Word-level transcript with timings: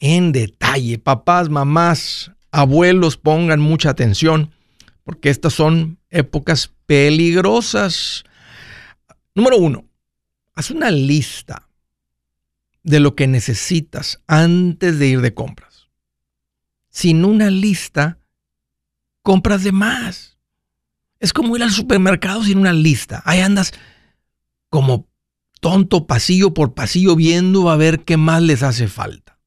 en 0.00 0.32
detalle. 0.32 0.98
Papás, 0.98 1.48
mamás, 1.48 2.32
abuelos, 2.50 3.16
pongan 3.16 3.60
mucha 3.60 3.90
atención 3.90 4.50
porque 5.04 5.30
estas 5.30 5.54
son 5.54 5.98
épocas 6.10 6.70
peligrosas. 6.86 8.24
Número 9.34 9.56
uno, 9.56 9.84
haz 10.54 10.70
una 10.70 10.90
lista 10.90 11.68
de 12.82 13.00
lo 13.00 13.14
que 13.14 13.26
necesitas 13.26 14.22
antes 14.26 14.98
de 14.98 15.06
ir 15.08 15.20
de 15.20 15.34
compras. 15.34 15.88
Sin 16.90 17.24
una 17.24 17.50
lista, 17.50 18.18
compras 19.22 19.64
de 19.64 19.72
más. 19.72 20.38
Es 21.20 21.32
como 21.32 21.56
ir 21.56 21.62
al 21.62 21.70
supermercado 21.70 22.42
sin 22.42 22.58
una 22.58 22.72
lista. 22.72 23.22
Ahí 23.24 23.40
andas 23.40 23.72
como 24.68 25.08
tonto 25.60 26.06
pasillo 26.06 26.52
por 26.52 26.74
pasillo 26.74 27.14
viendo 27.14 27.70
a 27.70 27.76
ver 27.76 28.04
qué 28.04 28.16
más 28.16 28.42
les 28.42 28.62
hace 28.62 28.88
falta. 28.88 29.38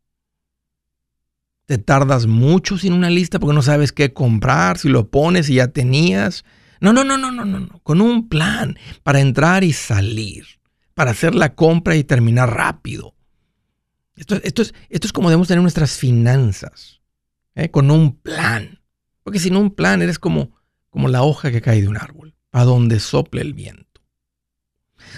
Te 1.66 1.78
tardas 1.78 2.28
mucho 2.28 2.78
sin 2.78 2.94
una 2.94 3.10
lista 3.10 3.40
porque 3.40 3.56
no 3.56 3.62
sabes 3.62 3.92
qué 3.92 4.14
comprar, 4.14 4.78
si 4.78 4.88
lo 4.88 5.10
pones 5.10 5.50
y 5.50 5.56
ya 5.56 5.68
tenías. 5.68 6.46
No, 6.80 6.94
no, 6.94 7.04
no, 7.04 7.18
no, 7.18 7.32
no, 7.32 7.44
no, 7.44 7.60
no. 7.60 7.80
Con 7.80 8.02
un 8.02 8.30
plan 8.30 8.78
para 9.04 9.20
entrar 9.20 9.64
y 9.64 9.74
salir 9.74 10.46
para 10.96 11.12
hacer 11.12 11.36
la 11.36 11.54
compra 11.54 11.96
y 11.96 12.04
terminar 12.04 12.56
rápido. 12.56 13.14
Esto, 14.16 14.36
es, 14.36 14.74
esto 14.90 15.08
es 15.08 15.14
como 15.14 15.30
debemos 15.30 15.50
tener 15.50 15.62
nuestras 15.62 15.98
finanzas, 15.98 17.02
¿eh? 17.54 17.70
con 17.70 17.92
un 17.92 18.16
plan. 18.16 18.80
Porque 19.22 19.40
sin 19.40 19.56
un 19.58 19.72
plan 19.72 20.02
eres 20.02 20.18
como, 20.18 20.56
como 20.90 21.10
la 21.10 21.22
hoja 21.22 21.52
que 21.52 21.62
cae 21.62 21.82
de 21.82 21.88
un 21.88 21.98
árbol, 21.98 22.36
a 22.52 22.64
donde 22.64 23.00
sople 23.00 23.42
el 23.42 23.54
viento. 23.54 24.02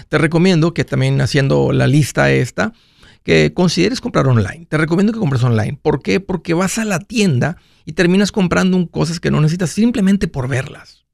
Te 0.08 0.18
recomiendo 0.18 0.74
que 0.74 0.84
también 0.84 1.20
haciendo 1.20 1.72
la 1.72 1.86
lista 1.86 2.30
esta, 2.30 2.72
que 3.22 3.52
consideres 3.54 4.00
comprar 4.00 4.26
online. 4.26 4.66
Te 4.66 4.78
recomiendo 4.78 5.12
que 5.12 5.18
compres 5.18 5.44
online. 5.44 5.78
¿Por 5.80 6.02
qué? 6.02 6.18
Porque 6.18 6.54
vas 6.54 6.78
a 6.78 6.84
la 6.84 6.98
tienda 6.98 7.56
y 7.84 7.92
terminas 7.92 8.32
comprando 8.32 8.90
cosas 8.90 9.20
que 9.20 9.30
no 9.30 9.40
necesitas 9.40 9.70
simplemente 9.70 10.26
por 10.26 10.48
verlas. 10.48 11.06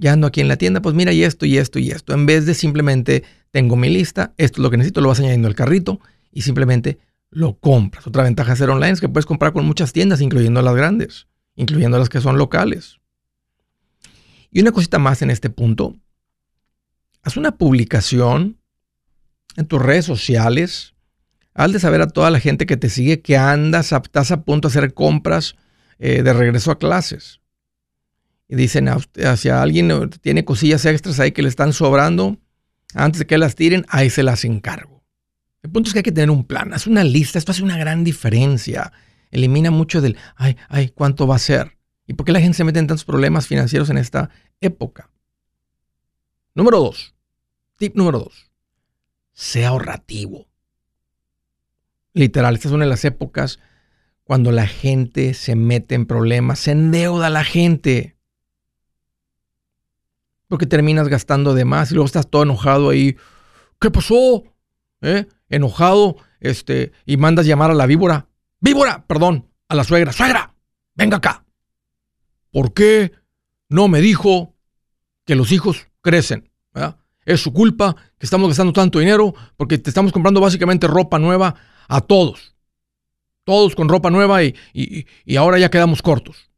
Ya 0.00 0.14
ando 0.14 0.26
aquí 0.26 0.40
en 0.40 0.48
la 0.48 0.56
tienda, 0.56 0.80
pues 0.80 0.94
mira 0.94 1.12
y 1.12 1.24
esto 1.24 1.44
y 1.44 1.58
esto 1.58 1.78
y 1.78 1.90
esto. 1.90 2.14
En 2.14 2.24
vez 2.24 2.46
de 2.46 2.54
simplemente 2.54 3.22
tengo 3.50 3.76
mi 3.76 3.90
lista, 3.90 4.32
esto 4.38 4.60
es 4.60 4.62
lo 4.62 4.70
que 4.70 4.78
necesito, 4.78 5.02
lo 5.02 5.08
vas 5.08 5.20
añadiendo 5.20 5.46
al 5.46 5.54
carrito 5.54 6.00
y 6.32 6.40
simplemente 6.40 6.98
lo 7.28 7.58
compras. 7.58 8.06
Otra 8.06 8.22
ventaja 8.22 8.48
de 8.48 8.52
hacer 8.54 8.70
online 8.70 8.92
es 8.92 9.00
que 9.02 9.10
puedes 9.10 9.26
comprar 9.26 9.52
con 9.52 9.66
muchas 9.66 9.92
tiendas, 9.92 10.22
incluyendo 10.22 10.62
las 10.62 10.74
grandes, 10.74 11.26
incluyendo 11.54 11.98
las 11.98 12.08
que 12.08 12.22
son 12.22 12.38
locales. 12.38 12.96
Y 14.50 14.62
una 14.62 14.72
cosita 14.72 14.98
más 14.98 15.20
en 15.20 15.28
este 15.28 15.50
punto, 15.50 15.94
haz 17.22 17.36
una 17.36 17.58
publicación 17.58 18.58
en 19.56 19.66
tus 19.66 19.82
redes 19.82 20.06
sociales, 20.06 20.94
al 21.52 21.72
de 21.72 21.78
saber 21.78 22.00
a 22.00 22.08
toda 22.08 22.30
la 22.30 22.40
gente 22.40 22.64
que 22.64 22.78
te 22.78 22.88
sigue 22.88 23.20
que 23.20 23.36
andas, 23.36 23.92
estás 23.92 24.30
a 24.30 24.44
punto 24.44 24.68
de 24.68 24.78
hacer 24.78 24.94
compras 24.94 25.56
eh, 25.98 26.22
de 26.22 26.32
regreso 26.32 26.70
a 26.70 26.78
clases. 26.78 27.40
Y 28.52 28.56
dicen 28.56 28.88
hacia 28.88 29.62
alguien 29.62 30.10
tiene 30.20 30.44
cosillas 30.44 30.84
extras 30.84 31.20
ahí 31.20 31.30
que 31.30 31.40
le 31.40 31.48
están 31.48 31.72
sobrando, 31.72 32.36
antes 32.94 33.20
de 33.20 33.26
que 33.28 33.38
las 33.38 33.54
tiren, 33.54 33.86
ahí 33.88 34.10
se 34.10 34.24
las 34.24 34.44
encargo. 34.44 35.04
El 35.62 35.70
punto 35.70 35.88
es 35.88 35.92
que 35.92 36.00
hay 36.00 36.02
que 36.02 36.10
tener 36.10 36.30
un 36.30 36.44
plan, 36.44 36.74
haz 36.74 36.88
una 36.88 37.04
lista, 37.04 37.38
esto 37.38 37.52
hace 37.52 37.62
una 37.62 37.78
gran 37.78 38.02
diferencia. 38.02 38.92
Elimina 39.30 39.70
mucho 39.70 40.00
del, 40.00 40.16
ay, 40.34 40.56
ay, 40.68 40.88
¿cuánto 40.88 41.28
va 41.28 41.36
a 41.36 41.38
ser? 41.38 41.78
¿Y 42.08 42.14
por 42.14 42.26
qué 42.26 42.32
la 42.32 42.40
gente 42.40 42.56
se 42.56 42.64
mete 42.64 42.80
en 42.80 42.88
tantos 42.88 43.04
problemas 43.04 43.46
financieros 43.46 43.88
en 43.88 43.98
esta 43.98 44.30
época? 44.60 45.10
Número 46.52 46.80
dos, 46.80 47.14
tip 47.76 47.94
número 47.94 48.18
dos, 48.18 48.50
sea 49.32 49.68
ahorrativo. 49.68 50.48
Literal, 52.14 52.56
esta 52.56 52.66
es 52.66 52.74
una 52.74 52.84
de 52.84 52.90
las 52.90 53.04
épocas 53.04 53.60
cuando 54.24 54.50
la 54.50 54.66
gente 54.66 55.34
se 55.34 55.54
mete 55.54 55.94
en 55.94 56.06
problemas, 56.06 56.58
se 56.58 56.72
endeuda 56.72 57.30
la 57.30 57.44
gente 57.44 58.16
porque 60.50 60.66
terminas 60.66 61.06
gastando 61.06 61.54
de 61.54 61.64
más 61.64 61.92
y 61.92 61.94
luego 61.94 62.06
estás 62.06 62.28
todo 62.28 62.42
enojado 62.42 62.90
ahí. 62.90 63.16
¿Qué 63.80 63.88
pasó? 63.88 64.42
¿Eh? 65.00 65.26
Enojado, 65.48 66.16
este, 66.40 66.90
y 67.06 67.16
mandas 67.16 67.46
llamar 67.46 67.70
a 67.70 67.74
la 67.74 67.86
víbora. 67.86 68.26
Víbora, 68.58 69.06
perdón, 69.06 69.48
a 69.68 69.76
la 69.76 69.84
suegra. 69.84 70.12
Suegra, 70.12 70.52
venga 70.96 71.18
acá. 71.18 71.44
¿Por 72.50 72.74
qué 72.74 73.12
no 73.68 73.86
me 73.86 74.00
dijo 74.00 74.56
que 75.24 75.36
los 75.36 75.52
hijos 75.52 75.86
crecen? 76.02 76.50
Es 77.24 77.40
su 77.40 77.52
culpa 77.52 77.94
que 78.18 78.26
estamos 78.26 78.48
gastando 78.48 78.72
tanto 78.72 78.98
dinero 78.98 79.32
porque 79.56 79.78
te 79.78 79.90
estamos 79.90 80.10
comprando 80.10 80.40
básicamente 80.40 80.88
ropa 80.88 81.20
nueva 81.20 81.54
a 81.86 82.00
todos. 82.00 82.56
Todos 83.44 83.76
con 83.76 83.88
ropa 83.88 84.10
nueva 84.10 84.42
y, 84.42 84.56
y 84.72 85.36
ahora 85.36 85.60
ya 85.60 85.70
quedamos 85.70 86.02
cortos. 86.02 86.50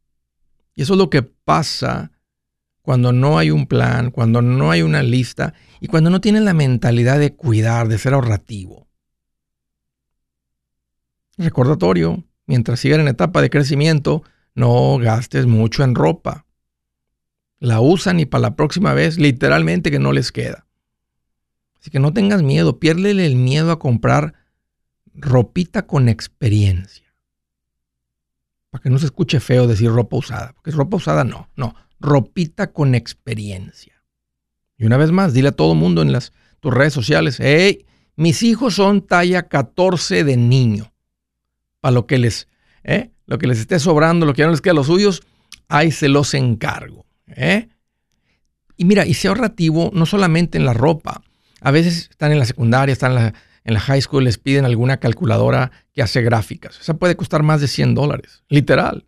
Y 0.73 0.81
eso 0.81 0.93
es 0.93 0.97
lo 0.97 1.11
que 1.11 1.21
pasa 1.21 2.12
cuando 2.83 3.13
no 3.13 3.37
hay 3.37 3.49
un 3.49 3.65
plan, 3.65 4.11
cuando 4.11 4.41
no 4.41 4.69
hay 4.69 4.81
una 4.81 5.01
lista 5.01 5.53
y 5.79 5.87
cuando 5.87 6.09
no 6.09 6.21
tienes 6.21 6.43
la 6.43 6.53
mentalidad 6.53 7.17
de 7.17 7.33
cuidar, 7.33 7.87
de 7.87 7.97
ser 7.97 8.13
ahorrativo. 8.13 8.87
Recordatorio, 11.37 12.23
mientras 12.45 12.81
sigas 12.81 12.99
en 12.99 13.07
etapa 13.07 13.41
de 13.41 13.49
crecimiento, 13.49 14.21
no 14.53 14.97
gastes 14.97 15.45
mucho 15.45 15.83
en 15.83 15.95
ropa. 15.95 16.45
La 17.59 17.79
usan 17.79 18.19
y 18.19 18.25
para 18.25 18.41
la 18.41 18.55
próxima 18.57 18.93
vez 18.93 19.17
literalmente 19.17 19.89
que 19.89 19.99
no 19.99 20.11
les 20.11 20.33
queda. 20.33 20.67
Así 21.79 21.89
que 21.89 21.99
no 21.99 22.13
tengas 22.13 22.43
miedo, 22.43 22.79
piérdele 22.79 23.25
el 23.25 23.37
miedo 23.37 23.71
a 23.71 23.79
comprar 23.79 24.33
ropita 25.13 25.87
con 25.87 26.09
experiencia. 26.09 27.15
Para 28.71 28.81
que 28.81 28.89
no 28.89 28.99
se 28.99 29.05
escuche 29.05 29.39
feo 29.39 29.67
decir 29.67 29.89
ropa 29.89 30.17
usada, 30.17 30.51
porque 30.53 30.71
ropa 30.71 30.97
usada 30.97 31.23
no, 31.23 31.49
no, 31.55 31.75
ropita 32.03 32.71
con 32.71 32.93
experiencia. 32.93 34.03
Y 34.77 34.85
una 34.85 34.97
vez 34.97 35.11
más, 35.11 35.33
dile 35.33 35.47
a 35.47 35.53
todo 35.53 35.73
mundo 35.73 36.01
en 36.01 36.11
las, 36.11 36.33
tus 36.59 36.73
redes 36.73 36.93
sociales, 36.93 37.37
hey, 37.39 37.85
mis 38.15 38.43
hijos 38.43 38.75
son 38.75 39.01
talla 39.01 39.47
14 39.47 40.23
de 40.23 40.37
niño. 40.37 40.93
Para 41.79 41.93
lo 41.93 42.05
que 42.05 42.17
les, 42.17 42.47
¿eh? 42.83 43.11
lo 43.25 43.39
que 43.39 43.47
les 43.47 43.59
esté 43.59 43.79
sobrando, 43.79 44.25
lo 44.25 44.33
que 44.33 44.43
no 44.43 44.51
les 44.51 44.61
queda 44.61 44.73
a 44.73 44.75
los 44.75 44.87
suyos, 44.87 45.23
ahí 45.69 45.91
se 45.91 46.09
los 46.09 46.33
encargo. 46.33 47.05
¿eh? 47.27 47.69
Y 48.75 48.85
mira, 48.85 49.05
y 49.05 49.13
sea 49.13 49.31
ahorrativo 49.31 49.89
no 49.93 50.05
solamente 50.05 50.57
en 50.57 50.65
la 50.65 50.73
ropa. 50.73 51.23
A 51.61 51.71
veces 51.71 52.09
están 52.09 52.33
en 52.33 52.39
la 52.39 52.45
secundaria, 52.45 52.91
están 52.91 53.11
en 53.13 53.15
la, 53.15 53.33
en 53.63 53.73
la 53.73 53.79
high 53.79 54.01
school, 54.01 54.25
les 54.25 54.37
piden 54.37 54.65
alguna 54.65 54.97
calculadora 54.97 55.71
que 55.93 56.01
hace 56.01 56.21
gráficas. 56.21 56.79
Esa 56.81 56.95
puede 56.95 57.15
costar 57.15 57.43
más 57.43 57.61
de 57.61 57.67
100 57.67 57.95
dólares, 57.95 58.43
literal. 58.49 59.05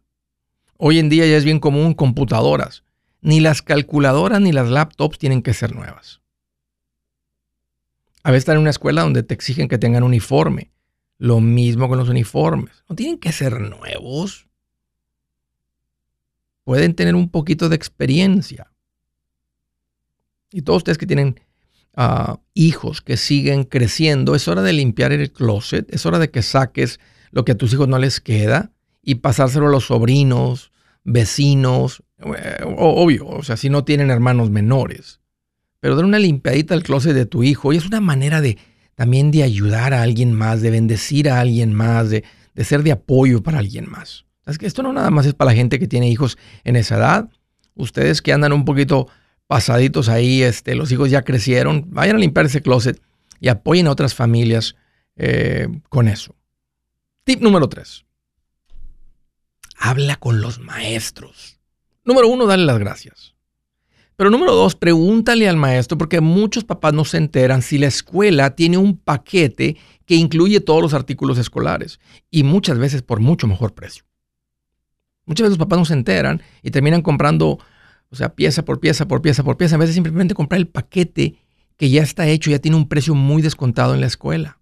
Hoy 0.78 1.00
en 1.00 1.10
día 1.10 1.26
ya 1.26 1.36
es 1.36 1.44
bien 1.44 1.60
común 1.60 1.94
computadoras. 1.94 2.85
Ni 3.25 3.39
las 3.39 3.63
calculadoras 3.63 4.39
ni 4.39 4.51
las 4.51 4.69
laptops 4.69 5.18
tienen 5.18 5.42
que 5.42 5.56
ser 5.56 5.74
nuevas. 5.74 6.22
A 8.22 8.30
veces 8.30 8.42
están 8.42 8.57
en 8.57 8.62
una 8.62 8.69
escuela 8.69 9.01
donde 9.01 9.24
te 9.24 9.33
exigen 9.33 9.68
que 9.68 9.80
tengan 9.80 10.04
uniforme. 10.04 10.69
Lo 11.18 11.39
mismo 11.39 11.89
con 11.89 11.98
los 11.98 12.07
uniformes. 12.07 12.83
No 12.88 12.95
tienen 12.95 13.18
que 13.18 13.31
ser 13.31 13.60
nuevos. 13.62 14.48
Pueden 16.66 16.94
tener 16.94 17.16
un 17.16 17.30
poquito 17.30 17.68
de 17.68 17.75
experiencia. 17.75 18.72
Y 20.51 20.62
todos 20.62 20.77
ustedes 20.77 21.00
que 21.00 21.07
tienen 21.07 21.42
ah, 21.95 22.39
hijos 22.54 23.01
que 23.01 23.18
siguen 23.18 23.63
creciendo, 23.63 24.36
es 24.36 24.48
hora 24.48 24.62
de 24.62 24.74
limpiar 24.74 25.12
el 25.12 25.31
closet, 25.31 25.92
es 25.92 26.06
hora 26.06 26.19
de 26.19 26.30
que 26.30 26.44
saques 26.44 27.00
lo 27.31 27.44
que 27.44 27.54
a 27.54 27.57
tus 27.57 27.74
hijos 27.74 27.88
no 27.88 27.98
les 27.98 28.22
queda 28.22 28.72
y 29.01 29.16
pasárselo 29.16 29.66
a 29.66 29.72
los 29.72 29.88
sobrinos, 29.88 30.72
vecinos, 31.04 32.04
obvio, 32.22 33.28
o 33.28 33.44
sea, 33.44 33.58
si 33.58 33.70
no 33.70 33.84
tienen 33.84 34.10
hermanos 34.10 34.50
menores. 34.50 35.20
Pero 35.80 35.96
dar 35.96 36.06
una 36.06 36.20
limpiadita 36.20 36.74
al 36.74 36.84
closet 36.84 37.14
de 37.14 37.26
tu 37.26 37.44
hijo 37.44 37.74
y 37.74 37.78
es 37.78 37.86
una 37.86 38.02
manera 38.02 38.42
de 38.42 38.58
también 38.96 39.30
de 39.30 39.44
ayudar 39.44 39.94
a 39.94 40.02
alguien 40.02 40.34
más, 40.34 40.62
de 40.62 40.72
bendecir 40.72 41.30
a 41.30 41.40
alguien 41.42 41.74
más, 41.74 42.10
de, 42.10 42.24
ser 42.64 42.82
de 42.82 42.94
apoyo 42.94 43.44
para 43.44 43.60
alguien 43.60 43.90
más. 43.90 44.26
Es 44.46 44.58
que 44.58 44.66
esto 44.66 44.84
no 44.84 44.94
nada 44.94 45.12
más 45.12 45.26
es 45.26 45.34
para 45.34 45.52
la 45.52 45.56
gente 45.56 45.80
que 45.80 45.88
tiene 45.88 46.10
hijos 46.10 46.38
en 46.64 46.76
esa 46.76 46.96
edad. 46.96 47.30
Ustedes 47.76 48.22
que 48.22 48.32
andan 48.32 48.54
un 48.54 48.64
poquito 48.64 49.08
pasaditos 49.48 50.08
ahí, 50.08 50.42
este, 50.42 50.76
los 50.76 50.92
hijos 50.92 51.10
ya 51.10 51.24
crecieron, 51.24 51.86
vayan 51.90 52.16
a 52.16 52.20
limpiar 52.20 52.46
ese 52.46 52.62
closet 52.62 53.02
y 53.40 53.50
apoyen 53.50 53.88
a 53.88 53.92
otras 53.92 54.16
familias 54.16 54.76
eh, 55.18 55.68
con 55.90 56.08
eso. 56.08 56.36
Tip 57.26 57.42
número 57.42 57.68
3. 57.68 58.06
Habla 59.78 60.16
con 60.16 60.42
los 60.42 60.60
maestros. 60.60 61.55
Número 62.06 62.28
uno, 62.28 62.46
dale 62.46 62.66
las 62.66 62.78
gracias. 62.78 63.36
Pero 64.16 64.30
número 64.30 64.54
dos, 64.54 64.75
pregúntale 64.75 65.50
al 65.50 65.57
maestro, 65.57 65.98
porque 65.98 66.22
muchos 66.22 66.63
papás 66.63 66.94
no 66.94 67.04
se 67.04 67.18
enteran 67.18 67.62
si 67.62 67.78
la 67.78 67.88
escuela 67.88 68.56
tiene 68.56 68.78
un 68.78 68.98
paquete 68.98 69.75
que 70.06 70.16
incluye 70.16 70.62
todos 70.62 70.81
los 70.81 70.94
artículos 70.94 71.38
escolares 71.38 72.00
y 72.31 72.44
muchas 72.44 72.78
veces 72.78 73.02
por 73.02 73.19
mucho 73.19 73.48
mejor 73.48 73.74
precio. 73.74 74.06
Muchas 75.25 75.46
veces 75.46 75.57
los 75.57 75.66
papás 75.66 75.80
no 75.80 75.86
se 75.86 75.94
enteran 75.94 76.42
y 76.62 76.72
terminan 76.72 77.02
comprando, 77.02 77.60
o 78.10 78.16
sea, 78.16 78.36
pieza 78.36 78.63
por 78.63 78.80
pieza, 78.80 79.08
por 79.08 79.22
pieza, 79.22 79.44
por 79.44 79.58
pieza, 79.58 79.75
en 79.75 79.80
vez 79.80 79.90
de 79.90 79.96
simplemente 79.96 80.36
comprar 80.36 80.60
el 80.60 80.68
paquete 80.68 81.36
que 81.75 81.90
ya 81.90 82.04
está 82.04 82.28
hecho, 82.28 82.51
ya 82.51 82.60
tiene 82.60 82.78
un 82.78 82.88
precio 82.88 83.16
muy 83.16 83.42
descontado 83.42 83.96
en 83.96 84.01
la 84.01 84.08
escuela. 84.08 84.60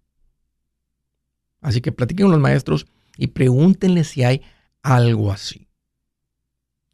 Así 1.60 1.80
que 1.80 1.92
platiquen 1.92 2.24
con 2.26 2.32
los 2.32 2.40
maestros 2.40 2.86
y 3.16 3.28
pregúntenle 3.28 4.02
si 4.02 4.24
hay 4.24 4.42
algo 4.82 5.30
así. 5.30 5.63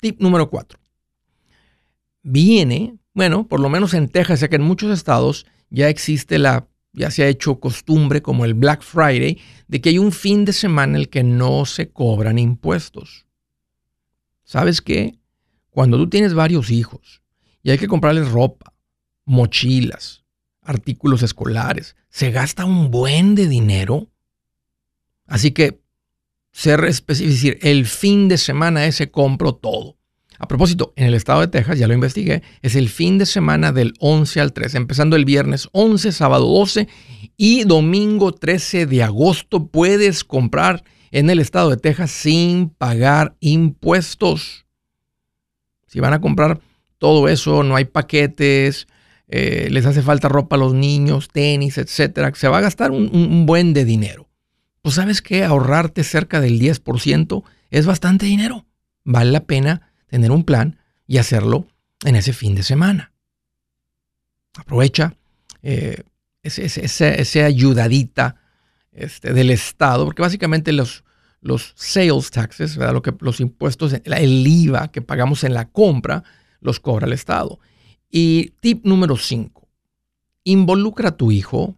Tip 0.00 0.20
número 0.20 0.50
cuatro 0.50 0.81
viene, 2.23 2.99
bueno, 3.14 3.47
por 3.47 3.61
lo 3.61 3.69
menos 3.69 3.94
en 3.94 4.08
Texas, 4.08 4.41
ya 4.41 4.49
que 4.49 4.56
en 4.56 4.62
muchos 4.62 4.91
estados 4.91 5.47
ya 5.70 5.88
existe 5.88 6.38
la, 6.38 6.69
ya 6.93 7.11
se 7.11 7.23
ha 7.23 7.29
hecho 7.29 7.61
costumbre 7.61 8.23
como 8.23 8.44
el 8.44 8.55
Black 8.55 8.82
Friday, 8.82 9.38
de 9.69 9.81
que 9.81 9.91
hay 9.91 9.99
un 9.99 10.12
fin 10.12 10.44
de 10.44 10.52
semana 10.52 10.94
en 10.94 11.00
el 11.00 11.08
que 11.08 11.23
no 11.23 11.64
se 11.67 11.91
cobran 11.91 12.38
impuestos. 12.38 13.26
¿Sabes 14.44 14.81
qué? 14.81 15.19
Cuando 15.70 15.97
tú 15.97 16.08
tienes 16.08 16.35
varios 16.35 16.70
hijos 16.70 17.23
y 17.62 17.70
hay 17.70 17.79
que 17.79 17.88
comprarles 17.88 18.31
ropa, 18.31 18.75
mochilas, 19.25 20.25
artículos 20.62 21.23
escolares, 21.23 21.96
se 22.08 22.32
gasta 22.32 22.64
un 22.64 22.91
buen 22.91 23.37
de 23.37 23.46
dinero. 23.46 24.08
Así 25.26 25.53
que 25.53 25.80
ser 26.52 26.85
específico, 26.85 27.32
decir, 27.32 27.58
el 27.62 27.87
fin 27.87 28.29
de 28.29 28.38
semana 28.38 28.87
ese 28.87 29.11
compro 29.11 29.55
todo. 29.55 29.97
A 30.38 30.49
propósito, 30.49 30.94
en 30.97 31.06
el 31.06 31.14
estado 31.14 31.43
de 31.43 31.49
Texas, 31.49 31.79
ya 31.79 31.87
lo 31.87 31.93
investigué, 31.93 32.43
es 32.62 32.75
el 32.75 32.88
fin 32.88 33.19
de 33.19 33.26
semana 33.26 33.73
del 33.73 33.93
11 33.99 34.41
al 34.41 34.55
13, 34.55 34.79
empezando 34.79 35.17
el 35.17 35.26
viernes 35.26 35.69
11, 35.73 36.12
sábado 36.12 36.47
12 36.47 36.88
y 37.37 37.64
domingo 37.64 38.32
13 38.32 38.87
de 38.87 39.02
agosto 39.02 39.67
puedes 39.67 40.25
comprar 40.25 40.82
en 41.11 41.29
el 41.29 41.41
estado 41.41 41.69
de 41.69 41.76
Texas 41.76 42.11
sin 42.11 42.70
pagar 42.70 43.37
impuestos. 43.41 44.64
Si 45.87 46.00
van 46.00 46.14
a 46.14 46.23
comprar 46.23 46.61
todo 46.96 47.29
eso, 47.29 47.62
no 47.62 47.76
hay 47.76 47.85
paquetes, 47.85 48.87
eh, 49.29 49.69
les 49.70 49.85
hace 49.85 50.00
falta 50.00 50.31
ropa 50.31 50.56
a 50.56 50.58
los 50.58 50.73
niños, 50.73 51.29
tenis, 51.29 51.76
etcétera, 51.76 52.32
se 52.35 52.49
va 52.49 52.58
a 52.58 52.62
gastar 52.62 52.93
un, 52.93 53.14
un 53.14 53.44
buen 53.44 53.75
de 53.75 53.85
dinero. 53.85 54.30
Pues 54.82 54.94
sabes 54.94 55.23
que 55.23 55.44
ahorrarte 55.44 56.05
cerca 56.05 56.41
del 56.41 56.59
10% 56.59 57.43
es 57.71 57.87
bastante 57.87 58.27
dinero. 58.27 58.67
Vale 59.05 59.31
la 59.31 59.44
pena 59.44 59.93
tener 60.06 60.31
un 60.31 60.44
plan 60.44 60.79
y 61.06 61.19
hacerlo 61.19 61.67
en 62.05 62.17
ese 62.17 62.32
fin 62.32 62.55
de 62.55 62.62
semana. 62.62 63.12
Aprovecha 64.56 65.15
eh, 65.62 66.03
esa 66.43 67.44
ayudadita 67.44 68.37
este, 68.93 69.32
del 69.32 69.50
Estado, 69.50 70.05
porque 70.05 70.23
básicamente 70.23 70.73
los, 70.73 71.05
sales 71.75 72.31
taxes, 72.31 72.77
Lo 72.77 73.03
que, 73.03 73.15
los 73.21 73.41
impuestos, 73.41 73.94
el 74.05 74.47
IVA 74.47 74.88
que 74.91 75.03
pagamos 75.03 75.44
en 75.44 75.55
la 75.55 75.67
compra, 75.67 76.25
los 76.61 76.81
cobra 76.81 77.06
el 77.06 77.12
Estado. 77.12 77.59
Y 78.11 78.50
tip 78.61 78.85
número 78.85 79.17
5, 79.17 79.69
involucra 80.44 81.11
a 81.11 81.17
tu 81.17 81.31
hijo. 81.31 81.77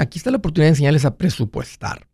Aquí 0.00 0.18
está 0.18 0.30
la 0.30 0.38
oportunidad 0.38 0.66
de 0.66 0.72
enseñarles 0.72 1.04
a 1.04 1.16
presupuestar. 1.16 2.06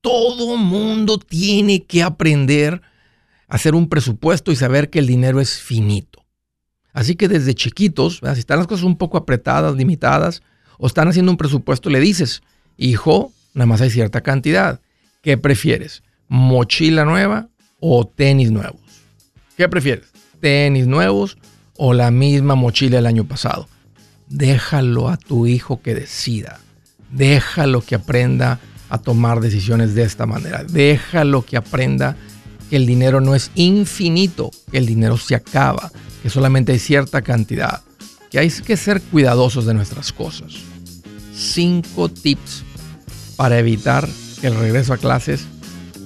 Todo 0.00 0.56
mundo 0.56 1.18
tiene 1.18 1.84
que 1.84 2.02
aprender 2.02 2.82
hacer 3.48 3.74
un 3.74 3.88
presupuesto 3.88 4.52
y 4.52 4.56
saber 4.56 4.90
que 4.90 4.98
el 4.98 5.06
dinero 5.06 5.40
es 5.40 5.60
finito. 5.60 6.24
Así 6.92 7.14
que 7.14 7.28
desde 7.28 7.54
chiquitos, 7.54 8.20
si 8.20 8.40
están 8.40 8.58
las 8.58 8.66
cosas 8.66 8.84
un 8.84 8.96
poco 8.96 9.16
apretadas, 9.16 9.76
limitadas, 9.76 10.42
o 10.78 10.86
están 10.86 11.08
haciendo 11.08 11.30
un 11.30 11.36
presupuesto, 11.36 11.88
le 11.88 12.00
dices, 12.00 12.42
hijo, 12.76 13.32
nada 13.52 13.66
más 13.66 13.80
hay 13.80 13.90
cierta 13.90 14.22
cantidad. 14.22 14.80
¿Qué 15.22 15.38
prefieres? 15.38 16.02
¿Mochila 16.28 17.04
nueva 17.04 17.48
o 17.80 18.06
tenis 18.06 18.50
nuevos? 18.50 18.80
¿Qué 19.56 19.68
prefieres? 19.68 20.06
¿Tenis 20.40 20.86
nuevos 20.86 21.38
o 21.76 21.94
la 21.94 22.10
misma 22.10 22.54
mochila 22.54 22.96
del 22.96 23.06
año 23.06 23.24
pasado? 23.24 23.68
Déjalo 24.28 25.08
a 25.08 25.16
tu 25.16 25.46
hijo 25.46 25.80
que 25.80 25.94
decida. 25.94 26.60
Déjalo 27.14 27.80
que 27.80 27.94
aprenda 27.94 28.60
a 28.88 28.98
tomar 28.98 29.40
decisiones 29.40 29.94
de 29.94 30.02
esta 30.02 30.26
manera. 30.26 30.64
Déjalo 30.64 31.44
que 31.44 31.56
aprenda 31.56 32.16
que 32.68 32.76
el 32.76 32.86
dinero 32.86 33.20
no 33.20 33.34
es 33.34 33.50
infinito, 33.54 34.50
que 34.70 34.78
el 34.78 34.86
dinero 34.86 35.16
se 35.16 35.34
acaba, 35.34 35.92
que 36.22 36.30
solamente 36.30 36.72
hay 36.72 36.78
cierta 36.78 37.22
cantidad, 37.22 37.82
que 38.30 38.38
hay 38.38 38.50
que 38.50 38.76
ser 38.76 39.00
cuidadosos 39.00 39.64
de 39.64 39.74
nuestras 39.74 40.12
cosas. 40.12 40.54
Cinco 41.34 42.08
tips 42.08 42.64
para 43.36 43.58
evitar 43.58 44.08
que 44.40 44.48
el 44.48 44.56
regreso 44.56 44.92
a 44.92 44.98
clases 44.98 45.46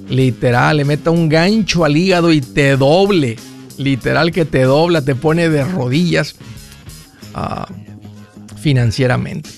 literal 0.09 0.79
le 0.79 0.85
meta 0.85 1.11
un 1.11 1.29
gancho 1.29 1.85
al 1.85 1.97
hígado 1.97 2.33
y 2.33 2.41
te 2.41 2.77
doble. 2.77 3.37
Literal 3.77 4.33
que 4.33 4.45
te 4.45 4.63
dobla, 4.63 5.03
te 5.03 5.15
pone 5.15 5.49
de 5.49 5.65
rodillas 5.65 6.35
ah, 7.35 7.69
financieramente. 8.61 9.58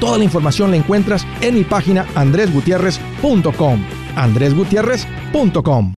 Toda 0.00 0.18
la 0.18 0.24
información 0.24 0.70
la 0.70 0.76
encuentras 0.76 1.26
en 1.40 1.54
mi 1.54 1.64
página 1.64 2.06
andresgutierrez.com. 2.14 3.84
andresgutierrez.com. 4.16 5.94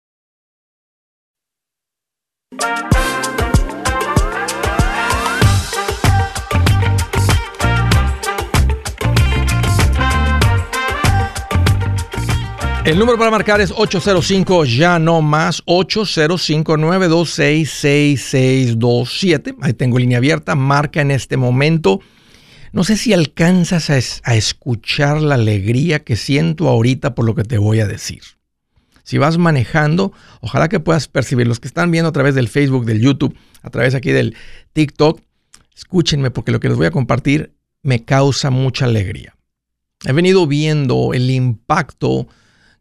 El 12.90 12.98
número 12.98 13.16
para 13.18 13.30
marcar 13.30 13.60
es 13.60 13.72
805 13.76 14.64
ya 14.64 14.98
no 14.98 15.22
más 15.22 15.62
805 15.66 16.76
926 16.76 18.76
Ahí 19.60 19.72
tengo 19.74 19.98
línea 19.98 20.18
abierta, 20.18 20.56
marca 20.56 21.00
en 21.00 21.12
este 21.12 21.36
momento 21.36 22.00
no 22.72 22.84
sé 22.84 22.96
si 22.96 23.12
alcanzas 23.12 23.90
a, 24.24 24.34
escuchar 24.34 25.20
la 25.20 25.34
alegría 25.34 26.04
que 26.04 26.16
siento 26.16 26.68
ahorita 26.68 27.14
por 27.14 27.24
lo 27.24 27.34
que 27.34 27.44
te 27.44 27.58
voy 27.58 27.80
a 27.80 27.86
decir. 27.86 28.22
Si 29.02 29.18
vas 29.18 29.38
manejando, 29.38 30.12
ojalá 30.40 30.68
que 30.68 30.78
puedas 30.78 31.08
percibir. 31.08 31.48
Los 31.48 31.58
que 31.58 31.66
están 31.66 31.90
viendo 31.90 32.08
a 32.08 32.12
través 32.12 32.34
del 32.34 32.48
Facebook, 32.48 32.84
del 32.84 33.00
YouTube, 33.00 33.36
a 33.62 33.70
través 33.70 33.94
aquí 33.94 34.12
del 34.12 34.36
TikTok, 34.72 35.20
escúchenme 35.74 36.30
porque 36.30 36.52
lo 36.52 36.60
que 36.60 36.68
les 36.68 36.76
voy 36.76 36.86
a 36.86 36.92
compartir 36.92 37.54
me 37.82 38.04
causa 38.04 38.50
mucha 38.50 38.84
alegría. 38.84 39.34
He 40.04 40.12
venido 40.12 40.46
viendo 40.46 41.12
el 41.12 41.30
impacto 41.30 42.28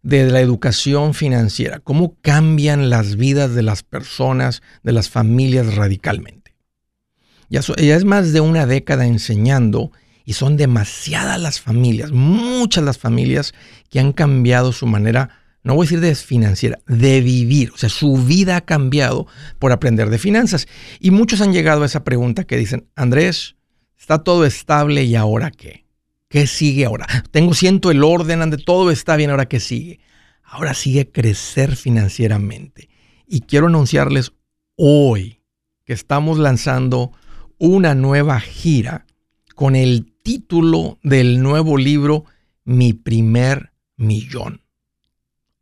de 0.04 0.30
la 0.30 0.40
educación 0.40 1.14
financiera, 1.14 1.80
cómo 1.80 2.16
cambian 2.22 2.90
las 2.90 3.16
vidas 3.16 3.54
de 3.56 3.64
las 3.64 3.84
personas, 3.84 4.62
de 4.84 4.94
las 4.94 5.10
familias 5.10 5.76
radicalmente. 5.76 6.39
Ya, 7.50 7.62
es 7.78 8.06
más 8.06 8.32
de 8.32 8.42
una 8.42 8.66
década 8.66 9.06
enseñando 9.08 9.92
y 10.24 10.34
son 10.34 10.56
demasiadas 10.56 11.42
las 11.42 11.60
familias, 11.60 12.12
muchas 12.12 12.84
las 12.84 13.00
familias 13.00 13.54
que 13.90 14.00
han 14.00 14.14
cambiado 14.14 14.72
su 14.72 14.86
manera, 14.86 15.30
no 15.64 15.74
voy 15.74 15.86
a 15.86 15.88
decir 15.88 16.00
de 16.00 16.14
financiera, 16.14 16.80
de 16.88 17.22
vivir. 17.22 17.72
O 17.74 17.78
sea, 17.78 17.90
su 17.90 18.16
vida 18.18 18.58
ha 18.58 18.62
cambiado 18.62 19.26
por 19.58 19.72
aprender 19.72 20.12
de 20.12 20.20
finanzas. 20.20 20.68
Y 21.00 21.10
muchos 21.10 21.42
han 21.42 21.52
llegado 21.52 21.82
a 21.82 21.88
esa 21.88 22.04
pregunta 22.04 22.44
que 22.44 22.58
dicen, 22.58 22.88
Andrés, 22.96 23.56
está 23.98 24.24
todo 24.24 24.46
estable 24.46 25.04
y 25.04 25.16
ahora 25.16 25.50
qué? 25.50 25.86
¿Qué 26.28 26.46
sigue 26.46 26.86
ahora? 26.86 27.08
Tengo, 27.32 27.56
siento 27.56 27.90
el 27.90 28.04
orden, 28.04 28.48
de 28.52 28.58
todo 28.58 28.92
está 28.92 29.16
bien, 29.16 29.32
ahora 29.32 29.48
qué 29.48 29.60
sigue? 29.60 30.00
Ahora 30.44 30.76
sigue 30.76 31.12
crecer 31.12 31.76
financieramente. 31.76 32.90
Y 33.28 33.42
quiero 33.42 33.66
anunciarles 33.66 34.34
hoy 34.76 35.42
que 35.86 35.94
estamos 35.94 36.38
lanzando 36.38 37.14
una 37.60 37.94
nueva 37.94 38.40
gira 38.40 39.06
con 39.54 39.76
el 39.76 40.14
título 40.24 40.98
del 41.04 41.42
nuevo 41.44 41.78
libro 41.78 42.24
Mi 42.64 42.94
primer 42.94 43.74
millón. 43.98 44.62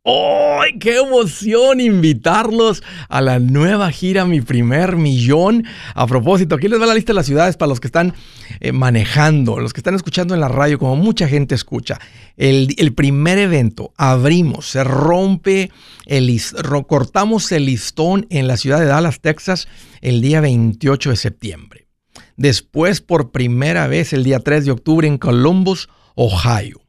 ¡Ay, 0.04 0.78
qué 0.78 0.98
emoción 0.98 1.80
invitarlos 1.80 2.82
a 3.08 3.20
la 3.20 3.40
nueva 3.40 3.90
gira 3.90 4.24
Mi 4.24 4.40
primer 4.40 4.96
millón! 4.96 5.64
A 5.94 6.06
propósito, 6.06 6.54
aquí 6.54 6.68
les 6.68 6.80
va 6.80 6.86
la 6.86 6.94
lista 6.94 7.12
de 7.12 7.16
las 7.16 7.26
ciudades 7.26 7.56
para 7.56 7.68
los 7.68 7.80
que 7.80 7.88
están 7.88 8.14
eh, 8.60 8.70
manejando, 8.70 9.58
los 9.58 9.72
que 9.72 9.80
están 9.80 9.96
escuchando 9.96 10.34
en 10.34 10.40
la 10.40 10.48
radio, 10.48 10.78
como 10.78 10.94
mucha 10.94 11.26
gente 11.26 11.56
escucha. 11.56 11.98
El, 12.36 12.74
el 12.78 12.94
primer 12.94 13.38
evento, 13.38 13.92
abrimos, 13.96 14.70
se 14.70 14.84
rompe, 14.84 15.72
el, 16.06 16.40
cortamos 16.86 17.50
el 17.50 17.66
listón 17.66 18.26
en 18.30 18.46
la 18.46 18.56
ciudad 18.56 18.78
de 18.78 18.86
Dallas, 18.86 19.20
Texas, 19.20 19.66
el 20.00 20.22
día 20.22 20.40
28 20.40 21.10
de 21.10 21.16
septiembre. 21.16 21.87
Después, 22.38 23.00
por 23.00 23.32
primera 23.32 23.88
vez, 23.88 24.12
el 24.12 24.22
día 24.22 24.38
3 24.38 24.64
de 24.64 24.70
octubre 24.70 25.08
en 25.08 25.18
Columbus, 25.18 25.88
Ohio. 26.14 26.80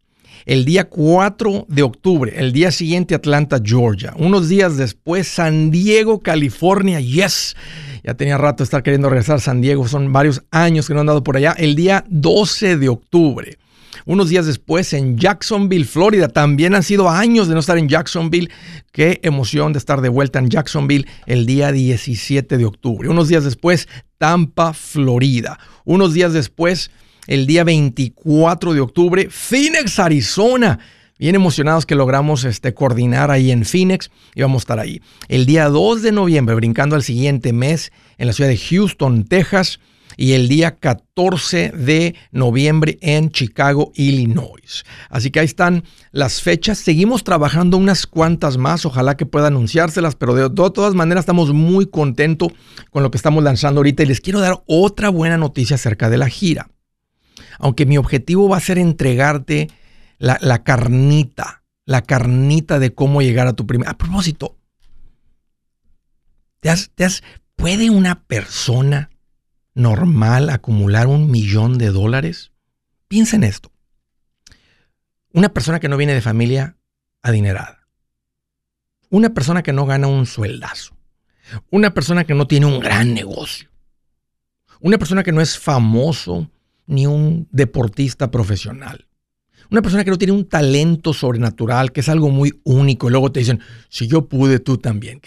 El 0.46 0.64
día 0.64 0.88
4 0.88 1.66
de 1.68 1.82
octubre, 1.82 2.34
el 2.38 2.54
día 2.54 2.72
siguiente, 2.72 3.16
Atlanta, 3.16 3.60
Georgia. 3.64 4.14
Unos 4.18 4.48
días 4.48 4.78
después, 4.78 5.28
San 5.28 5.72
Diego, 5.72 6.20
California. 6.20 7.00
Yes. 7.00 7.56
Ya 8.04 8.14
tenía 8.14 8.38
rato 8.38 8.58
de 8.58 8.66
estar 8.66 8.84
queriendo 8.84 9.10
regresar 9.10 9.38
a 9.38 9.40
San 9.40 9.60
Diego. 9.60 9.88
Son 9.88 10.14
varios 10.14 10.44
años 10.52 10.88
que 10.88 10.94
no 10.94 11.00
han 11.00 11.08
dado 11.08 11.24
por 11.24 11.36
allá. 11.36 11.56
El 11.58 11.76
día 11.76 12.06
12 12.10 12.78
de 12.78 12.90
octubre. 12.90 13.58
Unos 14.06 14.30
días 14.30 14.46
después 14.46 14.94
en 14.94 15.18
Jacksonville, 15.18 15.86
Florida. 15.86 16.28
También 16.28 16.76
han 16.76 16.84
sido 16.84 17.10
años 17.10 17.48
de 17.48 17.56
no 17.56 17.60
estar 17.60 17.80
en 17.80 17.90
Jacksonville. 17.90 18.50
Qué 18.92 19.20
emoción 19.24 19.74
de 19.74 19.80
estar 19.80 20.02
de 20.02 20.10
vuelta 20.10 20.38
en 20.38 20.50
Jacksonville 20.50 21.08
el 21.26 21.48
día 21.48 21.72
17 21.72 22.58
de 22.58 22.66
octubre. 22.66 23.10
Unos 23.10 23.28
días 23.28 23.44
después, 23.44 23.88
Tampa, 24.20 24.74
Florida. 24.74 25.58
Unos 25.86 26.14
días 26.14 26.34
después, 26.34 26.92
el 27.26 27.48
día 27.48 27.64
24 27.64 28.74
de 28.74 28.82
octubre, 28.82 29.30
Phoenix, 29.32 29.98
Arizona. 29.98 30.78
Bien 31.18 31.36
emocionados 31.36 31.86
que 31.86 31.96
logramos 31.96 32.44
este, 32.44 32.74
coordinar 32.74 33.32
ahí 33.32 33.50
en 33.50 33.66
Phoenix 33.66 34.12
y 34.36 34.42
vamos 34.42 34.62
a 34.62 34.64
estar 34.64 34.80
ahí. 34.80 35.02
El 35.28 35.46
día 35.46 35.70
2 35.70 36.02
de 36.02 36.12
noviembre, 36.12 36.56
brincando 36.56 36.96
al 36.96 37.04
siguiente 37.04 37.54
mes, 37.54 37.92
en 38.18 38.28
la 38.28 38.34
ciudad 38.34 38.50
de 38.50 38.58
Houston, 38.58 39.24
Texas 39.24 39.80
y 40.20 40.34
el 40.34 40.50
día 40.50 40.76
14 40.76 41.72
de 41.72 42.14
noviembre 42.34 42.98
en 43.00 43.32
Chicago, 43.32 43.94
Illinois. 43.96 44.84
Así 45.10 45.32
que 45.32 45.40
ahí 45.40 45.46
están 45.46 45.86
las 46.12 46.42
fechas. 46.42 46.78
Seguimos 46.78 47.24
trabajando 47.24 47.78
unas 47.78 48.06
cuantas 48.06 48.58
más, 48.58 48.86
ojalá 48.86 49.16
que 49.16 49.26
pueda 49.26 49.48
anunciárselas, 49.48 50.18
pero 50.18 50.36
de, 50.36 50.50
todas 50.50 50.94
maneras 50.94 51.22
estamos 51.22 51.54
muy 51.54 51.86
contentos 51.86 52.50
con 52.90 53.02
lo 53.02 53.12
que 53.12 53.18
estamos 53.18 53.46
lanzando 53.46 53.80
ahorita 53.80 54.04
y 54.04 54.08
les 54.08 54.20
quiero 54.20 54.42
dar 54.42 54.62
otra 54.66 55.08
buena 55.08 55.38
noticia 55.38 55.76
acerca 55.76 56.10
de 56.10 56.18
la 56.18 56.28
gira. 56.28 56.70
Aunque 57.58 57.86
mi 57.86 57.98
objetivo 57.98 58.50
va 58.50 58.58
a 58.58 58.62
ser 58.62 58.78
entregarte 58.78 59.70
la, 60.18 60.64
carnita, 60.66 61.64
la 61.86 62.02
carnita 62.02 62.78
de 62.78 62.94
cómo 62.94 63.22
llegar 63.22 63.48
a 63.48 63.54
tu 63.54 63.66
primer... 63.66 63.88
A 63.88 63.98
propósito, 63.98 64.58
¿te 66.60 66.70
te 66.94 67.06
has, 67.06 67.24
¿puede 67.56 67.90
una 67.90 68.26
persona 68.26 69.12
normal 69.74 70.50
acumular 70.50 71.08
un 71.08 71.30
millón 71.32 71.78
de 71.78 71.90
dólares? 71.90 72.52
Piensa 73.08 73.36
en 73.36 73.44
esto. 73.44 73.72
Una 75.32 75.50
persona 75.50 75.80
que 75.80 75.90
no 75.90 75.98
viene 75.98 76.14
de 76.14 76.22
familia 76.22 76.78
adinerada. 77.22 77.88
Una 79.10 79.34
persona 79.34 79.64
que 79.64 79.74
no 79.74 79.86
gana 79.86 80.08
un 80.08 80.26
sueldazo. 80.26 80.96
Una 81.72 81.94
persona 81.94 82.26
que 82.26 82.36
no 82.36 82.48
tiene 82.48 82.66
un 82.66 82.80
gran 82.80 83.14
negocio. 83.14 83.70
Una 84.80 84.98
persona 84.98 85.24
que 85.24 85.32
no 85.32 85.42
es 85.42 85.58
famoso 85.58 86.50
ni 86.86 87.06
un 87.06 87.48
deportista 87.52 88.32
profesional. 88.32 89.08
Una 89.72 89.82
persona 89.82 90.04
que 90.04 90.10
no 90.10 90.18
tiene 90.18 90.34
un 90.34 90.48
talento 90.50 91.14
sobrenatural, 91.14 91.92
que 91.92 92.00
es 92.00 92.10
algo 92.10 92.30
muy 92.30 92.60
único, 92.64 93.08
y 93.08 93.12
luego 93.12 93.32
te 93.32 93.40
dicen, 93.40 93.62
si 93.90 94.08
yo 94.08 94.28
pude, 94.28 94.60
tú 94.60 94.78
también. 94.78 95.22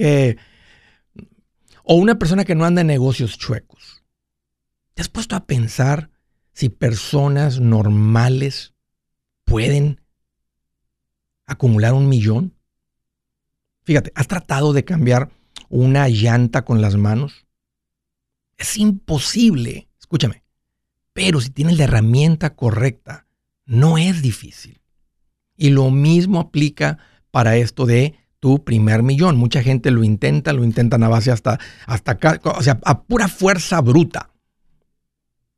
O 1.84 1.94
una 1.94 2.18
persona 2.18 2.44
que 2.44 2.54
no 2.54 2.64
anda 2.64 2.80
en 2.80 2.88
negocios 2.88 3.38
chuecos. 3.38 4.01
¿Te 4.94 5.02
has 5.02 5.08
puesto 5.08 5.36
a 5.36 5.46
pensar 5.46 6.10
si 6.52 6.68
personas 6.68 7.60
normales 7.60 8.74
pueden 9.44 10.00
acumular 11.46 11.94
un 11.94 12.08
millón? 12.08 12.54
Fíjate, 13.84 14.12
¿has 14.14 14.28
tratado 14.28 14.72
de 14.72 14.84
cambiar 14.84 15.30
una 15.68 16.08
llanta 16.08 16.64
con 16.64 16.82
las 16.82 16.96
manos? 16.96 17.46
Es 18.58 18.76
imposible, 18.76 19.88
escúchame, 19.98 20.44
pero 21.12 21.40
si 21.40 21.50
tienes 21.50 21.78
la 21.78 21.84
herramienta 21.84 22.54
correcta, 22.54 23.26
no 23.64 23.98
es 23.98 24.22
difícil. 24.22 24.82
Y 25.56 25.70
lo 25.70 25.90
mismo 25.90 26.38
aplica 26.38 26.98
para 27.30 27.56
esto 27.56 27.86
de 27.86 28.14
tu 28.40 28.62
primer 28.64 29.02
millón. 29.02 29.36
Mucha 29.36 29.62
gente 29.62 29.90
lo 29.90 30.04
intenta, 30.04 30.52
lo 30.52 30.64
intentan 30.64 31.02
a 31.02 31.08
base 31.08 31.30
hasta, 31.30 31.58
hasta 31.86 32.18
o 32.44 32.62
sea, 32.62 32.78
a 32.84 33.02
pura 33.02 33.28
fuerza 33.28 33.80
bruta 33.80 34.31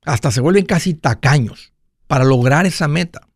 hasta 0.04 0.30
se 0.30 0.40
vuelven 0.40 0.66
casi 0.66 0.94
tacaños 0.94 1.73
para 2.06 2.25
lograr 2.25 2.66
esa 2.66 2.88
meta. 2.88 3.28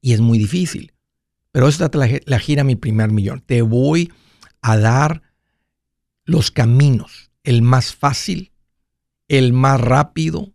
Y 0.00 0.12
es 0.12 0.20
muy 0.20 0.38
difícil. 0.38 0.92
Pero 1.52 1.68
eso 1.68 1.78
trata 1.78 2.06
la, 2.26 2.38
gira 2.38 2.64
Mi 2.64 2.76
Primer 2.76 3.10
Millón. 3.10 3.42
Te 3.44 3.62
voy 3.62 4.12
a 4.60 4.76
dar 4.76 5.22
los 6.24 6.50
caminos, 6.50 7.30
el 7.44 7.62
más 7.62 7.94
fácil, 7.94 8.52
el 9.28 9.52
más 9.52 9.80
rápido 9.80 10.52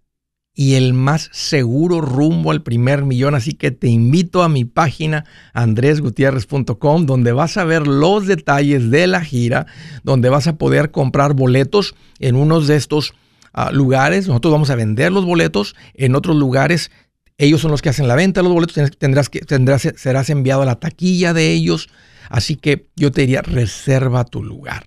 y 0.54 0.76
el 0.76 0.94
más 0.94 1.30
seguro 1.32 2.02
rumbo 2.02 2.52
al 2.52 2.62
primer 2.62 3.04
millón. 3.04 3.36
Así 3.36 3.54
que 3.54 3.72
te 3.72 3.88
invito 3.88 4.44
a 4.44 4.50
mi 4.50 4.66
página 4.66 5.26
andresgutierrez.com 5.54 7.06
donde 7.06 7.32
vas 7.32 7.58
a 7.58 7.64
ver 7.64 7.88
los 7.88 8.28
detalles 8.28 8.92
de 8.92 9.08
la 9.08 9.22
gira, 9.22 9.66
donde 10.04 10.30
vas 10.30 10.48
a 10.48 10.58
poder 10.58 10.92
comprar 10.92 11.34
boletos 11.34 11.96
en 12.20 12.36
unos 12.36 12.68
de 12.68 12.76
estos 12.76 13.16
ah, 13.54 13.72
lugares. 13.72 14.28
Nosotros 14.28 14.52
vamos 14.52 14.70
a 14.70 14.76
vender 14.76 15.12
los 15.12 15.26
boletos 15.26 15.76
en 15.94 16.16
otros 16.16 16.36
lugares. 16.36 16.92
Ellos 17.38 17.62
son 17.62 17.72
los 17.72 17.82
que 17.82 17.90
hacen 17.90 18.08
la 18.08 18.16
venta 18.16 18.42
de 18.42 18.44
los 18.44 18.54
boletos. 18.54 18.98
Tendrás 18.98 19.30
que, 19.30 19.40
tendrás, 19.40 19.88
serás 19.96 20.30
enviado 20.30 20.62
a 20.62 20.66
la 20.66 20.80
taquilla 20.80 21.34
de 21.34 21.52
ellos. 21.52 21.90
Así 22.30 22.56
que 22.56 22.90
yo 22.96 23.12
te 23.12 23.22
diría, 23.22 23.42
reserva 23.42 24.24
tu 24.26 24.44
lugar. 24.44 24.86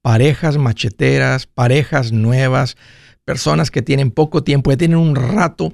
Parejas 0.00 0.56
macheteras, 0.56 1.46
parejas 1.46 2.12
nuevas, 2.12 2.76
personas 3.24 3.70
que 3.70 3.82
tienen 3.82 4.10
poco 4.10 4.42
tiempo, 4.42 4.70
ya 4.70 4.76
tienen 4.76 4.98
un 4.98 5.14
rato. 5.14 5.72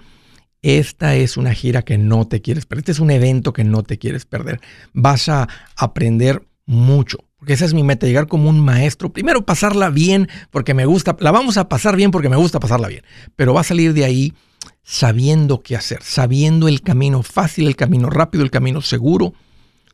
Esta 0.60 1.14
es 1.14 1.37
una 1.37 1.54
gira 1.54 1.82
que 1.82 1.98
no 1.98 2.26
te 2.26 2.42
quieres 2.42 2.66
perder. 2.66 2.80
Este 2.80 2.92
es 2.92 3.00
un 3.00 3.10
evento 3.10 3.52
que 3.52 3.64
no 3.64 3.82
te 3.82 3.98
quieres 3.98 4.26
perder. 4.26 4.60
Vas 4.92 5.28
a 5.28 5.48
aprender 5.76 6.42
mucho. 6.66 7.27
Porque 7.38 7.52
esa 7.52 7.64
es 7.64 7.73
mi 7.73 7.85
meta, 7.85 8.07
llegar 8.07 8.26
como 8.26 8.50
un 8.50 8.61
maestro. 8.61 9.12
Primero 9.12 9.47
pasarla 9.47 9.90
bien 9.90 10.28
porque 10.50 10.75
me 10.75 10.87
gusta. 10.87 11.16
La 11.21 11.30
vamos 11.30 11.57
a 11.57 11.68
pasar 11.68 11.95
bien 11.95 12.11
porque 12.11 12.28
me 12.28 12.37
gusta 12.37 12.59
pasarla 12.59 12.88
bien. 12.88 13.04
Pero 13.37 13.54
va 13.54 13.61
a 13.61 13.64
salir 13.64 13.95
de 13.95 14.04
ahí 14.04 14.35
sabiendo 14.83 15.62
qué 15.62 15.76
hacer, 15.76 16.02
sabiendo 16.02 16.66
el 16.66 16.83
camino 16.83 17.23
fácil, 17.23 17.68
el 17.68 17.76
camino 17.76 18.11
rápido, 18.11 18.42
el 18.42 18.50
camino 18.50 18.80
seguro, 18.80 19.35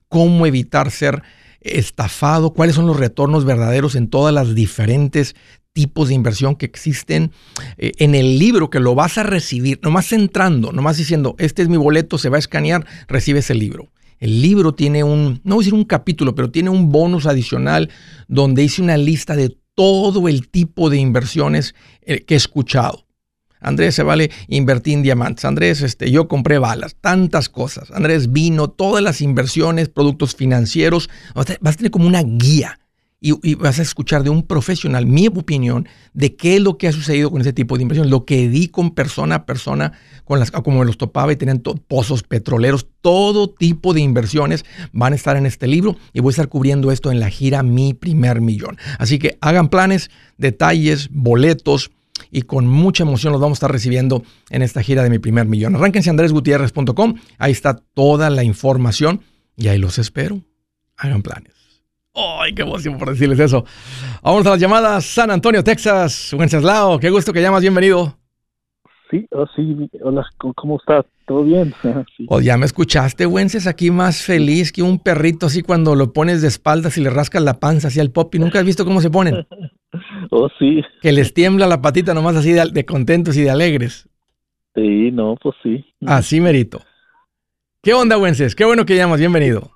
cómo 0.09 0.47
evitar 0.47 0.91
ser 0.91 1.23
estafado, 1.61 2.53
cuáles 2.53 2.77
son 2.77 2.87
los 2.87 2.99
retornos 2.99 3.45
verdaderos 3.45 3.95
en 3.95 4.09
todas 4.09 4.33
las 4.33 4.55
diferentes 4.55 5.35
tipos 5.73 6.09
de 6.09 6.15
inversión 6.15 6.55
que 6.55 6.67
existen 6.67 7.33
eh, 7.77 7.93
en 7.99 8.15
el 8.15 8.39
libro 8.39 8.71
que 8.71 8.81
lo 8.81 8.95
vas 8.95 9.19
a 9.19 9.25
recibir, 9.25 9.81
nomás 9.83 10.13
entrando, 10.13 10.73
nomás 10.73 10.97
diciendo, 10.97 11.35
este 11.39 11.63
es 11.63 11.69
mi 11.69 11.77
boleto, 11.77 12.17
se 12.17 12.29
va 12.29 12.37
a 12.37 12.39
escanear, 12.39 12.87
recibes 13.09 13.51
el 13.51 13.59
libro. 13.59 13.89
El 14.19 14.41
libro 14.43 14.75
tiene 14.75 15.05
un, 15.05 15.41
no 15.45 15.57
voy 15.57 15.63
a 15.63 15.65
decir 15.65 15.75
un 15.75 15.85
capítulo, 15.85 16.35
pero 16.35 16.51
tiene 16.51 16.71
un 16.71 16.91
bonus 16.91 17.27
adicional 17.27 17.91
donde 18.29 18.63
hice 18.63 18.83
una 18.83 18.97
lista 18.97 19.37
de 19.37 19.57
todo 19.75 20.29
el 20.29 20.49
tipo 20.49 20.91
de 20.91 20.99
inversiones 20.99 21.75
eh, 22.03 22.21
que 22.21 22.35
he 22.35 22.37
escuchado. 22.37 23.05
Andrés, 23.61 23.95
se 23.95 24.03
vale 24.03 24.31
invertir 24.49 24.95
en 24.95 25.03
diamantes. 25.03 25.45
Andrés, 25.45 25.81
este, 25.81 26.11
yo 26.11 26.29
compré 26.29 26.59
balas, 26.59 26.97
tantas 27.01 27.49
cosas. 27.49 27.91
Andrés, 27.91 28.31
vino, 28.31 28.69
todas 28.69 29.03
las 29.03 29.23
inversiones, 29.23 29.89
productos 29.89 30.37
financieros. 30.37 31.09
Vas 31.35 31.51
a 31.51 31.73
tener 31.73 31.91
como 31.91 32.07
una 32.07 32.23
guía 32.23 32.79
y, 33.25 33.55
vas 33.55 33.79
a 33.79 33.83
escuchar 33.83 34.23
de 34.23 34.29
un 34.29 34.43
profesional 34.43 35.07
mi 35.07 35.29
opinión 35.29 35.89
de 36.13 36.37
qué 36.37 36.57
es 36.57 36.61
lo 36.61 36.77
que 36.77 36.89
ha 36.89 36.93
sucedido 36.93 37.31
con 37.31 37.41
ese 37.41 37.55
tipo 37.55 37.77
de 37.77 37.83
inversión, 37.83 38.11
lo 38.11 38.27
que 38.27 38.51
di 38.51 38.69
con 38.69 38.91
persona 38.91 39.37
a 39.37 39.47
persona, 39.47 39.93
con 40.25 40.39
las, 40.39 40.51
como 40.51 40.81
me 40.81 40.85
los 40.85 40.99
topaba 40.99 41.33
y 41.33 41.37
tenían 41.37 41.61
pozos 41.61 42.23
petroleros, 42.23 42.87
todo 43.01 43.49
tipo 43.49 43.95
de 43.95 44.03
inversiones 44.03 44.67
van 44.93 45.15
a 45.15 45.17
estar 45.17 45.39
en 45.39 45.47
este 45.47 45.67
libro 45.67 45.97
y 46.13 46.21
voy 46.21 46.31
a 46.31 46.33
estar 46.33 46.49
cubriendo 46.49 46.93
esto 46.93 47.11
en 47.11 47.19
la 47.19 47.31
gira 47.31 47.63
Mi 47.63 47.95
Primer 47.95 48.43
Millón. 48.43 48.77
Así 48.99 49.19
que 49.19 49.39
hagan 49.41 49.71
planes, 49.71 50.11
detalles, 50.37 51.09
boletos 51.11 51.93
y 52.31 52.43
con 52.43 52.67
mucha 52.67 53.05
emoción 53.05 53.33
los 53.33 53.41
vamos 53.41 53.57
a 53.57 53.61
estar 53.61 53.73
recibiendo 53.73 54.23
en 54.51 54.61
esta 54.61 54.83
gira 54.83 55.03
de 55.03 55.09
Mi 55.09 55.19
Primer 55.19 55.47
Millón. 55.47 55.77
Arránquense 55.77 56.11
andresgutierrez.com, 56.11 57.15
ahí 57.39 57.53
está 57.53 57.77
toda 57.95 58.29
la 58.29 58.45
información 58.45 59.23
y 59.57 59.69
ahí 59.69 59.79
los 59.79 59.99
espero. 59.99 60.43
Hagan 60.99 61.23
planes. 61.23 61.64
¡Ay, 62.15 62.55
qué 62.55 62.63
emoción 62.63 62.97
por 62.97 63.11
decirles 63.11 63.41
eso! 63.41 63.65
Vamos 64.23 64.47
a 64.47 64.51
las 64.51 64.61
llamadas. 64.61 65.05
San 65.05 65.31
Antonio, 65.33 65.65
Texas. 65.65 66.33
Wenceslao, 66.33 67.01
qué 67.01 67.11
gusto 67.11 67.33
que 67.33 67.43
llamas. 67.43 67.61
Bienvenido. 67.61 68.17
Sí, 69.11 69.27
oh, 69.33 69.47
sí. 69.57 69.91
Hola, 70.01 70.25
¿cómo 70.55 70.79
estás? 70.79 71.05
¿Todo 71.27 71.43
bien? 71.43 71.75
sí. 72.17 72.27
Oh, 72.29 72.41
ya 72.41 72.57
me 72.57 72.67
escuchaste, 72.67 73.27
Wences, 73.27 73.67
aquí 73.67 73.91
más 73.91 74.23
feliz 74.23 74.71
que 74.71 74.83
un 74.83 75.01
perrito 75.01 75.47
así 75.47 75.63
cuando 75.63 75.97
lo 75.97 76.13
pones 76.13 76.41
de 76.41 76.49
espaldas 76.49 76.97
y 76.99 77.03
le 77.03 77.11
rascas 77.11 77.43
la 77.43 77.59
panza 77.59 77.89
así 77.89 77.99
al 77.99 78.13
pop. 78.13 78.33
¿Y 78.35 78.39
nunca 78.39 78.61
has 78.61 78.65
visto 78.65 78.85
cómo 78.85 79.01
se 79.01 79.11
ponen? 79.11 79.47
oh, 80.31 80.49
sí. 80.59 80.83
Que 81.03 81.11
les 81.11 81.35
tiembla 81.35 81.67
la 81.67 81.83
patita 81.83 82.15
nomás 82.15 82.37
así 82.37 82.53
de, 82.53 82.71
de 82.71 82.85
contentos 82.85 83.37
y 83.37 83.43
de 83.43 83.51
alegres. 83.51 84.09
Sí, 84.77 85.11
no, 85.11 85.37
pues 85.43 85.57
sí. 85.65 85.85
Así 86.07 86.41
merito. 86.41 86.81
¿Qué 87.83 87.93
onda, 87.93 88.17
Wences? 88.19 88.55
Qué 88.55 88.65
bueno 88.65 88.87
que 88.87 88.97
llamas. 88.97 89.19
Bienvenido. 89.19 89.74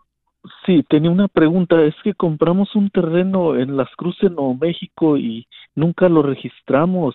Sí, 0.69 0.85
tenía 0.87 1.11
una 1.11 1.29
pregunta. 1.29 1.83
Es 1.83 1.95
que 2.05 2.13
compramos 2.13 2.77
un 2.77 2.91
terreno 2.91 3.59
en 3.59 3.79
Las 3.79 3.89
Cruces, 3.97 4.31
Nuevo 4.31 4.55
México, 4.55 5.17
y 5.17 5.47
nunca 5.75 6.11
lo 6.11 6.21
registramos. 6.21 7.15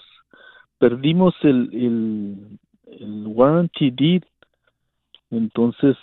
Perdimos 0.80 1.36
el, 1.44 1.70
el, 3.00 3.28
warranty 3.28 3.92
deed. 3.92 4.24
Entonces. 5.30 5.96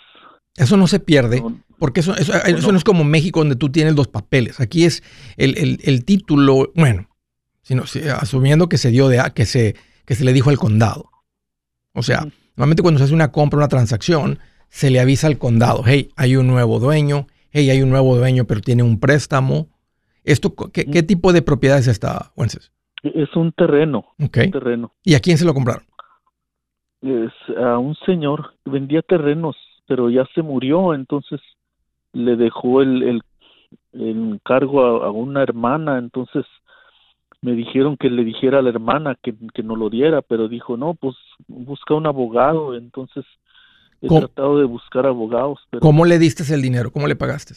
Eso 0.55 0.77
no 0.77 0.87
se 0.87 1.01
pierde, 1.01 1.43
porque 1.77 1.99
eso, 1.99 2.15
eso, 2.15 2.71
no. 2.71 2.77
es 2.77 2.83
como 2.85 3.03
México 3.03 3.41
donde 3.41 3.57
tú 3.57 3.69
tienes 3.69 3.97
los 3.97 4.07
papeles. 4.07 4.61
Aquí 4.61 4.85
es 4.85 5.03
el, 5.35 5.77
el, 5.83 6.05
título, 6.05 6.71
bueno, 6.73 7.09
sino, 7.63 7.83
asumiendo 8.17 8.69
que 8.69 8.77
se 8.77 8.91
dio 8.91 9.09
de 9.09 9.21
que 9.35 9.45
se, 9.45 9.75
que 10.05 10.15
se 10.15 10.23
le 10.23 10.31
dijo 10.31 10.49
al 10.49 10.57
condado. 10.57 11.09
O 11.93 12.03
sea, 12.03 12.25
normalmente 12.55 12.81
cuando 12.81 12.99
se 12.99 13.05
hace 13.05 13.13
una 13.13 13.33
compra, 13.33 13.57
una 13.57 13.67
transacción, 13.67 14.39
se 14.69 14.89
le 14.89 15.01
avisa 15.01 15.27
al 15.27 15.37
condado, 15.37 15.83
hey, 15.85 16.11
hay 16.15 16.37
un 16.37 16.47
nuevo 16.47 16.79
dueño, 16.79 17.27
hey, 17.51 17.69
hay 17.69 17.81
un 17.81 17.89
nuevo 17.89 18.15
dueño, 18.15 18.45
pero 18.45 18.61
tiene 18.61 18.83
un 18.83 18.99
préstamo. 18.99 19.67
Esto, 20.23 20.53
¿qué, 20.71 21.03
tipo 21.03 21.33
de 21.33 21.41
propiedad 21.41 21.77
es 21.77 21.87
esta, 21.87 22.31
Wences? 22.35 22.71
Es 23.03 23.35
un 23.35 23.51
terreno. 23.51 24.05
Okay. 24.23 24.47
Un 24.47 24.51
terreno. 24.51 24.93
¿Y 25.03 25.15
a 25.15 25.19
quién 25.19 25.37
se 25.37 25.45
lo 25.45 25.53
compraron? 25.53 25.83
Es 27.01 27.31
a 27.57 27.79
un 27.79 27.95
señor 28.05 28.53
que 28.63 28.69
vendía 28.71 29.01
terrenos, 29.01 29.55
pero 29.87 30.09
ya 30.09 30.25
se 30.35 30.43
murió, 30.43 30.93
entonces 30.93 31.41
le 32.13 32.35
dejó 32.35 32.81
el, 32.81 33.03
el, 33.03 33.21
encargo 33.93 34.85
a, 34.85 35.07
a, 35.07 35.11
una 35.11 35.41
hermana, 35.41 35.97
entonces 35.97 36.45
me 37.41 37.53
dijeron 37.53 37.97
que 37.97 38.09
le 38.11 38.23
dijera 38.23 38.59
a 38.59 38.61
la 38.61 38.69
hermana 38.69 39.17
que, 39.21 39.33
que 39.55 39.63
no 39.63 39.75
lo 39.75 39.89
diera, 39.89 40.21
pero 40.21 40.47
dijo, 40.47 40.77
no, 40.77 40.93
pues 40.93 41.15
busca 41.47 41.95
un 41.95 42.05
abogado, 42.05 42.75
entonces 42.75 43.25
He 44.01 44.07
tratado 44.07 44.57
de 44.57 44.65
buscar 44.65 45.05
abogados. 45.05 45.59
¿Cómo 45.79 46.05
le 46.05 46.17
diste 46.17 46.43
el 46.53 46.61
dinero? 46.61 46.91
¿Cómo 46.91 47.07
le 47.07 47.15
pagaste? 47.15 47.53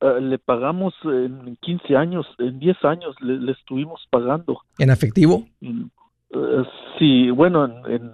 Ah, 0.00 0.18
le 0.20 0.38
pagamos 0.38 0.94
en 1.04 1.56
15 1.60 1.96
años, 1.96 2.26
en 2.38 2.58
10 2.58 2.84
años 2.84 3.14
le, 3.20 3.52
estuvimos 3.52 4.00
pagando. 4.10 4.60
¿En 4.78 4.88
efectivo? 4.90 5.46
Uh, 5.60 6.64
sí, 6.98 7.30
bueno, 7.30 7.66
en, 7.86 8.10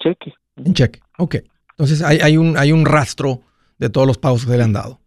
cheque. 0.00 0.34
En 0.56 0.74
cheque, 0.74 1.00
ok. 1.18 1.36
Entonces 1.70 2.02
hay, 2.02 2.18
hay, 2.18 2.36
un, 2.36 2.56
hay 2.56 2.72
un 2.72 2.84
rastro 2.84 3.40
de 3.78 3.88
todos 3.88 4.06
los 4.06 4.18
pagos 4.18 4.44
que 4.44 4.56
le 4.56 4.64
han 4.64 4.72
dado. 4.72 4.98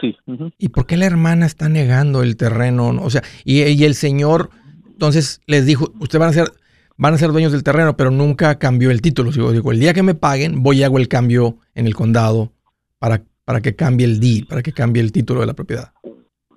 Sí. 0.00 0.16
¿Y 0.58 0.68
por 0.68 0.86
qué 0.86 0.96
la 0.96 1.06
hermana 1.06 1.44
está 1.44 1.68
negando 1.68 2.22
el 2.22 2.36
terreno? 2.36 2.90
O 3.02 3.10
sea, 3.10 3.22
y, 3.44 3.62
y 3.62 3.84
el 3.84 3.94
señor, 3.94 4.50
entonces 4.86 5.42
les 5.46 5.66
dijo, 5.66 5.92
usted 6.00 6.18
van 6.18 6.30
a 6.30 6.32
ser 6.32 6.52
van 6.98 7.14
a 7.14 7.18
ser 7.18 7.30
dueños 7.30 7.52
del 7.52 7.62
terreno, 7.62 7.96
pero 7.96 8.10
nunca 8.10 8.58
cambió 8.58 8.90
el 8.90 9.00
título. 9.00 9.30
Digo, 9.30 9.52
digo, 9.52 9.72
el 9.72 9.80
día 9.80 9.94
que 9.94 10.02
me 10.02 10.14
paguen, 10.14 10.62
voy 10.62 10.80
y 10.80 10.82
hago 10.82 10.98
el 10.98 11.08
cambio 11.08 11.56
en 11.74 11.86
el 11.86 11.94
condado 11.94 12.50
para, 12.98 13.22
para 13.44 13.60
que 13.60 13.74
cambie 13.74 14.04
el 14.04 14.20
deed, 14.20 14.46
para 14.48 14.62
que 14.62 14.72
cambie 14.72 15.02
el 15.02 15.12
título 15.12 15.40
de 15.40 15.46
la 15.46 15.54
propiedad. 15.54 15.92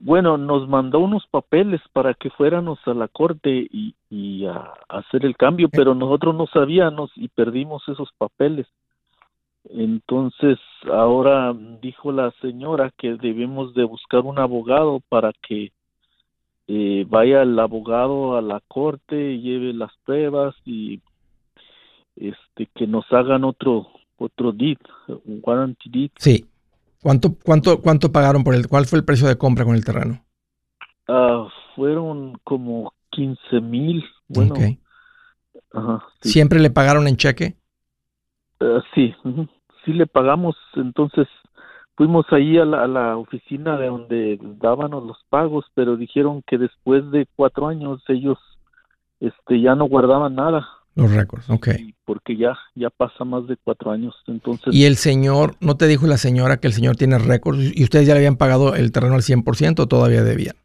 Bueno, 0.04 0.36
nos 0.38 0.68
mandó 0.68 1.00
unos 1.00 1.28
papeles 1.30 1.80
para 1.94 2.16
que 2.16 2.32
fuéramos 2.32 2.80
a 2.86 2.94
la 2.96 3.08
corte 3.08 3.68
y, 3.70 3.94
y 4.10 4.46
a, 4.46 4.74
hacer 4.90 5.26
el 5.26 5.38
cambio, 5.38 5.68
eh. 5.68 5.72
pero 5.72 5.94
nosotros 5.94 6.36
no 6.36 6.48
sabíamos 6.48 7.12
y 7.16 7.28
perdimos 7.28 7.84
esos 7.88 8.10
papeles. 8.18 8.66
Entonces, 9.70 10.58
ahora 10.92 11.56
dijo 11.84 12.12
la 12.12 12.32
señora 12.42 12.92
que 12.98 13.14
debemos 13.14 13.76
de 13.76 13.84
buscar 13.84 14.22
un 14.22 14.40
abogado 14.40 15.02
para 15.08 15.34
que 15.48 15.72
eh, 16.74 17.06
vaya 17.10 17.42
el 17.42 17.60
abogado 17.60 18.38
a 18.38 18.42
la 18.42 18.62
corte, 18.66 19.38
lleve 19.40 19.74
las 19.74 19.92
pruebas 20.06 20.56
y 20.64 21.02
este 22.16 22.70
que 22.74 22.88
nos 22.88 23.04
hagan 23.12 23.44
otro 23.44 23.90
otro 24.16 24.54
deed, 24.54 24.78
un 25.26 25.42
warranty 25.44 25.90
deed. 25.90 26.12
Sí. 26.18 26.46
¿Cuánto 27.02 27.36
cuánto 27.44 27.82
cuánto 27.82 28.14
pagaron 28.14 28.46
por 28.46 28.56
el 28.56 28.70
cuál 28.70 28.86
fue 28.86 29.00
el 29.00 29.04
precio 29.04 29.28
de 29.28 29.38
compra 29.38 29.66
con 29.66 29.76
el 29.76 29.84
terreno? 29.84 30.24
Ah, 31.10 31.50
fueron 31.76 32.40
como 32.46 32.94
15 33.10 33.60
mil. 33.60 34.06
Bueno, 34.30 34.56
¿Siempre 36.22 36.62
le 36.62 36.70
pagaron 36.70 37.06
en 37.10 37.18
cheque? 37.18 37.58
Ah, 38.62 38.82
sí, 38.96 39.14
sí 39.84 39.92
le 39.92 40.08
pagamos. 40.08 40.56
Entonces 40.76 41.28
fuimos 41.96 42.26
ahí 42.32 42.58
a 42.58 42.66
la, 42.66 43.18
oficina 43.18 43.78
de 43.78 43.88
donde 43.88 44.40
dábamos 44.60 45.06
los 45.06 45.18
pagos, 45.30 45.66
pero 45.74 45.98
dijeron 45.98 46.44
que 46.48 46.58
después 46.58 47.10
de 47.12 47.28
cuatro 47.36 47.68
años 47.68 48.02
ellos 48.08 48.38
este 49.20 49.62
ya 49.62 49.76
no 49.76 49.86
guardaban 49.86 50.36
nada. 50.36 50.68
Los 50.96 51.14
récords, 51.14 51.50
ok. 51.50 51.70
Porque 52.06 52.36
ya, 52.36 52.58
ya 52.76 52.90
pasa 52.90 53.24
más 53.24 53.48
de 53.48 53.56
cuatro 53.56 53.92
años, 53.92 54.14
entonces... 54.28 54.74
¿Y 54.74 54.86
el 54.86 54.98
señor, 54.98 55.56
no 55.62 55.78
te 55.78 55.88
dijo 55.88 56.06
la 56.06 56.18
señora 56.18 56.58
que 56.58 56.68
el 56.68 56.74
señor 56.74 56.98
tiene 56.98 57.18
récords 57.18 57.72
y 57.74 57.84
ustedes 57.84 58.08
ya 58.08 58.14
le 58.14 58.20
habían 58.20 58.36
pagado 58.36 58.76
el 58.76 58.92
terreno 58.92 59.16
al 59.16 59.22
100% 59.22 59.80
o 59.80 59.88
todavía 59.88 60.24
debían? 60.24 60.56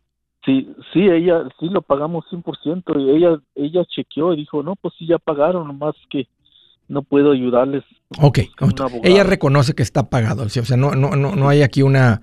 Sí, 0.44 0.68
sí, 0.92 1.00
ella, 1.00 1.44
sí 1.60 1.68
lo 1.68 1.82
pagamos 1.82 2.24
100% 2.30 3.00
y 3.00 3.10
ella, 3.10 3.38
ella 3.54 3.84
chequeó 3.84 4.32
y 4.32 4.38
dijo, 4.38 4.62
no, 4.62 4.74
pues 4.76 4.94
sí, 4.98 5.06
ya 5.06 5.18
pagaron, 5.18 5.66
nomás 5.66 5.94
que 6.08 6.26
no 6.88 7.03
puedo 7.03 7.33
ayudarles. 7.33 7.85
Ok, 8.20 8.40
ella 9.03 9.25
reconoce 9.25 9.75
que 9.75 9.83
está 9.83 10.09
pagado, 10.09 10.44
o 10.44 10.49
sea, 10.49 10.77
no, 10.77 10.92
no, 10.94 11.16
no, 11.16 11.35
no 11.35 11.49
hay 11.49 11.62
aquí 11.62 11.83
una 11.83 12.22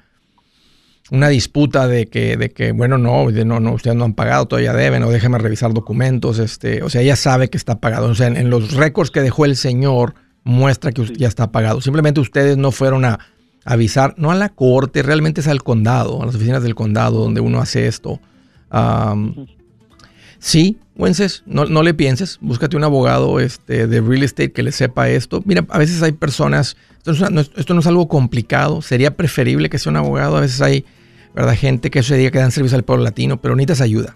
una 1.12 1.28
disputa 1.28 1.88
de 1.88 2.08
que, 2.08 2.38
de 2.38 2.49
que 2.49 2.71
bueno, 2.71 2.97
no, 2.97 3.30
de 3.32 3.45
no, 3.45 3.60
no, 3.60 3.73
ustedes 3.73 3.95
no 3.95 4.06
han 4.06 4.13
pagado, 4.13 4.47
todavía 4.47 4.73
deben, 4.73 5.04
o 5.04 5.12
déjeme 5.12 5.38
revisar 5.38 5.73
documentos, 5.73 6.39
este, 6.39 6.82
o 6.82 6.89
sea, 6.89 7.02
ella 7.02 7.15
sabe 7.15 7.49
que 7.49 7.58
está 7.58 7.80
pagado. 7.80 8.08
O 8.08 8.15
sea, 8.15 8.28
en, 8.28 8.49
los 8.49 8.73
récords 8.73 9.12
que 9.12 9.21
dejó 9.21 9.45
el 9.45 9.56
señor 9.56 10.15
muestra 10.43 10.91
que 10.91 11.06
ya 11.15 11.28
está 11.28 11.52
pagado. 11.52 11.82
Simplemente 11.82 12.19
ustedes 12.19 12.58
no 12.58 12.71
fueron 12.71 13.06
a 13.06 13.19
avisar, 13.65 14.15
no 14.17 14.32
a 14.32 14.36
la 14.36 14.49
corte, 14.49 15.04
realmente 15.04 15.41
es 15.41 15.47
al 15.47 15.63
condado, 15.63 16.21
a 16.21 16.26
las 16.26 16.36
oficinas 16.36 16.63
del 16.63 16.76
condado 16.76 17.19
donde 17.19 17.41
uno 17.41 17.60
hace 17.60 17.88
esto. 17.88 18.19
sí, 20.39 20.78
Wences, 20.95 21.43
no, 21.45 21.65
no, 21.65 21.82
le 21.82 21.93
pienses, 21.93 22.38
búscate 22.39 22.77
un 22.77 22.84
abogado 22.84 23.39
este, 23.39 23.88
de 23.88 24.01
real 24.01 24.23
estate 24.23 24.51
que 24.51 24.62
le 24.62 24.71
sepa 24.71 25.10
esto. 25.10 25.41
Mira, 25.45 25.65
a 25.69 25.79
veces 25.79 26.03
hay 26.03 26.12
personas, 26.12 26.77
esto 27.03 27.29
no, 27.32 27.41
esto 27.41 27.73
no 27.73 27.79
es 27.79 27.88
algo 27.88 28.08
complicado, 28.08 28.82
sería 28.82 29.17
preferible 29.17 29.69
que 29.69 29.79
sea 29.79 29.89
un 29.89 29.97
abogado, 29.97 30.38
a 30.38 30.41
veces 30.41 30.62
hay 30.62 30.86
¿verdad? 31.34 31.56
Gente 31.56 31.89
que 31.89 31.99
ese 31.99 32.15
día 32.15 32.32
que 32.32 32.39
dan 32.39 32.51
servicio 32.51 32.77
al 32.77 32.84
pueblo 32.84 33.03
latino, 33.03 33.41
pero 33.41 33.56
necesitas 33.56 33.82
ayuda. 33.82 34.15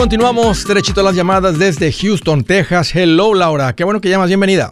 Continuamos 0.00 0.66
derechito 0.66 1.02
las 1.02 1.14
llamadas 1.14 1.58
desde 1.58 1.92
Houston, 1.92 2.42
Texas. 2.42 2.96
Hello, 2.96 3.34
Laura. 3.34 3.74
Qué 3.76 3.84
bueno 3.84 4.00
que 4.00 4.08
llamas. 4.08 4.28
Bienvenida. 4.28 4.70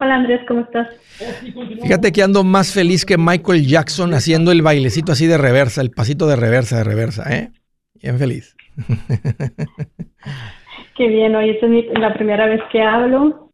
Hola, 0.00 0.16
Andrés. 0.16 0.40
¿Cómo 0.48 0.62
estás? 0.62 0.88
Fíjate 1.82 2.10
que 2.10 2.20
ando 2.20 2.42
más 2.42 2.74
feliz 2.74 3.04
que 3.04 3.16
Michael 3.16 3.64
Jackson 3.64 4.12
haciendo 4.12 4.50
el 4.50 4.62
bailecito 4.62 5.12
así 5.12 5.28
de 5.28 5.38
reversa, 5.38 5.82
el 5.82 5.92
pasito 5.92 6.26
de 6.26 6.34
reversa, 6.34 6.78
de 6.78 6.84
reversa, 6.84 7.32
¿eh? 7.32 7.50
Bien 8.02 8.18
feliz. 8.18 8.56
Qué 10.96 11.06
bien. 11.06 11.36
Hoy 11.36 11.50
es 11.50 12.00
la 12.00 12.12
primera 12.12 12.46
vez 12.46 12.62
que 12.72 12.82
hablo. 12.82 13.52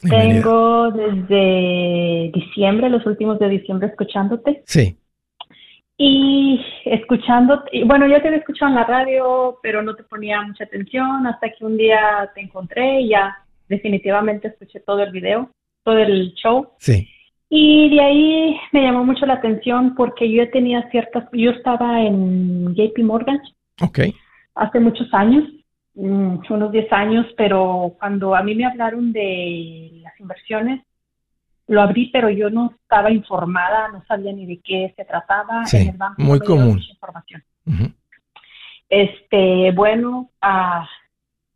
Tengo 0.00 0.90
desde 0.90 2.32
diciembre, 2.34 2.90
los 2.90 3.06
últimos 3.06 3.38
de 3.38 3.50
diciembre, 3.50 3.86
escuchándote. 3.86 4.64
Sí. 4.66 4.98
Y 5.96 6.60
escuchando, 6.84 7.62
bueno, 7.86 8.06
yo 8.08 8.20
te 8.20 8.28
había 8.28 8.40
escuchado 8.40 8.70
en 8.70 8.76
la 8.76 8.84
radio, 8.84 9.58
pero 9.62 9.80
no 9.82 9.94
te 9.94 10.02
ponía 10.02 10.42
mucha 10.42 10.64
atención 10.64 11.26
hasta 11.26 11.50
que 11.50 11.64
un 11.64 11.76
día 11.76 12.30
te 12.34 12.40
encontré 12.40 13.02
y 13.02 13.10
ya 13.10 13.38
definitivamente 13.68 14.48
escuché 14.48 14.80
todo 14.80 15.02
el 15.02 15.12
video, 15.12 15.50
todo 15.84 15.98
el 15.98 16.34
show. 16.34 16.68
Sí. 16.78 17.08
Y 17.48 17.90
de 17.90 18.00
ahí 18.00 18.56
me 18.72 18.82
llamó 18.82 19.04
mucho 19.04 19.26
la 19.26 19.34
atención 19.34 19.94
porque 19.94 20.30
yo 20.30 20.50
tenía 20.50 20.88
ciertas, 20.90 21.28
yo 21.32 21.52
estaba 21.52 22.02
en 22.02 22.74
JP 22.74 22.98
Morgan. 23.04 23.40
Ok. 23.80 24.00
Hace 24.56 24.80
muchos 24.80 25.12
años, 25.14 25.44
mm, 25.94 26.38
unos 26.50 26.72
10 26.72 26.92
años, 26.92 27.26
pero 27.36 27.94
cuando 28.00 28.34
a 28.34 28.42
mí 28.42 28.56
me 28.56 28.66
hablaron 28.66 29.12
de 29.12 30.00
las 30.02 30.18
inversiones, 30.18 30.82
lo 31.66 31.80
abrí, 31.80 32.10
pero 32.12 32.28
yo 32.28 32.50
no 32.50 32.74
estaba 32.82 33.10
informada, 33.10 33.88
no 33.88 34.04
sabía 34.06 34.32
ni 34.32 34.46
de 34.46 34.60
qué 34.62 34.92
se 34.96 35.04
trataba. 35.04 35.62
en 35.72 35.88
el 35.88 35.96
banco 35.96 36.22
muy 36.22 36.40
común. 36.40 36.80
Información. 36.90 37.42
Este, 38.88 39.72
bueno, 39.72 40.30
ah, 40.40 40.86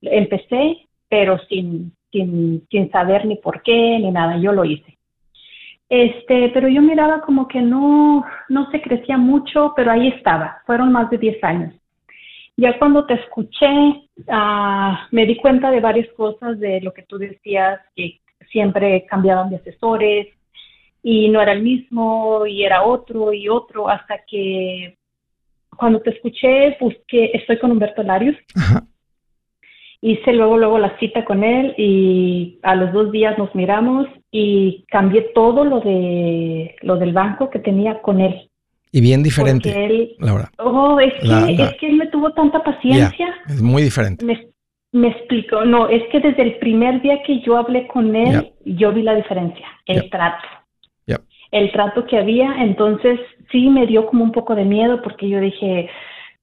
empecé, 0.01 0.89
pero 1.09 1.39
sin, 1.49 1.93
sin, 2.11 2.67
sin 2.71 2.91
saber 2.91 3.27
ni 3.27 3.37
por 3.37 3.63
qué, 3.63 3.99
ni 3.99 4.11
nada, 4.11 4.39
yo 4.39 4.53
lo 4.53 4.65
hice. 4.65 4.99
Este, 5.89 6.51
pero 6.51 6.69
yo 6.69 6.83
miraba 6.83 7.23
como 7.23 7.49
que 7.49 7.61
no, 7.63 8.25
no 8.49 8.71
se 8.71 8.81
crecía 8.83 9.17
mucho, 9.17 9.73
pero 9.75 9.91
ahí 9.91 10.09
estaba, 10.09 10.63
fueron 10.67 10.93
más 10.93 11.09
de 11.11 11.19
10 11.19 11.45
años. 11.45 11.75
Ya 12.57 12.79
cuando 12.79 13.07
te 13.07 13.15
escuché, 13.15 14.03
ah, 14.29 15.07
me 15.13 15.27
di 15.27 15.37
cuenta 15.37 15.71
de 15.71 15.81
varias 15.81 16.09
cosas 16.15 16.59
de 16.59 16.81
lo 16.81 16.93
que 16.93 17.03
tú 17.03 17.17
decías, 17.17 17.81
que 17.95 18.21
siempre 18.51 19.07
cambiaban 19.07 19.51
de 19.51 19.57
asesores 19.57 20.29
y 21.03 21.29
no 21.29 21.41
era 21.41 21.53
el 21.53 21.63
mismo 21.63 22.47
y 22.47 22.65
era 22.65 22.83
otro 22.83 23.33
y 23.33 23.49
otro 23.49 23.89
hasta 23.89 24.25
que 24.27 24.97
cuando 25.77 26.01
te 26.01 26.11
escuché 26.11 26.77
busqué, 26.81 27.31
estoy 27.35 27.59
con 27.59 27.71
Humberto 27.71 28.03
Larios. 28.03 28.37
Hice 30.01 30.33
luego, 30.33 30.59
luego 30.59 30.79
la 30.79 30.97
cita 30.99 31.25
con 31.25 31.43
él 31.43 31.75
y 31.77 32.59
a 32.63 32.77
los 32.77 32.93
dos 32.93 33.11
días 33.11 33.37
nos 33.37 33.53
miramos 33.55 34.07
y 34.31 34.85
cambié 34.89 35.23
todo 35.35 35.65
lo 35.65 35.81
de 35.81 36.77
lo 36.83 36.97
del 36.97 37.13
banco 37.13 37.51
que 37.51 37.59
tenía 37.59 38.01
con 38.01 38.21
él. 38.21 38.49
Y 38.93 39.01
bien 39.01 39.23
diferente, 39.23 39.87
él, 39.87 40.17
Laura. 40.19 40.51
Oh, 40.59 40.99
es 41.01 41.13
que, 41.15 41.63
es 41.63 41.75
que 41.79 41.89
él 41.89 41.97
me 41.97 42.07
tuvo 42.07 42.33
tanta 42.33 42.63
paciencia. 42.63 43.35
es 43.49 43.61
muy 43.61 43.83
diferente. 43.83 44.25
Me 44.25 44.49
explicó, 45.09 45.65
no, 45.65 45.89
es 45.89 46.03
que 46.11 46.21
desde 46.21 46.43
el 46.43 46.59
primer 46.59 47.03
día 47.03 47.23
que 47.23 47.41
yo 47.41 47.57
hablé 47.57 47.87
con 47.87 48.17
él, 48.17 48.53
yo 48.65 48.93
vi 48.93 49.03
la 49.03 49.15
diferencia, 49.15 49.67
el 49.87 50.09
trato. 50.11 50.45
El 51.51 51.73
trato 51.73 52.07
que 52.07 52.19
había, 52.19 52.63
entonces 52.63 53.19
sí 53.51 53.71
me 53.71 53.87
dio 53.87 54.07
como 54.07 54.23
un 54.23 54.33
poco 54.33 54.55
de 54.55 54.67
miedo 54.67 55.01
porque 55.01 55.31
yo 55.31 55.41
dije, 55.41 55.89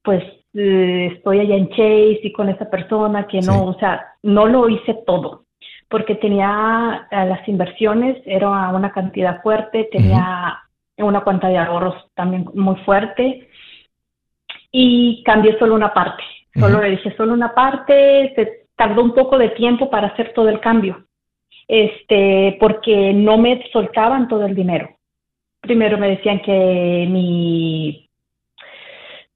pues 0.01 0.23
eh, 0.55 1.12
estoy 1.15 1.41
allá 1.41 1.55
en 1.55 1.69
Chase 1.69 2.21
y 2.23 2.31
con 2.31 2.49
esa 2.49 2.67
persona 2.71 3.27
que 3.27 3.39
no, 3.41 3.65
o 3.65 3.77
sea, 3.77 4.03
no 4.23 4.47
lo 4.47 4.67
hice 4.67 4.95
todo 5.05 5.45
porque 5.89 6.15
tenía 6.15 7.08
las 7.12 7.47
inversiones, 7.47 8.21
era 8.25 8.69
una 8.69 8.91
cantidad 8.91 9.41
fuerte, 9.41 9.88
tenía 9.91 10.60
una 10.97 11.21
cuenta 11.21 11.47
de 11.47 11.58
ahorros 11.58 11.95
también 12.15 12.45
muy 12.53 12.75
fuerte 12.77 13.47
y 14.71 15.23
cambié 15.23 15.58
solo 15.60 15.75
una 15.75 15.93
parte. 15.93 16.23
Solo 16.60 16.82
le 16.82 16.91
dije 16.91 17.13
solo 17.18 17.34
una 17.34 17.54
parte, 17.54 18.34
se 18.36 18.68
tardó 18.76 19.04
un 19.04 19.13
poco 19.13 19.38
de 19.38 19.50
tiempo 19.50 19.89
para 19.89 20.08
hacer 20.08 20.34
todo 20.34 20.50
el 20.50 20.60
cambio, 20.60 21.06
este, 21.68 22.58
porque 22.60 23.13
no 23.13 23.38
me 23.38 23.63
soltaban 23.72 24.28
todo 24.28 24.46
el 24.46 24.56
dinero. 24.56 24.89
Primero 25.60 25.98
me 25.98 26.10
decían 26.10 26.41
que 26.41 27.08
mi 27.10 28.10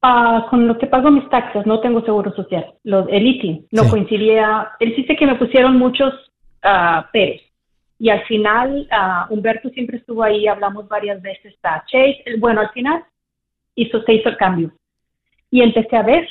ah, 0.02 0.46
con 0.48 0.66
lo 0.66 0.78
que 0.78 0.86
pago 0.86 1.10
mis 1.10 1.28
taxes 1.28 1.66
no 1.66 1.80
tengo 1.80 2.02
seguro 2.02 2.32
social, 2.32 2.72
los, 2.84 3.06
el 3.10 3.26
ITIN 3.26 3.66
no 3.72 3.88
coincidía, 3.88 4.70
él 4.80 4.94
dice 4.96 5.16
que 5.16 5.26
me 5.26 5.34
pusieron 5.34 5.76
muchos 5.76 6.14
uh, 6.64 7.02
Pérez. 7.12 7.42
Y 7.98 8.08
al 8.08 8.22
final, 8.22 8.88
uh, 8.90 9.32
Humberto 9.32 9.68
siempre 9.68 9.98
estuvo 9.98 10.22
ahí, 10.22 10.46
hablamos 10.46 10.88
varias 10.88 11.20
veces 11.20 11.54
a 11.62 11.84
Chase. 11.84 12.24
Bueno, 12.38 12.62
al 12.62 12.70
final 12.70 13.04
hizo, 13.74 14.02
se 14.04 14.14
hizo 14.14 14.30
el 14.30 14.38
cambio. 14.38 14.72
Y 15.50 15.60
empecé 15.60 15.96
a 15.98 16.02
ver 16.02 16.26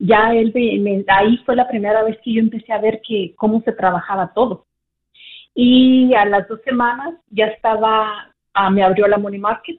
ya 0.00 0.34
él 0.34 0.52
ahí 1.08 1.36
fue 1.44 1.54
la 1.54 1.68
primera 1.68 2.02
vez 2.02 2.18
que 2.24 2.32
yo 2.32 2.40
empecé 2.40 2.72
a 2.72 2.80
ver 2.80 3.00
que 3.06 3.34
cómo 3.36 3.60
se 3.62 3.72
trabajaba 3.72 4.32
todo. 4.34 4.66
Y 5.54 6.14
a 6.14 6.24
las 6.24 6.48
dos 6.48 6.60
semanas 6.64 7.14
ya 7.28 7.46
estaba, 7.46 8.32
ah, 8.54 8.70
me 8.70 8.82
abrió 8.82 9.06
la 9.06 9.18
Money 9.18 9.38
Market. 9.38 9.78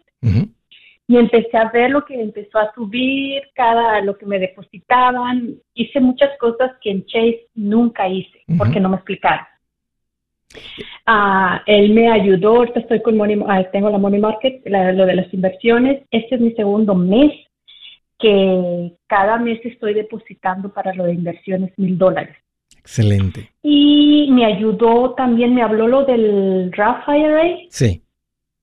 Y 1.07 1.17
empecé 1.17 1.57
a 1.57 1.69
ver 1.71 1.89
lo 1.89 2.05
que 2.05 2.21
empezó 2.21 2.59
a 2.59 2.71
subir, 2.73 3.41
cada 3.55 3.99
lo 4.01 4.15
que 4.17 4.25
me 4.27 4.37
depositaban. 4.37 5.55
Hice 5.73 5.99
muchas 5.99 6.29
cosas 6.37 6.71
que 6.81 6.91
en 6.91 7.05
Chase 7.05 7.47
nunca 7.55 8.07
hice, 8.07 8.43
porque 8.57 8.79
no 8.79 8.89
me 8.89 8.97
explicaron. 8.97 9.45
Ah, 11.05 11.63
él 11.65 11.93
me 11.93 12.11
ayudó, 12.11 12.57
ahorita 12.57 12.81
estoy 12.81 13.01
con 13.01 13.17
Money, 13.17 13.43
ah, 13.47 13.63
tengo 13.71 13.89
la 13.89 13.97
Money 13.97 14.19
Market, 14.19 14.61
lo 14.65 15.05
de 15.05 15.15
las 15.15 15.33
inversiones. 15.33 16.03
Este 16.11 16.35
es 16.35 16.41
mi 16.41 16.51
segundo 16.51 16.93
mes 16.93 17.31
que 18.21 18.93
cada 19.07 19.37
mes 19.37 19.59
estoy 19.65 19.93
depositando 19.93 20.71
para 20.71 20.93
lo 20.93 21.05
de 21.05 21.13
inversiones 21.13 21.71
mil 21.77 21.97
dólares. 21.97 22.35
Excelente. 22.77 23.51
Y 23.61 24.29
me 24.31 24.45
ayudó 24.45 25.13
también, 25.15 25.53
me 25.53 25.61
habló 25.61 25.87
lo 25.87 26.05
del 26.05 26.71
Roth 26.71 27.07
IRA. 27.07 27.43
Sí. 27.69 28.01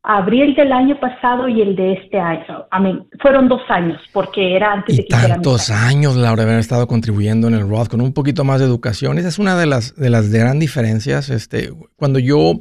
Abril 0.02 0.54
del 0.54 0.72
año 0.72 0.98
pasado 0.98 1.48
y 1.48 1.60
el 1.60 1.76
de 1.76 1.94
este 1.94 2.18
año. 2.18 2.66
I 2.72 2.80
mean, 2.80 3.06
fueron 3.20 3.48
dos 3.48 3.60
años, 3.68 4.00
porque 4.12 4.56
era 4.56 4.72
antes 4.72 4.96
de 4.96 5.04
que 5.04 5.08
tantos 5.08 5.70
años, 5.70 6.16
Laura, 6.16 6.44
haber 6.44 6.58
estado 6.58 6.86
contribuyendo 6.86 7.48
en 7.48 7.54
el 7.54 7.68
Roth 7.68 7.88
con 7.88 8.00
un 8.00 8.12
poquito 8.12 8.44
más 8.44 8.60
de 8.60 8.66
educación. 8.66 9.18
Esa 9.18 9.28
es 9.28 9.38
una 9.38 9.56
de 9.56 9.66
las, 9.66 9.94
de 9.96 10.08
las 10.08 10.30
gran 10.30 10.58
diferencias. 10.58 11.28
Este, 11.28 11.70
cuando 11.96 12.18
yo, 12.18 12.54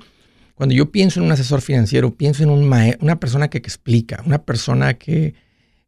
cuando 0.56 0.76
yo 0.76 0.92
pienso 0.92 1.20
en 1.20 1.28
un 1.28 1.32
asesor 1.32 1.62
financiero, 1.62 2.14
pienso 2.16 2.44
en 2.44 2.50
un 2.50 2.72
una 3.00 3.20
persona 3.20 3.48
que, 3.48 3.62
que 3.62 3.68
explica, 3.68 4.22
una 4.26 4.40
persona 4.40 4.96
que, 4.96 5.34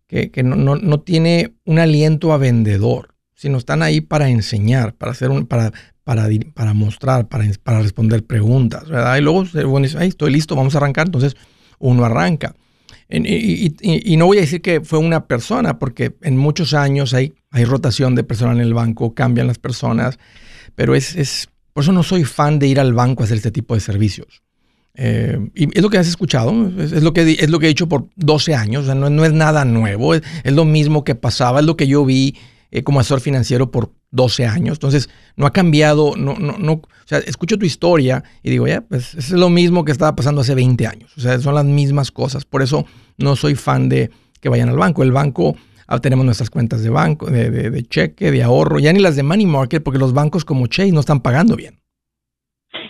que, 0.10 0.42
no, 0.44 0.76
no, 0.76 1.00
tiene 1.02 1.54
un 1.66 1.78
aliento 1.78 2.34
a 2.34 2.38
vendedor, 2.38 3.14
sino 3.36 3.60
están 3.60 3.84
ahí 3.84 4.02
para 4.02 4.30
enseñar, 4.30 4.96
para 4.96 5.12
hacer 5.12 5.30
un, 5.30 5.46
para, 5.46 5.72
para, 6.04 6.28
para 6.56 6.74
mostrar, 6.74 7.28
para, 7.28 7.46
para 7.62 7.82
responder 7.82 8.26
preguntas, 8.26 8.90
¿verdad? 8.90 9.18
Y 9.18 9.22
luego 9.22 9.46
bueno, 9.68 9.86
dice, 9.86 10.04
estoy 10.04 10.32
listo, 10.32 10.56
vamos 10.56 10.74
a 10.74 10.80
arrancar. 10.80 11.08
Entonces 11.08 11.38
uno 11.78 12.06
arranca. 12.06 12.56
Y, 13.08 14.18
no 14.18 14.26
voy 14.26 14.40
a 14.40 14.42
decir 14.42 14.62
que 14.62 14.82
fue 14.82 14.98
una 14.98 15.28
persona, 15.28 15.78
porque 15.78 16.16
en 16.22 16.38
muchos 16.38 16.74
años 16.74 17.14
hay, 17.14 17.34
hay 17.52 17.66
rotación 17.66 18.16
de 18.16 18.24
personal 18.24 18.58
en 18.58 18.64
el 18.64 18.74
banco, 18.74 19.14
cambian 19.14 19.46
las 19.46 19.60
personas, 19.60 20.18
pero 20.76 20.96
es, 20.96 21.16
es, 21.16 21.50
por 21.74 21.84
eso 21.84 21.92
no 21.92 22.02
soy 22.02 22.24
fan 22.24 22.58
de 22.58 22.68
ir 22.68 22.80
al 22.80 22.94
banco 22.94 23.22
a 23.22 23.26
hacer 23.26 23.38
este 23.38 23.52
tipo 23.52 23.76
de 23.76 23.82
servicios. 23.82 24.42
Eh, 25.02 25.40
y 25.56 25.78
es 25.78 25.82
lo 25.82 25.90
que 25.90 25.98
has 25.98 26.10
escuchado, 26.10 26.52
es, 26.78 27.02
lo 27.02 27.14
que, 27.14 27.38
es 27.40 27.50
lo 27.50 27.60
que 27.60 27.68
he 27.68 27.70
hecho 27.70 27.88
por 27.88 28.10
12 28.18 28.54
años, 28.54 28.86
no, 28.86 29.10
no, 29.10 29.24
es 29.24 29.32
nada 29.32 29.64
nuevo, 29.64 30.14
es, 30.14 30.24
lo 30.44 30.66
mismo 30.66 31.06
que 31.06 31.16
pasaba, 31.16 31.62
es 31.62 31.66
lo 31.66 31.78
que 31.78 31.88
yo 31.88 32.04
vi 32.04 32.36
eh, 32.72 32.84
como 32.84 33.00
asesor 33.00 33.22
financiero 33.22 33.72
por 33.72 33.94
12 34.12 34.46
años. 34.46 34.76
Entonces, 34.76 35.10
no 35.38 35.46
ha 35.46 35.54
cambiado, 35.54 36.18
no, 36.18 36.34
no, 36.34 36.58
no, 36.58 36.74
o 36.74 36.88
sea, 37.06 37.20
escucho 37.20 37.58
tu 37.58 37.66
historia 37.66 38.26
y 38.44 38.50
digo, 38.50 38.68
ya, 38.68 38.82
pues 38.82 39.16
es 39.16 39.32
lo 39.32 39.50
mismo 39.50 39.86
que 39.86 39.94
estaba 39.94 40.18
pasando 40.18 40.42
hace 40.42 40.54
20 40.54 40.86
años, 40.86 41.14
o 41.16 41.22
sea, 41.22 41.40
son 41.40 41.56
las 41.56 41.64
mismas 41.64 42.12
cosas. 42.12 42.44
Por 42.44 42.62
eso 42.62 42.86
no 43.18 43.38
soy 43.38 43.56
fan 43.56 43.88
de 43.88 44.12
que 44.42 44.50
vayan 44.50 44.68
al 44.68 44.78
banco. 44.78 45.02
El 45.02 45.14
banco, 45.14 45.56
ah, 45.88 46.00
tenemos 46.00 46.26
nuestras 46.26 46.50
cuentas 46.50 46.84
de 46.84 46.90
banco, 46.90 47.28
de, 47.28 47.50
de 47.50 47.84
cheque, 47.84 48.32
de 48.32 48.44
ahorro, 48.44 48.80
ya 48.80 48.92
ni 48.92 49.00
las 49.00 49.16
de 49.16 49.24
money 49.24 49.46
market, 49.46 49.82
porque 49.82 49.98
los 49.98 50.12
bancos 50.12 50.44
como 50.44 50.68
Chase 50.68 50.92
no 50.92 51.00
están 51.00 51.22
pagando 51.22 51.56
bien. 51.56 51.79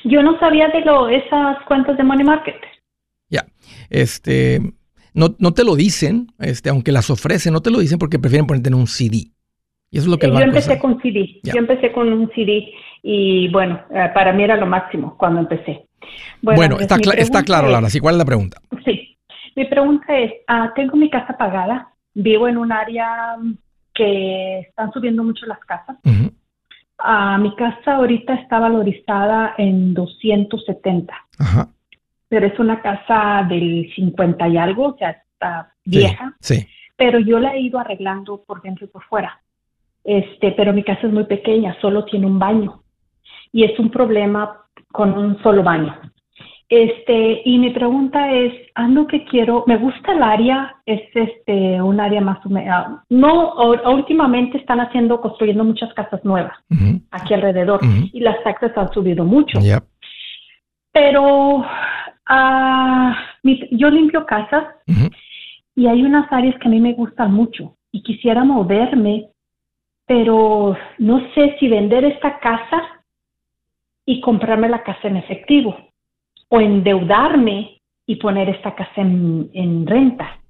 Yo 0.03 0.23
no 0.23 0.39
sabía 0.39 0.69
de 0.69 0.81
lo, 0.81 1.07
esas 1.07 1.57
cuentas 1.67 1.97
de 1.97 2.03
money 2.03 2.25
market. 2.25 2.55
Ya, 3.29 3.45
este, 3.89 4.59
no, 5.13 5.35
no 5.39 5.53
te 5.53 5.63
lo 5.63 5.75
dicen, 5.75 6.27
este, 6.39 6.69
aunque 6.69 6.91
las 6.91 7.09
ofrecen, 7.09 7.53
no 7.53 7.61
te 7.61 7.71
lo 7.71 7.79
dicen 7.79 7.99
porque 7.99 8.19
prefieren 8.19 8.47
ponerte 8.47 8.69
en 8.69 8.75
un 8.75 8.87
CD. 8.87 9.31
Y 9.91 9.97
eso 9.97 10.05
es 10.05 10.07
lo 10.07 10.17
que 10.17 10.27
el 10.27 10.33
Yo 10.33 10.39
empecé 10.39 10.77
con 10.77 11.01
CD, 11.01 11.39
yo 11.43 11.57
empecé 11.57 11.91
con 11.91 12.11
un 12.13 12.29
CD 12.35 12.71
y 13.01 13.47
bueno, 13.49 13.81
eh, 13.89 14.09
para 14.13 14.33
mí 14.33 14.43
era 14.43 14.55
lo 14.55 14.67
máximo 14.67 15.15
cuando 15.17 15.39
empecé. 15.39 15.87
Bueno, 16.41 16.79
está, 16.79 16.97
está 17.17 17.43
claro, 17.43 17.69
Lara, 17.69 17.89
¿sí? 17.89 17.99
¿cuál 17.99 18.15
es 18.15 18.19
la 18.19 18.25
pregunta? 18.25 18.61
Sí, 18.85 19.17
mi 19.55 19.65
pregunta 19.65 20.17
es, 20.17 20.31
ah, 20.47 20.71
tengo 20.75 20.95
mi 20.95 21.09
casa 21.09 21.35
pagada, 21.37 21.93
vivo 22.13 22.47
en 22.47 22.57
un 22.57 22.71
área 22.71 23.35
que 23.93 24.59
están 24.59 24.91
subiendo 24.93 25.23
mucho 25.23 25.45
las 25.45 25.59
casas. 25.59 25.97
Ah, 26.99 27.37
mi 27.37 27.55
casa 27.55 27.95
ahorita 27.95 28.33
está 28.35 28.59
valorizada 28.59 29.55
en 29.57 29.93
270. 29.93 31.13
Ajá. 31.39 31.69
Pero 32.27 32.45
es 32.45 32.59
una 32.59 32.81
casa 32.81 33.45
del 33.47 33.91
50 33.95 34.47
y 34.49 34.57
algo, 34.57 34.87
o 34.87 34.97
sea, 34.97 35.11
está 35.11 35.73
vieja. 35.85 36.35
Sí, 36.41 36.67
Pero 36.95 37.19
yo 37.19 37.39
la 37.39 37.55
he 37.55 37.61
ido 37.61 37.79
arreglando 37.79 38.43
por 38.45 38.61
dentro 38.61 38.85
y 38.85 38.89
por 38.89 39.03
fuera. 39.03 39.41
Este, 40.03 40.51
pero 40.51 40.73
mi 40.73 40.83
casa 40.83 41.07
es 41.07 41.13
muy 41.13 41.25
pequeña, 41.25 41.75
solo 41.81 42.05
tiene 42.05 42.25
un 42.25 42.37
baño. 42.37 42.83
Y 43.51 43.63
es 43.63 43.79
un 43.79 43.89
problema 43.89 44.65
con 44.91 45.17
un 45.17 45.41
solo 45.41 45.63
baño. 45.63 45.95
Este, 46.69 47.41
y 47.45 47.57
mi 47.57 47.71
pregunta 47.71 48.31
es, 48.31 48.53
ando 48.75 49.07
que 49.07 49.25
quiero, 49.25 49.63
me 49.65 49.77
gusta 49.77 50.11
el 50.11 50.21
área, 50.21 50.75
es 50.85 51.01
este, 51.15 51.81
un 51.81 51.99
área 51.99 52.21
más 52.21 52.37
ah, 52.69 53.03
no, 53.09 53.55
últimamente 53.55 54.59
están 54.59 54.79
haciendo, 54.79 55.19
construyendo 55.19 55.63
muchas 55.63 55.91
casas 55.95 56.23
nuevas 56.23 56.55
aquí 57.09 57.33
alrededor 57.33 57.79
y 58.13 58.19
las 58.19 58.43
taxas 58.43 58.77
han 58.77 58.93
subido 58.93 59.25
mucho. 59.25 59.57
Pero 60.91 61.57
uh, 61.57 63.13
yo 63.71 63.89
limpio 63.89 64.27
casas 64.27 64.65
y 65.75 65.87
hay 65.87 66.03
unas 66.03 66.31
áreas 66.31 66.55
que 66.59 66.67
a 66.67 66.71
mí 66.71 66.79
me 66.79 66.93
gustan 66.93 67.33
mucho 67.33 67.77
y 67.91 68.03
quisiera 68.03 68.43
moverme, 68.43 69.29
pero 70.05 70.77
no 70.99 71.19
sé 71.33 71.55
si 71.59 71.67
vender 71.67 72.05
esta 72.05 72.37
casa 72.37 72.83
y 74.05 74.21
comprarme 74.21 74.69
la 74.69 74.83
casa 74.83 75.07
en 75.07 75.17
efectivo 75.17 75.88
o 76.49 76.59
endeudarme 76.59 77.81
y 78.05 78.15
poner 78.15 78.49
esta 78.49 78.75
casa 78.75 79.01
en, 79.01 79.85
renta. 79.85 80.41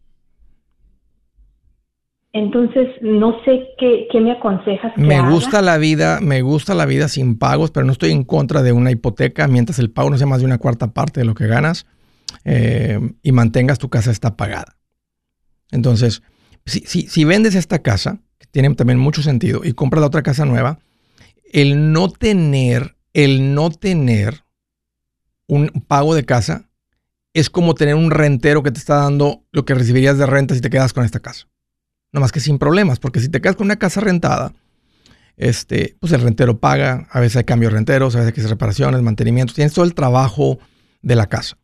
Entonces, 2.32 2.88
no 3.02 3.44
sé 3.44 3.68
qué, 3.78 4.08
me 4.22 4.32
aconsejas. 4.32 4.96
me 4.96 5.22
gusta 5.30 5.62
la 5.62 5.78
vida, 5.78 6.20
me 6.22 6.42
gusta 6.42 6.74
la 6.74 6.86
vida 6.86 7.08
sin 7.08 7.38
pagos, 7.38 7.72
pero 7.72 7.86
no 7.86 7.92
estoy 7.92 8.12
en 8.12 8.24
contra 8.24 8.62
de 8.62 8.72
una 8.72 8.92
hipoteca 8.92 9.48
mientras 9.48 9.80
el 9.80 9.92
pago 9.92 10.10
no 10.10 10.18
sea 10.18 10.28
más 10.28 10.40
de 10.40 10.46
una 10.46 10.58
cuarta 10.58 10.94
parte 10.94 11.20
de 11.20 11.26
lo 11.26 11.34
que 11.34 11.48
ganas 11.48 11.86
eh, 12.46 13.00
y 13.24 13.32
mantengas 13.32 13.80
tu 13.80 13.90
casa 13.90 14.12
está 14.12 14.38
pagada. 14.38 14.78
Entonces, 15.72 16.22
si, 16.66 16.82
si, 16.82 17.08
si 17.08 17.24
vendes 17.26 17.56
esta 17.56 17.80
casa, 17.80 18.20
que 18.38 18.48
tiene 18.48 18.74
también 18.76 19.00
mucho 19.00 19.22
sentido, 19.22 19.62
y 19.66 19.74
compras 19.74 20.02
la 20.02 20.08
otra 20.08 20.24
casa 20.24 20.46
nueva, 20.46 20.80
el 21.52 21.92
no 21.92 22.10
tener, 22.10 22.96
el 23.14 23.54
no 23.54 23.70
tener 23.72 24.44
un 25.50 25.68
pago 25.88 26.16
de 26.16 26.24
casa 26.24 26.70
es 27.34 27.50
como 27.50 27.76
tener 27.76 27.96
un 27.96 28.12
rentero 28.12 28.64
que 28.64 28.72
te 28.72 28.80
está 28.80 28.96
dando 28.96 29.44
lo 29.52 29.66
que 29.66 29.74
recibirías 29.74 30.18
de 30.18 30.26
renta 30.26 30.56
si 30.56 30.62
te 30.62 30.70
quedas 30.70 30.94
con 30.94 31.04
esta 31.04 31.20
casa. 31.20 31.48
No 32.12 32.22
más 32.22 32.32
que 32.32 32.40
sin 32.40 32.58
problemas, 32.58 33.00
porque 33.00 33.20
si 33.20 33.30
te 33.30 33.42
quedas 33.42 33.56
con 33.56 33.66
una 33.66 33.78
casa 33.78 34.00
rentada, 34.00 34.54
este, 35.38 35.96
pues 36.00 36.12
el 36.14 36.22
rentero 36.22 36.60
paga, 36.60 37.08
a 37.12 37.20
veces 37.20 37.38
hay 37.38 37.44
cambios 37.44 37.74
renteros, 37.74 38.16
a 38.16 38.20
veces 38.22 38.46
hay 38.46 38.50
reparaciones, 38.50 39.02
mantenimientos, 39.02 39.56
tienes 39.56 39.74
todo 39.74 39.86
el 39.86 39.94
trabajo 39.94 40.60
de 41.02 41.16
la 41.16 41.28
casa. 41.28 41.58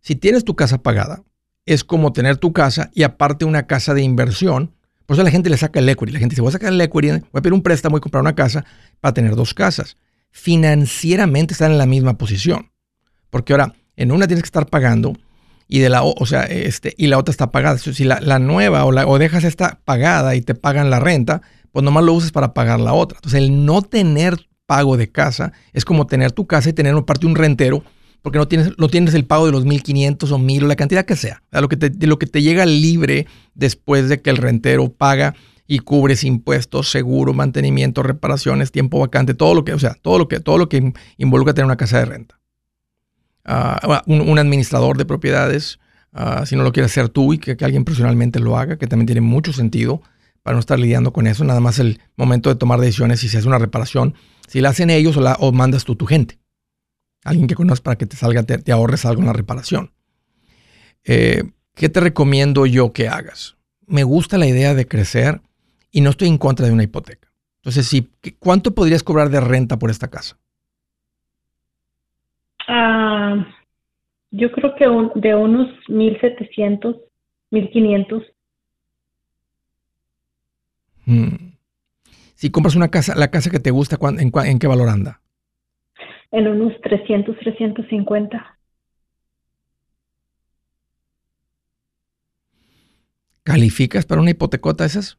Si 0.00 0.14
tienes 0.14 0.44
tu 0.44 0.56
casa 0.56 0.78
pagada, 0.78 1.22
es 1.66 1.84
como 1.84 2.12
tener 2.12 2.38
tu 2.38 2.52
casa 2.52 2.90
y 2.94 3.02
aparte 3.02 3.44
una 3.44 3.66
casa 3.66 3.92
de 3.92 4.02
inversión. 4.02 4.74
Por 5.04 5.16
eso 5.16 5.22
la 5.22 5.30
gente 5.30 5.50
le 5.50 5.56
saca 5.56 5.80
el 5.80 5.88
equity. 5.88 6.12
La 6.12 6.18
gente 6.18 6.34
dice, 6.34 6.42
voy 6.42 6.50
a 6.50 6.52
sacar 6.52 6.72
el 6.72 6.80
equity, 6.80 7.08
voy 7.08 7.20
a 7.34 7.42
pedir 7.42 7.52
un 7.52 7.62
préstamo 7.62 7.98
y 7.98 8.00
comprar 8.00 8.22
una 8.22 8.34
casa 8.34 8.64
para 9.00 9.12
tener 9.12 9.36
dos 9.36 9.52
casas. 9.52 9.96
Financieramente 10.30 11.52
están 11.52 11.72
en 11.72 11.78
la 11.78 11.86
misma 11.86 12.16
posición. 12.16 12.70
Porque 13.30 13.52
ahora, 13.52 13.74
en 13.96 14.12
una 14.12 14.26
tienes 14.26 14.42
que 14.42 14.48
estar 14.48 14.66
pagando 14.66 15.14
y 15.68 15.80
de 15.80 15.90
la 15.90 16.02
o 16.02 16.24
sea, 16.24 16.44
este, 16.44 16.94
y 16.96 17.08
la 17.08 17.18
otra 17.18 17.30
está 17.30 17.50
pagada. 17.50 17.78
Si 17.78 18.04
la, 18.04 18.38
nueva 18.38 18.84
o, 18.84 18.92
la, 18.92 19.06
o 19.06 19.18
dejas 19.18 19.44
esta 19.44 19.80
pagada 19.84 20.34
y 20.34 20.40
te 20.40 20.54
pagan 20.54 20.90
la 20.90 20.98
renta, 20.98 21.42
pues 21.72 21.84
nomás 21.84 22.04
lo 22.04 22.14
usas 22.14 22.32
para 22.32 22.54
pagar 22.54 22.80
la 22.80 22.94
otra. 22.94 23.18
Entonces, 23.18 23.40
el 23.40 23.64
no 23.66 23.82
tener 23.82 24.48
pago 24.66 24.96
de 24.96 25.10
casa 25.10 25.52
es 25.72 25.84
como 25.84 26.06
tener 26.06 26.32
tu 26.32 26.46
casa 26.46 26.70
y 26.70 26.72
tener 26.72 26.94
aparte 26.94 27.26
un 27.26 27.36
rentero, 27.36 27.84
porque 28.22 28.38
no 28.38 28.48
tienes, 28.48 28.72
no 28.78 28.88
tienes 28.88 29.14
el 29.14 29.26
pago 29.26 29.46
de 29.46 29.52
los 29.52 29.64
1500 29.66 30.32
o 30.32 30.38
1000 30.38 30.64
o 30.64 30.66
la 30.66 30.76
cantidad 30.76 31.04
que 31.04 31.16
sea. 31.16 31.42
lo, 31.50 31.68
que 31.68 31.76
te, 31.76 31.90
de 31.90 32.06
lo 32.06 32.18
que 32.18 32.26
te 32.26 32.42
llega 32.42 32.64
libre 32.64 33.26
después 33.54 34.08
de 34.08 34.22
que 34.22 34.30
el 34.30 34.38
rentero 34.38 34.90
paga 34.90 35.34
y 35.66 35.80
cubres 35.80 36.24
impuestos, 36.24 36.90
seguro, 36.90 37.34
mantenimiento, 37.34 38.02
reparaciones, 38.02 38.72
tiempo 38.72 39.00
vacante, 39.00 39.34
todo 39.34 39.54
lo 39.54 39.64
que, 39.66 39.74
o 39.74 39.78
sea, 39.78 39.94
todo 40.00 40.18
lo 40.18 40.28
que, 40.28 40.40
todo 40.40 40.56
lo 40.56 40.70
que 40.70 40.94
involucra 41.18 41.52
tener 41.52 41.66
una 41.66 41.76
casa 41.76 41.98
de 41.98 42.06
renta 42.06 42.37
un, 44.06 44.38
administrador 44.38 44.96
de 44.96 45.04
propiedades, 45.04 45.78
si 46.44 46.56
no 46.56 46.62
lo 46.62 46.72
quieres 46.72 46.92
hacer 46.92 47.08
tú 47.08 47.32
y 47.32 47.38
que, 47.38 47.56
alguien 47.64 47.84
personalmente 47.84 48.40
lo 48.40 48.56
haga, 48.56 48.76
que 48.76 48.86
también 48.86 49.06
tiene 49.06 49.20
mucho 49.20 49.52
sentido 49.52 50.02
para 50.42 50.54
no 50.54 50.60
estar 50.60 50.78
lidiando 50.78 51.12
con 51.12 51.26
eso. 51.26 51.44
Nada 51.44 51.60
más 51.60 51.78
el 51.78 52.00
momento 52.16 52.48
de 52.48 52.56
tomar 52.56 52.80
decisiones 52.80 53.20
si 53.20 53.28
se 53.28 53.38
hace 53.38 53.48
una 53.48 53.58
reparación, 53.58 54.14
si 54.46 54.60
la 54.60 54.70
hacen 54.70 54.90
ellos 54.90 55.16
o, 55.16 55.20
la, 55.20 55.36
mandas 55.52 55.84
tú 55.84 55.96
tu 55.96 56.06
gente. 56.06 56.38
Alguien 57.24 57.46
que 57.46 57.54
conozcas 57.54 57.80
para 57.80 57.98
que 57.98 58.06
te 58.06 58.16
salga, 58.16 58.42
te, 58.42 58.72
ahorres 58.72 59.04
algo 59.04 59.20
en 59.20 59.26
la 59.26 59.32
reparación. 59.32 59.92
Eh, 61.04 61.42
¿Qué 61.74 61.88
te 61.88 62.00
recomiendo 62.00 62.66
yo 62.66 62.92
que 62.92 63.08
hagas? 63.08 63.56
Me 63.86 64.04
gusta 64.04 64.38
la 64.38 64.46
idea 64.46 64.74
de 64.74 64.86
crecer 64.86 65.40
y 65.90 66.00
no 66.00 66.10
estoy 66.10 66.28
en 66.28 66.38
contra 66.38 66.66
de 66.66 66.72
una 66.72 66.82
hipoteca. 66.82 67.28
Entonces, 67.62 68.04
¿cuánto 68.38 68.74
podrías 68.74 69.02
cobrar 69.02 69.30
de 69.30 69.40
renta 69.40 69.78
por 69.78 69.90
esta 69.90 70.08
casa? 70.08 70.38
Ah, 72.68 73.46
yo 74.30 74.52
creo 74.52 74.74
que 74.76 74.84
de 75.20 75.34
unos 75.34 75.68
1700, 75.88 76.96
1500. 77.50 78.22
Mm. 81.06 81.54
Si 82.34 82.50
compras 82.50 82.76
una 82.76 82.90
casa, 82.90 83.14
la 83.16 83.30
casa 83.30 83.50
que 83.50 83.58
te 83.58 83.70
gusta, 83.70 83.96
¿en, 84.18 84.30
en 84.32 84.58
qué 84.58 84.66
valor 84.66 84.90
anda? 84.90 85.22
En 86.30 86.46
unos 86.46 86.78
300, 86.82 87.36
350. 87.38 88.58
¿Calificas 93.44 94.04
para 94.04 94.20
una 94.20 94.32
hipotecota 94.32 94.84
esas? 94.84 95.18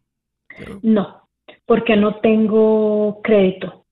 No, 0.84 1.28
porque 1.66 1.96
no 1.96 2.20
tengo 2.20 3.22
crédito. 3.24 3.88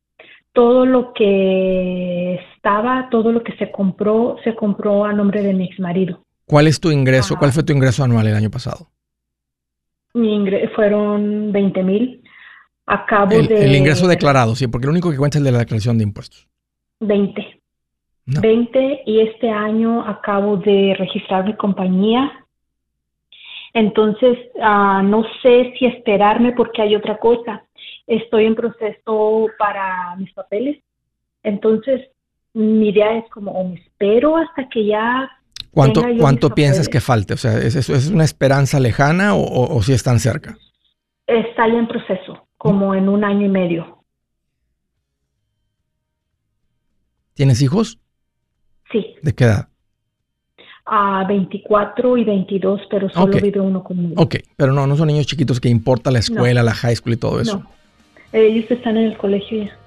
Todo 0.57 0.87
lo 0.87 1.13
que 1.13 2.41
estaba, 2.55 3.09
todo 3.11 3.31
lo 3.31 3.43
que 3.43 3.55
se 3.57 3.71
compró, 3.71 4.37
se 4.43 4.55
compró 4.55 5.05
a 5.05 5.13
nombre 5.13 5.43
de 5.43 5.53
mi 5.53 5.65
ex 5.65 5.79
marido. 5.79 6.23
¿Cuál 6.45 6.65
es 6.65 6.79
tu 6.79 6.89
ingreso? 6.89 7.35
¿Cuál 7.37 7.51
fue 7.51 7.61
tu 7.61 7.73
ingreso 7.73 8.03
anual 8.03 8.25
el 8.25 8.35
año 8.35 8.49
pasado? 8.49 8.87
Mi 10.15 10.33
ingreso 10.33 10.73
fueron 10.73 11.51
20 11.51 11.83
mil. 11.83 12.23
Acabo 12.87 13.35
el, 13.35 13.47
de... 13.47 13.65
El 13.65 13.75
ingreso 13.75 14.07
declarado, 14.07 14.55
sí, 14.55 14.67
porque 14.67 14.87
lo 14.87 14.93
único 14.93 15.11
que 15.11 15.17
cuenta 15.17 15.37
es 15.37 15.41
el 15.41 15.45
de 15.45 15.51
la 15.51 15.59
declaración 15.59 15.99
de 15.99 16.05
impuestos. 16.05 16.47
20. 17.01 17.61
20 18.25 19.03
y 19.05 19.19
este 19.19 19.51
año 19.51 20.03
acabo 20.07 20.57
de 20.57 20.95
registrar 20.97 21.45
mi 21.45 21.55
compañía 21.55 22.47
entonces, 23.77 24.39
ah, 24.59 25.03
no 25.03 25.23
sé 25.43 25.71
si 25.77 25.85
esperarme 25.85 26.53
porque 26.53 26.81
hay 26.81 26.95
otra 26.95 27.17
cosa. 27.17 27.63
Estoy 28.07 28.45
en 28.45 28.55
proceso 28.55 29.47
para 29.59 30.15
mis 30.15 30.33
papeles. 30.33 30.81
Entonces, 31.43 32.09
mi 32.53 32.89
idea 32.89 33.17
es 33.17 33.29
como, 33.29 33.51
o 33.51 33.67
me 33.67 33.75
espero 33.75 34.37
hasta 34.37 34.67
que 34.69 34.85
ya... 34.85 35.29
¿Cuánto, 35.71 36.01
¿cuánto 36.17 36.49
piensas 36.55 36.89
que 36.89 37.01
falte? 37.01 37.35
O 37.35 37.37
sea, 37.37 37.57
¿es, 37.59 37.75
eso, 37.75 37.93
¿es 37.93 38.09
una 38.09 38.23
esperanza 38.23 38.79
lejana 38.79 39.35
o, 39.35 39.81
si 39.83 39.93
están 39.93 40.19
cerca? 40.19 40.57
Está 41.27 41.67
ya 41.67 41.77
en 41.77 41.87
proceso, 41.87 42.47
como 42.57 42.95
en 42.95 43.09
un 43.09 43.23
año 43.23 43.45
y 43.45 43.49
medio. 43.49 44.03
¿Tienes 47.33 47.61
hijos? 47.61 47.99
Sí. 48.91 49.15
¿De 49.21 49.35
qué 49.35 49.43
edad? 49.43 49.69
a 50.89 51.25
24 51.27 52.17
y 52.17 52.23
22, 52.23 52.81
pero 52.89 53.09
solo 53.09 53.37
vive 53.41 53.59
uno 53.59 53.83
conmigo. 53.83 54.21
Ok, 54.21 54.37
pero 54.55 54.71
no, 54.71 54.87
no 54.87 54.95
son 54.95 55.07
niños 55.07 55.27
chiquitos 55.27 55.59
que 55.59 55.67
importa 55.67 56.11
la 56.11 56.19
escuela, 56.19 56.63
la 56.63 56.73
high 56.73 56.95
school 56.95 57.13
y 57.13 57.17
todo 57.17 57.41
eso. 57.41 57.57
No, 57.59 57.69
ellos 58.33 58.65
están 58.69 58.97
en 58.97 59.07
el 59.07 59.17
colegio 59.17 59.65
ya. 59.65 59.77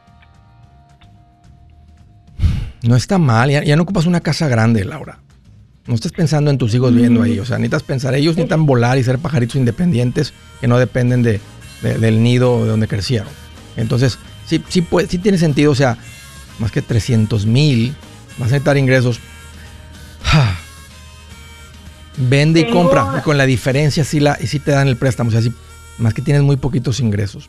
No 2.83 2.97
está 2.97 3.19
mal, 3.19 3.51
ya, 3.51 3.77
no 3.77 3.83
ocupas 3.83 4.07
una 4.07 4.21
casa 4.21 4.49
grande, 4.49 4.85
Laura. 4.85 5.19
No 5.87 5.95
estás 5.95 6.13
pensando 6.13 6.51
en 6.51 6.57
tus 6.57 6.75
hijos 6.75 6.95
viviendo 6.95 7.23
ahí, 7.23 7.39
o 7.39 7.45
sea, 7.45 7.59
necesitas 7.59 7.83
pensar, 7.83 8.15
ellos 8.15 8.37
necesitan 8.37 8.65
volar 8.65 8.97
y 8.97 9.03
ser 9.03 9.19
pajaritos 9.19 9.57
independientes 9.57 10.33
que 10.61 10.69
no 10.69 10.79
dependen 10.79 11.23
de, 11.23 11.41
del 11.83 12.23
nido 12.23 12.65
de 12.65 12.71
donde 12.71 12.89
crecieron. 12.89 13.29
Entonces, 13.77 14.19
sí, 14.47 14.63
sí, 14.69 14.83
puede, 14.83 15.09
sí 15.09 15.19
tiene 15.19 15.37
sentido, 15.37 15.73
o 15.73 15.75
sea, 15.75 15.99
más 16.59 16.71
que 16.71 16.81
300 16.81 17.45
mil, 17.47 17.95
vas 18.39 18.49
a 18.49 18.53
necesitar 18.53 18.79
ingresos. 18.79 19.21
Vende 22.17 22.61
y 22.61 22.71
compra. 22.71 23.17
Y 23.19 23.23
con 23.23 23.39
la 23.39 23.47
diferencia 23.47 24.05
sí, 24.05 24.21
la, 24.21 24.37
sí 24.37 24.59
te 24.59 24.71
dan 24.73 24.89
el 24.89 24.97
préstamo. 24.97 25.29
O 25.29 25.33
sea, 25.33 25.43
sí, 25.43 25.53
más 25.99 26.15
que 26.15 26.23
tienes 26.23 26.43
muy 26.43 26.57
poquitos 26.57 27.01
ingresos. 27.01 27.49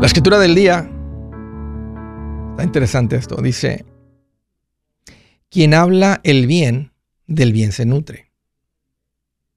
La 0.00 0.06
escritura 0.06 0.40
del 0.40 0.56
día. 0.56 0.90
Está 2.50 2.64
interesante 2.64 3.14
esto. 3.14 3.36
Dice, 3.40 3.86
quien 5.48 5.72
habla 5.72 6.20
el 6.24 6.48
bien, 6.48 6.92
del 7.28 7.52
bien 7.52 7.70
se 7.70 7.86
nutre. 7.86 8.32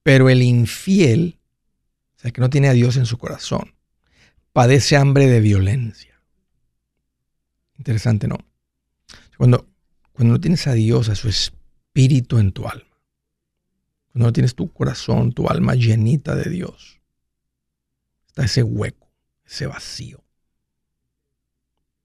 Pero 0.04 0.30
el 0.30 0.44
infiel, 0.44 1.40
o 2.18 2.20
sea, 2.20 2.30
que 2.30 2.42
no 2.42 2.52
tiene 2.52 2.68
a 2.68 2.74
Dios 2.74 2.98
en 2.98 3.08
su 3.08 3.18
corazón, 3.18 3.74
padece 4.54 4.98
hambre 4.98 5.28
de 5.28 5.40
violencia. 5.40 6.22
Interesante, 7.78 8.28
¿no? 8.28 8.38
Cuando, 9.38 9.68
cuando 10.12 10.34
no 10.34 10.40
tienes 10.40 10.68
a 10.68 10.74
Dios, 10.74 11.10
a 11.10 11.16
su 11.16 11.30
espíritu 11.30 12.38
en 12.38 12.52
tu 12.52 12.68
alma, 12.68 13.02
cuando 14.12 14.28
no 14.28 14.34
tienes 14.34 14.56
tu 14.56 14.72
corazón, 14.72 15.34
tu 15.34 15.48
alma 15.48 15.74
llenita 15.74 16.36
de 16.36 16.50
Dios, 16.50 17.02
está 18.28 18.44
ese 18.46 18.64
hueco, 18.64 19.10
ese 19.46 19.66
vacío 19.66 20.24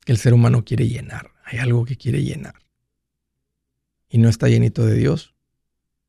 que 0.06 0.12
el 0.12 0.18
ser 0.18 0.32
humano 0.32 0.64
quiere 0.64 0.88
llenar. 0.88 1.32
Hay 1.44 1.58
algo 1.58 1.84
que 1.84 1.96
quiere 1.96 2.22
llenar. 2.22 2.54
Y 4.08 4.18
no 4.18 4.28
está 4.28 4.48
llenito 4.48 4.86
de 4.86 4.94
Dios. 4.94 5.34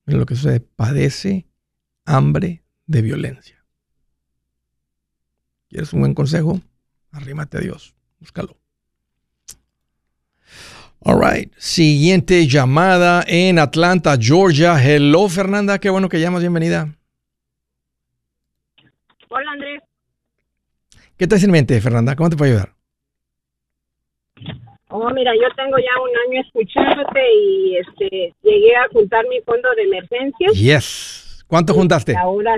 Mira 0.05 0.19
lo 0.19 0.27
que 0.27 0.35
sucede. 0.35 0.59
Padece 0.59 1.47
hambre 2.05 2.63
de 2.85 3.01
violencia. 3.01 3.56
¿Quieres 5.69 5.91
un 5.93 5.99
buen 6.01 6.13
consejo? 6.13 6.61
Arrímate 7.11 7.57
a 7.57 7.61
Dios. 7.61 7.93
Búscalo. 8.19 8.57
All 11.03 11.19
right. 11.21 11.53
Siguiente 11.57 12.47
llamada 12.47 13.23
en 13.27 13.59
Atlanta, 13.59 14.17
Georgia. 14.19 14.75
Hello, 14.81 15.27
Fernanda. 15.29 15.79
Qué 15.79 15.89
bueno 15.89 16.09
que 16.09 16.19
llamas. 16.19 16.41
Bienvenida. 16.41 16.93
Hola, 19.29 19.51
Andrés. 19.51 19.83
¿Qué 21.17 21.27
te 21.27 21.35
en 21.35 21.51
mente, 21.51 21.79
Fernanda? 21.81 22.15
¿Cómo 22.15 22.29
te 22.29 22.37
puedo 22.37 22.51
ayudar? 22.51 22.73
Oh, 24.89 25.09
mira, 25.09 25.33
yo 25.35 25.53
tengo 25.55 25.77
ya 25.77 26.01
un 26.01 26.31
año 26.31 26.41
escuchándote 26.41 27.19
y 27.35 27.77
este 27.77 28.33
llegué 28.41 28.75
a 28.75 28.87
juntar 28.91 29.25
mi 29.27 29.41
fondo 29.41 29.67
de 29.75 29.83
emergencia. 29.83 30.47
Yes. 30.53 31.43
¿Cuánto 31.47 31.73
juntaste? 31.73 32.15
Ahora 32.15 32.57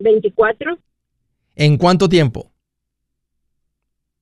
24. 0.00 0.78
¿En 1.54 1.76
cuánto 1.76 2.08
tiempo? 2.08 2.50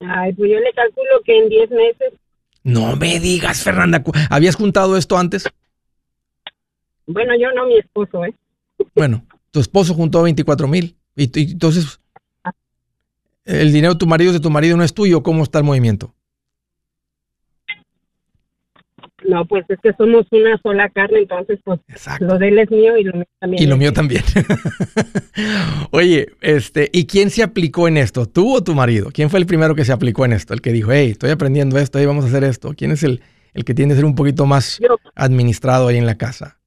Ay, 0.01 0.33
pues 0.33 0.51
yo 0.51 0.59
le 0.59 0.73
calculo 0.73 1.11
que 1.25 1.39
en 1.39 1.49
10 1.49 1.71
meses. 1.71 2.13
No 2.63 2.97
me 2.97 3.21
digas, 3.21 3.63
Fernanda. 3.63 4.03
¿Habías 4.31 4.57
juntado 4.57 4.97
esto 4.97 5.17
antes? 5.17 5.49
Bueno, 7.07 7.33
yo 7.39 7.53
no, 7.53 7.67
mi 7.67 7.79
esposo, 7.79 8.25
¿eh? 8.25 8.35
Bueno, 8.95 9.25
tu 9.51 9.61
esposo 9.61 9.95
juntó 9.95 10.23
24 10.23 10.69
mil. 10.69 10.97
Y, 11.17 11.31
y 11.39 11.53
entonces 11.53 12.01
el 13.45 13.73
dinero 13.73 13.95
de 13.95 13.99
tu 13.99 14.07
marido 14.07 14.33
de 14.33 14.41
tu 14.41 14.51
marido 14.51 14.77
no 14.77 14.85
es 14.85 14.95
tuyo, 14.95 15.23
¿cómo 15.23 15.43
está 15.43 15.59
el 15.59 15.65
movimiento? 15.65 16.15
No, 19.31 19.47
pues 19.47 19.65
es 19.69 19.79
que 19.81 19.93
somos 19.95 20.27
una 20.31 20.59
sola 20.63 20.89
carne, 20.91 21.21
entonces 21.21 21.59
pues 21.65 21.81
lo 22.21 22.39
de 22.39 22.49
él 22.49 22.59
es 22.59 22.71
mío 22.71 22.97
y 22.97 23.05
lo 23.05 23.13
mío 23.13 23.27
también. 23.39 23.63
Y 23.63 23.67
lo 23.67 23.77
mío 23.77 23.93
también. 23.93 24.23
Oye, 25.93 26.27
este, 26.41 26.91
¿y 26.93 27.07
quién 27.07 27.31
se 27.31 27.43
aplicó 27.43 27.89
en 27.89 27.97
esto? 27.97 28.27
¿Tú 28.27 28.57
o 28.57 28.63
tu 28.63 28.75
marido? 28.75 29.11
¿Quién 29.13 29.31
fue 29.31 29.39
el 29.39 29.47
primero 29.47 29.75
que 29.75 29.85
se 29.85 29.93
aplicó 29.93 30.25
en 30.25 30.33
esto? 30.33 30.53
El 30.53 30.61
que 30.61 30.73
dijo, 30.73 30.93
hey, 30.93 31.11
estoy 31.13 31.31
aprendiendo 31.31 31.79
esto, 31.79 31.99
hey, 31.99 32.07
vamos 32.07 32.25
a 32.25 32.29
hacer 32.29 32.45
esto. 32.45 32.75
¿Quién 32.77 32.91
es 32.91 33.03
el, 33.05 33.23
el 33.55 33.65
que 33.65 33.75
tiene 33.75 33.93
que 33.93 33.97
ser 33.97 34.05
un 34.05 34.15
poquito 34.15 34.47
más 34.47 34.81
administrado 35.15 35.89
ahí 35.89 35.97
en 35.97 36.07
la 36.07 36.17
casa. 36.17 36.60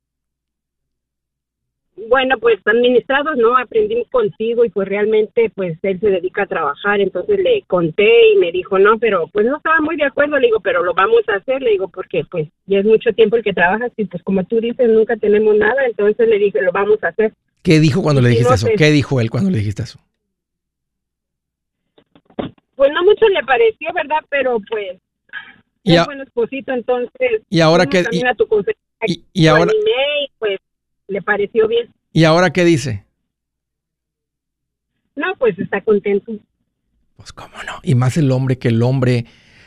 Bueno, 2.10 2.38
pues 2.40 2.60
administrados, 2.66 3.38
¿no? 3.38 3.58
Aprendimos 3.58 4.08
contigo 4.10 4.66
y 4.66 4.70
pues 4.70 4.88
realmente 4.88 5.52
pues 5.56 5.78
él 5.82 6.00
se 6.00 6.10
dedica 6.10 6.44
a 6.44 6.48
trabajar, 6.48 7.02
entonces 7.02 7.40
le 7.40 7.64
conté 7.68 8.32
y 8.32 8.38
me 8.38 8.52
dijo, 8.52 8.80
no, 8.80 8.98
pero 9.00 9.28
pues 9.28 9.46
no 9.46 9.58
estaba 9.58 9.82
muy 9.82 9.96
de 9.96 10.06
acuerdo, 10.06 10.38
le 10.38 10.48
digo, 10.48 10.60
pero 10.60 10.84
lo 10.84 10.94
vamos 10.94 11.22
a 11.28 11.36
hacer, 11.36 11.62
le 11.62 11.72
digo, 11.72 11.88
porque 11.88 12.24
pues 12.30 12.48
ya 12.66 12.80
es 12.80 12.86
mucho 12.86 13.14
tiempo 13.14 13.36
el 13.36 13.44
que 13.44 13.54
trabajas 13.54 13.92
y 13.98 14.06
pues 14.06 14.24
como 14.24 14.44
tú 14.46 14.60
dices, 14.60 14.90
nunca 14.90 15.16
tenemos 15.18 15.56
nada, 15.56 15.86
entonces 15.86 16.28
le 16.28 16.38
dije, 16.38 16.62
lo 16.62 16.72
vamos 16.72 17.04
a 17.04 17.10
hacer. 17.10 17.34
¿Qué 17.62 17.80
dijo 17.80 18.02
cuando 18.02 18.22
le 18.22 18.30
dijiste 18.30 18.54
eso? 18.54 18.68
¿Qué 18.78 18.92
dijo 18.92 19.22
él 19.22 19.30
cuando 19.30 19.50
le 19.50 19.58
dijiste 19.58 19.84
eso? 19.84 20.00
Pues 22.76 22.92
no 22.92 23.04
mucho 23.04 23.28
le 23.30 23.44
pareció, 23.44 23.94
¿verdad? 23.94 24.20
Pero 24.30 24.58
pues 24.70 24.98
y 25.84 25.98
buen 26.06 26.22
esposito, 26.22 26.72
entonces... 26.72 27.42
Y 27.50 27.60
ahora 27.60 27.86
que... 27.86 28.06
Y, 29.06 29.24
y, 29.34 29.48
ahora... 29.48 29.72
y 29.74 30.32
pues 30.40 30.60
le 31.08 31.22
pareció 31.22 31.68
bien. 31.68 31.94
¿Y 32.12 32.24
ahora 32.24 32.52
qué 32.52 32.64
dice? 32.66 33.06
No, 35.16 35.36
pues 35.38 35.58
está 35.60 35.82
contento. 35.82 36.34
Pues 37.16 37.32
cómo 37.32 37.56
no. 37.66 37.80
Y 37.84 37.96
más 37.96 38.18
el 38.18 38.32
hombre 38.32 38.58
que 38.58 38.70
el 38.70 38.82
hombre, 38.82 39.26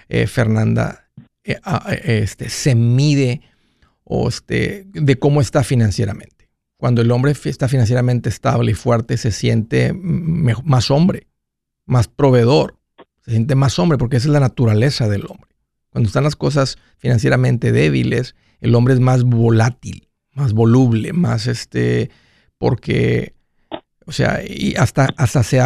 eh, 0.09 0.26
Fernanda, 0.26 1.09
eh, 1.45 1.59
eh, 1.91 2.20
este, 2.22 2.49
se 2.49 2.74
mide 2.74 3.43
o 4.05 4.28
este, 4.28 4.87
de 4.93 5.18
cómo 5.18 5.41
está 5.41 5.62
financieramente. 5.62 6.51
Cuando 6.76 7.01
el 7.01 7.11
hombre 7.11 7.32
está 7.32 7.68
financieramente 7.68 8.28
estable 8.28 8.72
y 8.72 8.74
fuerte, 8.74 9.16
se 9.16 9.32
siente 9.32 9.93
más 9.95 10.91
hombre, 10.91 11.26
más 11.87 12.07
proveedor, 12.07 12.76
se 13.24 13.30
siente 13.30 13.55
más 13.55 13.78
hombre 13.78 13.97
porque 13.97 14.18
esa 14.18 14.28
es 14.28 14.32
la 14.32 14.41
naturaleza 14.41 15.09
del 15.09 15.24
hombre. 15.26 15.51
Cuando 15.91 16.09
están 16.09 16.24
las 16.24 16.37
cosas 16.37 16.76
financieramente 16.99 17.72
débiles, 17.72 18.34
el 18.61 18.74
hombre 18.74 18.93
es 18.93 19.01
más 19.01 19.24
volátil, 19.24 20.06
más 20.37 20.53
voluble, 20.53 21.12
más 21.12 21.47
este, 21.47 22.11
porque, 22.59 23.34
o 24.05 24.12
sea, 24.12 24.43
y 24.47 24.74
hasta, 24.76 25.09
hasta 25.16 25.43
se, 25.43 25.61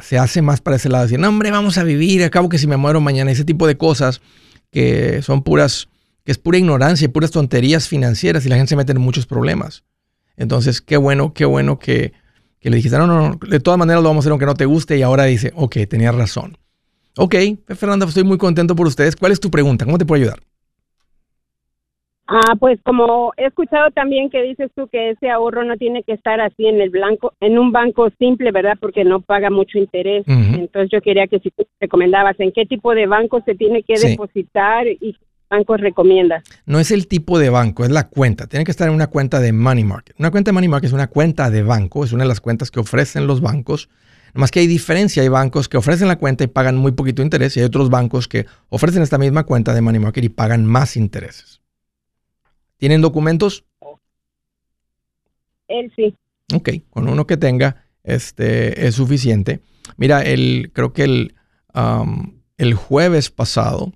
se, 0.00 0.18
hace 0.18 0.42
más 0.42 0.60
para 0.60 0.76
ese 0.76 0.88
lado, 0.88 1.04
decir, 1.04 1.18
no, 1.18 1.28
hombre, 1.28 1.50
vamos 1.50 1.78
a 1.78 1.82
vivir, 1.82 2.22
acabo 2.22 2.48
que 2.48 2.58
si 2.58 2.66
me 2.66 2.76
muero 2.76 3.00
mañana, 3.00 3.30
ese 3.30 3.44
tipo 3.44 3.66
de 3.66 3.76
cosas 3.76 4.20
que 4.70 5.22
son 5.22 5.42
puras, 5.42 5.88
que 6.24 6.32
es 6.32 6.38
pura 6.38 6.58
ignorancia 6.58 7.06
y 7.06 7.08
puras 7.08 7.30
tonterías 7.30 7.88
financieras 7.88 8.46
y 8.46 8.48
la 8.48 8.56
gente 8.56 8.70
se 8.70 8.76
mete 8.76 8.92
en 8.92 9.00
muchos 9.00 9.26
problemas. 9.26 9.82
Entonces, 10.36 10.80
qué 10.80 10.96
bueno, 10.96 11.32
qué 11.32 11.44
bueno 11.44 11.78
que, 11.78 12.12
que 12.60 12.70
le 12.70 12.76
dijiste, 12.76 12.98
no, 12.98 13.06
no, 13.06 13.30
no, 13.30 13.38
de 13.48 13.60
todas 13.60 13.78
maneras 13.78 14.02
lo 14.02 14.10
vamos 14.10 14.22
a 14.22 14.24
hacer 14.24 14.32
aunque 14.32 14.46
no 14.46 14.54
te 14.54 14.66
guste 14.66 14.96
y 14.96 15.02
ahora 15.02 15.24
dice, 15.24 15.52
ok, 15.54 15.78
tenías 15.88 16.14
razón. 16.14 16.58
Ok, 17.16 17.34
Fernanda, 17.68 18.06
estoy 18.06 18.24
muy 18.24 18.38
contento 18.38 18.74
por 18.74 18.86
ustedes. 18.86 19.16
¿Cuál 19.16 19.32
es 19.32 19.40
tu 19.40 19.50
pregunta? 19.50 19.84
¿Cómo 19.84 19.98
te 19.98 20.06
puedo 20.06 20.22
ayudar? 20.22 20.42
Ah, 22.34 22.56
pues 22.58 22.80
como 22.82 23.34
he 23.36 23.44
escuchado 23.44 23.90
también 23.90 24.30
que 24.30 24.42
dices 24.42 24.70
tú 24.74 24.88
que 24.88 25.10
ese 25.10 25.28
ahorro 25.28 25.64
no 25.64 25.76
tiene 25.76 26.02
que 26.02 26.12
estar 26.12 26.40
así 26.40 26.66
en 26.66 26.80
el 26.80 26.88
blanco, 26.88 27.34
en 27.40 27.58
un 27.58 27.72
banco 27.72 28.08
simple, 28.18 28.50
¿verdad? 28.52 28.78
Porque 28.80 29.04
no 29.04 29.20
paga 29.20 29.50
mucho 29.50 29.76
interés. 29.76 30.24
Entonces 30.26 30.88
yo 30.90 31.02
quería 31.02 31.26
que 31.26 31.40
si 31.40 31.50
tú 31.50 31.66
recomendabas 31.78 32.40
en 32.40 32.52
qué 32.52 32.64
tipo 32.64 32.94
de 32.94 33.06
banco 33.06 33.42
se 33.44 33.54
tiene 33.54 33.82
que 33.82 34.00
depositar 34.00 34.86
y 34.86 35.12
qué 35.12 35.18
bancos 35.50 35.78
recomiendas. 35.82 36.42
No 36.64 36.80
es 36.80 36.90
el 36.90 37.06
tipo 37.06 37.38
de 37.38 37.50
banco, 37.50 37.84
es 37.84 37.90
la 37.90 38.08
cuenta. 38.08 38.46
Tiene 38.46 38.64
que 38.64 38.70
estar 38.70 38.88
en 38.88 38.94
una 38.94 39.08
cuenta 39.08 39.38
de 39.38 39.52
money 39.52 39.84
market. 39.84 40.18
Una 40.18 40.30
cuenta 40.30 40.48
de 40.48 40.54
money 40.54 40.70
market 40.70 40.88
es 40.88 40.94
una 40.94 41.08
cuenta 41.08 41.50
de 41.50 41.62
banco, 41.62 42.02
es 42.02 42.14
una 42.14 42.24
de 42.24 42.28
las 42.28 42.40
cuentas 42.40 42.70
que 42.70 42.80
ofrecen 42.80 43.26
los 43.26 43.42
bancos 43.42 43.90
más 44.34 44.50
que 44.50 44.60
hay 44.60 44.66
diferencia, 44.66 45.22
hay 45.22 45.28
bancos 45.28 45.68
que 45.68 45.76
ofrecen 45.76 46.08
la 46.08 46.16
cuenta 46.16 46.42
y 46.42 46.46
pagan 46.46 46.76
muy 46.76 46.92
poquito 46.92 47.20
interés 47.20 47.54
y 47.56 47.60
hay 47.60 47.66
otros 47.66 47.90
bancos 47.90 48.28
que 48.28 48.46
ofrecen 48.70 49.02
esta 49.02 49.18
misma 49.18 49.44
cuenta 49.44 49.74
de 49.74 49.82
money 49.82 50.00
market 50.00 50.24
y 50.24 50.30
pagan 50.30 50.64
más 50.64 50.96
intereses. 50.96 51.61
¿Tienen 52.82 53.00
documentos? 53.00 53.64
Él 55.68 55.92
sí. 55.94 56.16
Ok, 56.52 56.70
con 56.90 57.08
uno 57.08 57.28
que 57.28 57.36
tenga 57.36 57.86
este, 58.02 58.88
es 58.88 58.96
suficiente. 58.96 59.60
Mira, 59.96 60.22
el, 60.22 60.72
creo 60.74 60.92
que 60.92 61.04
el, 61.04 61.36
el 62.56 62.74
jueves 62.74 63.30
pasado, 63.30 63.92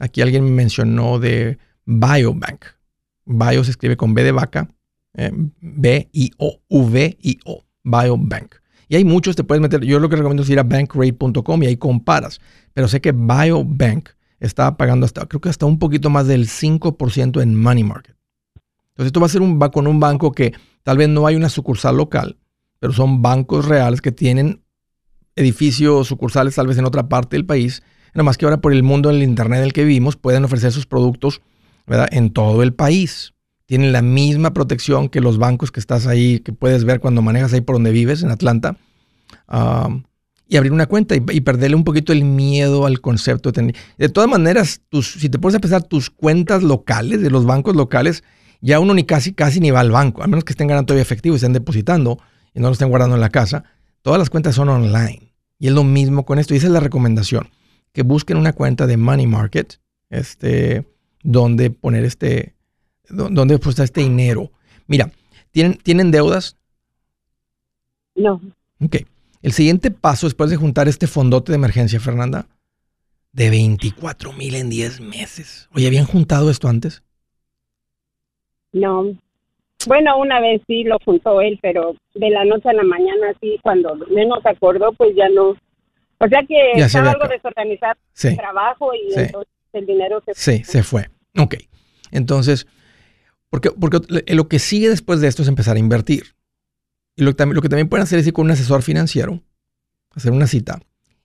aquí 0.00 0.20
alguien 0.20 0.44
me 0.44 0.50
mencionó 0.50 1.18
de 1.18 1.56
Biobank. 1.86 2.62
Bio 3.24 3.64
se 3.64 3.70
escribe 3.70 3.96
con 3.96 4.12
B 4.12 4.22
de 4.22 4.32
vaca, 4.32 4.68
eh, 5.14 5.32
B-I-O, 5.32 6.60
V-I-O, 6.68 7.64
Biobank. 7.84 8.54
Y 8.90 8.96
hay 8.96 9.04
muchos, 9.06 9.34
te 9.34 9.44
puedes 9.44 9.62
meter, 9.62 9.82
yo 9.82 9.98
lo 9.98 10.10
que 10.10 10.16
recomiendo 10.16 10.42
es 10.42 10.50
ir 10.50 10.58
a 10.58 10.62
bankrate.com 10.62 11.62
y 11.62 11.66
ahí 11.68 11.78
comparas. 11.78 12.42
Pero 12.74 12.86
sé 12.86 13.00
que 13.00 13.12
BioBank 13.12 14.10
está 14.40 14.76
pagando 14.76 15.06
hasta, 15.06 15.24
creo 15.24 15.40
que 15.40 15.48
hasta 15.48 15.64
un 15.64 15.78
poquito 15.78 16.10
más 16.10 16.26
del 16.26 16.48
5% 16.48 17.40
en 17.40 17.58
money 17.58 17.82
market. 17.82 18.15
Entonces 18.96 19.06
esto 19.06 19.20
va 19.20 19.26
a 19.26 19.30
ser 19.30 19.42
un, 19.42 19.58
con 19.58 19.86
un 19.86 20.00
banco 20.00 20.32
que 20.32 20.54
tal 20.82 20.96
vez 20.96 21.08
no 21.08 21.26
hay 21.26 21.36
una 21.36 21.48
sucursal 21.48 21.96
local, 21.96 22.38
pero 22.78 22.92
son 22.92 23.22
bancos 23.22 23.66
reales 23.66 24.00
que 24.00 24.12
tienen 24.12 24.62
edificios 25.34 26.08
sucursales 26.08 26.54
tal 26.54 26.66
vez 26.66 26.78
en 26.78 26.86
otra 26.86 27.08
parte 27.08 27.36
del 27.36 27.44
país. 27.44 27.82
Nada 28.14 28.24
más 28.24 28.38
que 28.38 28.46
ahora 28.46 28.60
por 28.60 28.72
el 28.72 28.82
mundo 28.82 29.10
del 29.10 29.22
Internet 29.22 29.58
en 29.58 29.64
el 29.64 29.72
que 29.72 29.84
vivimos 29.84 30.16
pueden 30.16 30.44
ofrecer 30.44 30.72
sus 30.72 30.86
productos 30.86 31.42
¿verdad? 31.86 32.08
en 32.10 32.30
todo 32.30 32.62
el 32.62 32.72
país 32.72 33.34
tienen 33.66 33.92
la 33.92 34.00
misma 34.00 34.54
protección 34.54 35.08
que 35.08 35.20
los 35.20 35.38
bancos 35.38 35.72
que 35.72 35.80
estás 35.80 36.06
ahí, 36.06 36.38
que 36.38 36.52
puedes 36.52 36.84
ver 36.84 37.00
cuando 37.00 37.20
manejas 37.20 37.52
ahí 37.52 37.60
por 37.60 37.76
donde 37.76 37.90
vives, 37.90 38.22
en 38.22 38.30
Atlanta. 38.30 38.76
y 40.48 40.56
abrir 40.56 40.72
una 40.72 40.86
cuenta 40.86 41.16
y, 41.16 41.40
perderle 41.40 41.74
un 41.76 41.82
poquito 41.82 42.12
el 42.12 42.24
miedo 42.24 42.86
al 42.86 43.00
concepto. 43.00 43.50
De, 43.50 43.74
de 43.98 44.08
todas 44.08 44.30
maneras, 44.30 44.80
tus, 44.88 45.14
si 45.14 45.28
te 45.28 45.40
pones 45.40 45.56
a 45.56 45.58
pensar 45.58 45.82
tus 45.82 46.10
cuentas 46.10 46.62
locales, 46.62 47.20
de 47.20 47.30
los 47.30 47.44
bancos 47.44 47.74
locales, 47.74 48.22
ya 48.66 48.80
uno 48.80 48.94
ni 48.94 49.04
casi, 49.04 49.32
casi 49.32 49.60
ni 49.60 49.70
va 49.70 49.80
al 49.80 49.92
banco, 49.92 50.22
a 50.22 50.26
menos 50.26 50.44
que 50.44 50.52
estén 50.52 50.66
ganando 50.66 50.86
todavía 50.86 51.02
efectivo 51.02 51.34
y 51.34 51.36
estén 51.36 51.52
depositando 51.52 52.18
y 52.52 52.58
no 52.58 52.66
lo 52.66 52.72
estén 52.72 52.88
guardando 52.88 53.14
en 53.14 53.20
la 53.20 53.30
casa. 53.30 53.64
Todas 54.02 54.18
las 54.18 54.28
cuentas 54.28 54.56
son 54.56 54.68
online. 54.68 55.32
Y 55.58 55.68
es 55.68 55.72
lo 55.72 55.84
mismo 55.84 56.24
con 56.24 56.38
esto. 56.38 56.52
Y 56.52 56.56
esa 56.56 56.66
es 56.66 56.72
la 56.72 56.80
recomendación. 56.80 57.48
Que 57.92 58.02
busquen 58.02 58.36
una 58.36 58.52
cuenta 58.52 58.86
de 58.86 58.96
money 58.96 59.26
market, 59.26 59.80
este, 60.10 60.84
donde 61.22 61.70
poner 61.70 62.04
este, 62.04 62.56
¿Dónde 63.08 63.54
está 63.54 63.84
este 63.84 64.00
dinero? 64.00 64.50
Mira, 64.86 65.12
¿tienen, 65.52 65.74
¿tienen 65.74 66.10
deudas? 66.10 66.56
No. 68.14 68.40
Ok. 68.80 68.96
El 69.42 69.52
siguiente 69.52 69.90
paso 69.92 70.26
después 70.26 70.50
de 70.50 70.56
juntar 70.56 70.88
este 70.88 71.06
fondote 71.06 71.52
de 71.52 71.56
emergencia, 71.56 72.00
Fernanda, 72.00 72.48
de 73.32 73.50
24 73.50 74.32
mil 74.32 74.56
en 74.56 74.70
10 74.70 75.00
meses. 75.02 75.68
Oye, 75.72 75.86
¿habían 75.86 76.06
juntado 76.06 76.50
esto 76.50 76.68
antes? 76.68 77.02
No. 78.76 79.16
Bueno, 79.86 80.18
una 80.18 80.40
vez 80.40 80.60
sí 80.66 80.84
lo 80.84 80.98
juntó 81.04 81.40
él, 81.40 81.58
pero 81.62 81.96
de 82.14 82.30
la 82.30 82.44
noche 82.44 82.68
a 82.68 82.74
la 82.74 82.82
mañana 82.82 83.32
sí, 83.40 83.58
cuando 83.62 83.94
menos 84.10 84.44
acordó, 84.44 84.92
pues 84.92 85.14
ya 85.16 85.28
no. 85.30 85.56
O 86.18 86.28
sea 86.28 86.42
que 86.46 86.72
estaba 86.72 87.10
algo 87.10 87.26
desorganizado 87.28 87.94
el 88.22 88.36
trabajo 88.36 88.90
y 88.94 89.18
entonces 89.18 89.52
el 89.72 89.86
dinero 89.86 90.22
se 90.24 90.34
fue. 90.34 90.34
Sí, 90.34 90.64
se 90.64 90.82
fue. 90.82 91.08
Ok. 91.38 91.56
Entonces, 92.10 92.66
porque, 93.48 93.70
porque 93.70 94.00
lo 94.34 94.48
que 94.48 94.58
sigue 94.58 94.88
después 94.88 95.20
de 95.20 95.28
esto 95.28 95.42
es 95.42 95.48
empezar 95.48 95.76
a 95.76 95.80
invertir. 95.80 96.34
Y 97.16 97.22
lo, 97.22 97.30
lo 97.30 97.62
que 97.62 97.68
también 97.68 97.88
pueden 97.88 98.02
hacer 98.02 98.18
es 98.18 98.26
ir 98.26 98.32
con 98.32 98.46
un 98.46 98.50
asesor 98.50 98.82
financiero, 98.82 99.40
hacer 100.14 100.32
una 100.32 100.46
cita, 100.46 100.80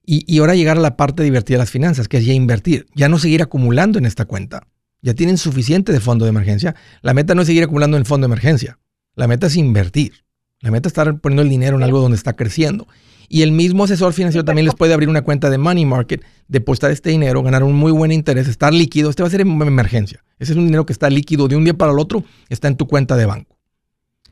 y, 0.06 0.24
y, 0.26 0.40
ahora 0.40 0.56
llegar 0.56 0.78
a 0.78 0.82
la 0.82 0.98
parte 0.98 1.22
divertida 1.22 1.58
de 1.58 1.64
las 1.64 1.70
finanzas, 1.70 2.08
que 2.08 2.18
es 2.18 2.26
ya 2.26 2.34
invertir, 2.34 2.88
ya 2.96 3.08
no 3.08 3.20
seguir 3.20 3.42
acumulando 3.42 4.00
en 4.00 4.06
esta 4.06 4.26
cuenta. 4.26 4.68
Ya 5.02 5.14
tienen 5.14 5.38
suficiente 5.38 5.92
de 5.92 6.00
fondo 6.00 6.26
de 6.26 6.30
emergencia. 6.30 6.76
La 7.02 7.14
meta 7.14 7.36
no 7.36 7.42
es 7.42 7.48
seguir 7.48 7.64
acumulando 7.64 7.98
en 7.98 8.02
el 8.02 8.06
fondo 8.06 8.28
de 8.28 8.34
emergencia. 8.34 8.80
La 9.16 9.28
meta 9.28 9.48
es 9.48 9.56
invertir. 9.56 10.26
La 10.60 10.70
meta 10.70 10.88
es 10.88 10.92
estar 10.92 11.20
poniendo 11.20 11.42
el 11.42 11.50
dinero 11.50 11.76
en 11.76 11.84
algo 11.84 12.00
donde 12.00 12.18
está 12.18 12.34
creciendo. 12.34 12.88
Y 13.28 13.44
el 13.44 13.54
mismo 13.54 13.86
asesor 13.86 14.12
financiero 14.12 14.44
también 14.44 14.66
les 14.66 14.76
puede 14.76 14.94
abrir 14.94 15.08
una 15.08 15.22
cuenta 15.22 15.50
de 15.50 15.58
money 15.58 15.86
market, 15.86 16.22
depositar 16.50 16.92
este 16.92 17.12
dinero, 17.12 17.42
ganar 17.42 17.64
un 17.64 17.74
muy 17.74 17.94
buen 17.94 18.12
interés, 18.12 18.48
estar 18.50 18.74
líquido. 18.74 19.10
Este 19.10 19.24
va 19.24 19.28
a 19.28 19.32
ser 19.32 19.40
en 19.40 19.62
emergencia. 19.62 20.22
Ese 20.38 20.52
es 20.52 20.58
un 20.58 20.66
dinero 20.66 20.86
que 20.86 20.92
está 20.92 21.10
líquido 21.10 21.48
de 21.48 21.56
un 21.56 21.64
día 21.64 21.74
para 21.74 21.94
el 21.94 22.00
otro, 22.00 22.26
está 22.50 22.68
en 22.68 22.76
tu 22.76 22.88
cuenta 22.88 23.16
de 23.16 23.26
banco. 23.26 23.58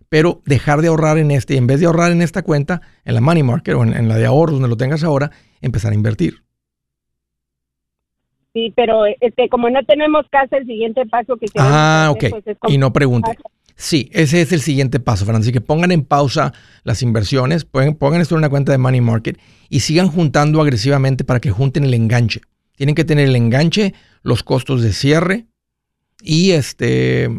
Pero 0.10 0.42
dejar 0.46 0.82
de 0.82 0.90
ahorrar 0.90 1.18
en 1.18 1.32
este, 1.32 1.56
en 1.56 1.66
vez 1.66 1.80
de 1.80 1.86
ahorrar 1.86 2.12
en 2.12 2.22
esta 2.22 2.42
cuenta, 2.42 2.82
en 3.06 3.16
la 3.16 3.22
money 3.22 3.42
market 3.42 3.74
o 3.76 3.84
en, 3.84 4.10
la 4.10 4.18
de 4.18 4.26
ahorros 4.26 4.56
donde 4.56 4.68
lo 4.68 4.76
tengas 4.76 5.04
ahora, 5.04 5.32
empezar 5.62 5.94
a 5.94 5.96
invertir. 5.96 6.44
Sí, 8.60 8.74
pero 8.76 9.06
este, 9.22 9.48
como 9.48 9.70
no 9.70 9.84
tenemos 9.84 10.26
casa, 10.30 10.58
el 10.58 10.66
siguiente 10.66 11.06
paso 11.06 11.38
que 11.38 11.46
Ah, 11.58 12.10
ok. 12.12 12.26
Pues, 12.30 12.58
y 12.68 12.78
no 12.78 12.92
pregunte. 12.92 13.38
Sí, 13.76 14.10
ese 14.12 14.42
es 14.42 14.52
el 14.52 14.60
siguiente 14.60 15.00
paso, 15.00 15.26
Fran. 15.26 15.40
Así 15.40 15.54
que 15.54 15.62
pongan 15.62 15.94
en 15.94 16.04
pausa 16.04 16.54
las 16.84 17.02
inversiones, 17.02 17.64
pongan 17.64 18.20
esto 18.20 18.36
en 18.36 18.40
una 18.40 18.50
cuenta 18.50 18.74
de 18.74 18.78
Money 18.78 19.00
Market 19.00 19.40
y 19.70 19.80
sigan 19.80 20.10
juntando 20.10 20.62
agresivamente 20.62 21.24
para 21.24 21.40
que 21.40 21.52
junten 21.52 21.86
el 21.86 21.94
enganche. 21.94 22.42
Tienen 22.76 22.94
que 22.94 23.06
tener 23.06 23.30
el 23.30 23.36
enganche, 23.38 23.94
los 24.22 24.44
costos 24.44 24.82
de 24.82 24.92
cierre 24.92 25.46
y 26.22 26.52
este 26.52 27.30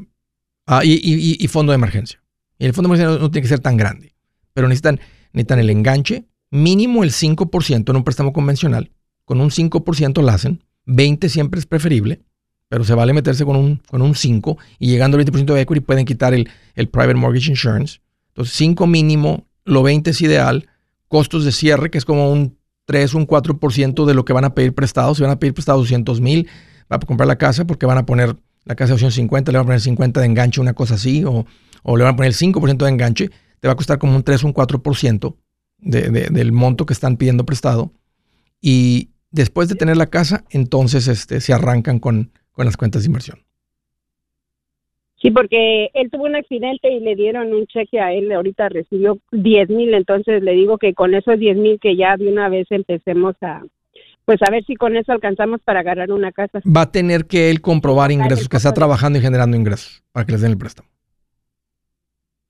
ah, 0.67 0.81
y, 0.83 1.47
fondo 1.49 1.73
de 1.73 1.77
emergencia. 1.77 2.23
Y 2.59 2.65
el 2.65 2.73
fondo 2.73 2.89
de 2.89 2.95
emergencia 2.95 3.21
no, 3.21 3.31
tiene 3.31 3.43
que 3.43 3.49
ser 3.49 3.61
tan 3.61 3.77
grande, 3.77 4.15
pero 4.55 4.67
necesitan, 4.69 4.99
necesitan 5.35 5.59
el 5.59 5.69
enganche, 5.69 6.25
mínimo 6.51 7.05
el 7.05 7.11
5% 7.11 7.91
en 7.91 7.97
un 7.97 8.05
préstamo 8.05 8.33
convencional. 8.33 8.91
Con 9.27 9.43
un 9.43 9.51
5% 9.51 10.23
lo 10.23 10.29
hacen, 10.31 10.65
20 10.87 11.29
siempre 11.29 11.61
es 11.61 11.67
preferible 11.67 12.23
pero 12.71 12.85
se 12.85 12.95
vale 12.95 13.13
meterse 13.13 13.45
con 13.45 13.57
un, 13.57 13.83
con 13.89 14.01
un 14.01 14.15
5 14.15 14.57
y 14.79 14.87
llegando 14.87 15.19
al 15.19 15.25
20% 15.25 15.55
de 15.55 15.61
equity 15.61 15.81
pueden 15.81 16.05
quitar 16.05 16.33
el, 16.35 16.49
el 16.77 16.89
private 16.89 17.17
mortgage 17.17 17.51
insurance. 17.51 17.99
Entonces 18.29 18.55
5 18.55 18.87
mínimo, 18.87 19.45
lo 19.65 19.83
20 19.83 20.11
es 20.11 20.23
ideal, 20.23 20.69
costos 21.09 21.45
de 21.45 21.51
cierre 21.51 21.91
que 21.91 21.99
es 21.99 22.05
como 22.05 22.31
un 22.31 22.57
3, 22.85 23.15
un 23.15 23.27
4% 23.27 24.07
de 24.07 24.15
lo 24.15 24.25
que 24.25 24.33
van 24.33 24.45
a 24.45 24.55
pedir 24.55 24.73
prestado. 24.73 25.17
Si 25.17 25.23
van 25.23 25.33
a 25.33 25.41
pedir 25.41 25.53
prestado 25.53 25.79
200 25.79 26.21
mil, 26.21 26.47
va 26.91 26.97
a 26.97 27.01
comprar 27.01 27.27
la 27.27 27.37
casa 27.37 27.67
porque 27.67 27.87
van 27.87 27.99
a 27.99 28.07
poner 28.07 28.37
la 28.65 28.77
casa 28.77 28.91
de 28.91 29.01
250, 29.01 29.51
le 29.51 29.59
van 29.59 29.65
a 29.65 29.67
poner 29.67 29.81
50 29.81 30.21
de 30.21 30.27
enganche, 30.27 30.61
una 30.61 30.73
cosa 30.73 30.95
así, 30.95 31.25
o, 31.25 31.47
o 31.83 31.97
le 31.97 32.05
van 32.05 32.15
a 32.15 32.17
poner 32.17 32.31
el 32.31 32.37
5% 32.37 32.77
de 32.77 32.89
enganche, 32.89 33.31
te 33.59 33.67
va 33.67 33.73
a 33.73 33.77
costar 33.77 33.99
como 33.99 34.15
un 34.15 34.23
3, 34.23 34.45
un 34.45 34.55
4% 34.55 35.37
de, 35.79 36.03
de, 36.03 36.29
del 36.31 36.53
monto 36.53 36.87
que 36.87 36.93
están 36.93 37.17
pidiendo 37.17 37.45
prestado. 37.45 37.93
Y 38.61 39.11
después 39.31 39.69
de 39.69 39.75
tener 39.75 39.97
la 39.97 40.07
casa, 40.07 40.45
entonces 40.51 41.09
este, 41.09 41.41
se 41.41 41.53
arrancan 41.53 41.99
con, 41.99 42.31
con 42.53 42.67
las 42.67 42.77
cuentas 42.77 43.03
de 43.03 43.07
inversión. 43.07 43.39
Sí, 45.21 45.31
porque 45.31 45.91
él 45.93 46.11
tuvo 46.11 46.25
un 46.25 46.35
accidente 46.35 46.91
y 46.91 47.01
le 47.01 47.15
dieron 47.15 47.53
un 47.53 47.67
cheque 47.67 48.01
a 48.01 48.13
él, 48.13 48.33
ahorita 48.33 48.71
recibió 48.71 49.19
10 49.33 49.69
mil, 49.69 49.93
entonces 49.93 50.43
le 50.43 50.53
digo 50.53 50.79
que 50.79 50.95
con 50.95 51.15
esos 51.15 51.39
10 51.39 51.59
mil 51.59 51.79
que 51.79 51.95
ya 51.95 52.17
de 52.17 52.27
una 52.33 52.49
vez 52.49 52.67
empecemos 52.71 53.37
a, 53.43 53.63
pues 54.25 54.41
a 54.43 54.51
ver 54.51 54.65
si 54.65 54.77
con 54.77 54.97
eso 54.97 55.13
alcanzamos 55.13 55.61
para 55.63 55.81
agarrar 55.81 56.11
una 56.11 56.33
casa. 56.33 56.61
Va 56.65 56.83
a 56.83 56.91
tener 56.91 57.27
que 57.27 57.51
él 57.51 57.61
comprobar 57.61 58.11
ingresos, 58.11 58.49
que 58.49 58.57
está 58.57 58.73
trabajando 58.73 59.19
y 59.19 59.23
generando 59.23 59.59
ingresos 59.59 60.03
para 60.13 60.25
que 60.25 60.33
les 60.33 60.41
den 60.41 60.53
el 60.53 60.59
préstamo. 60.59 60.89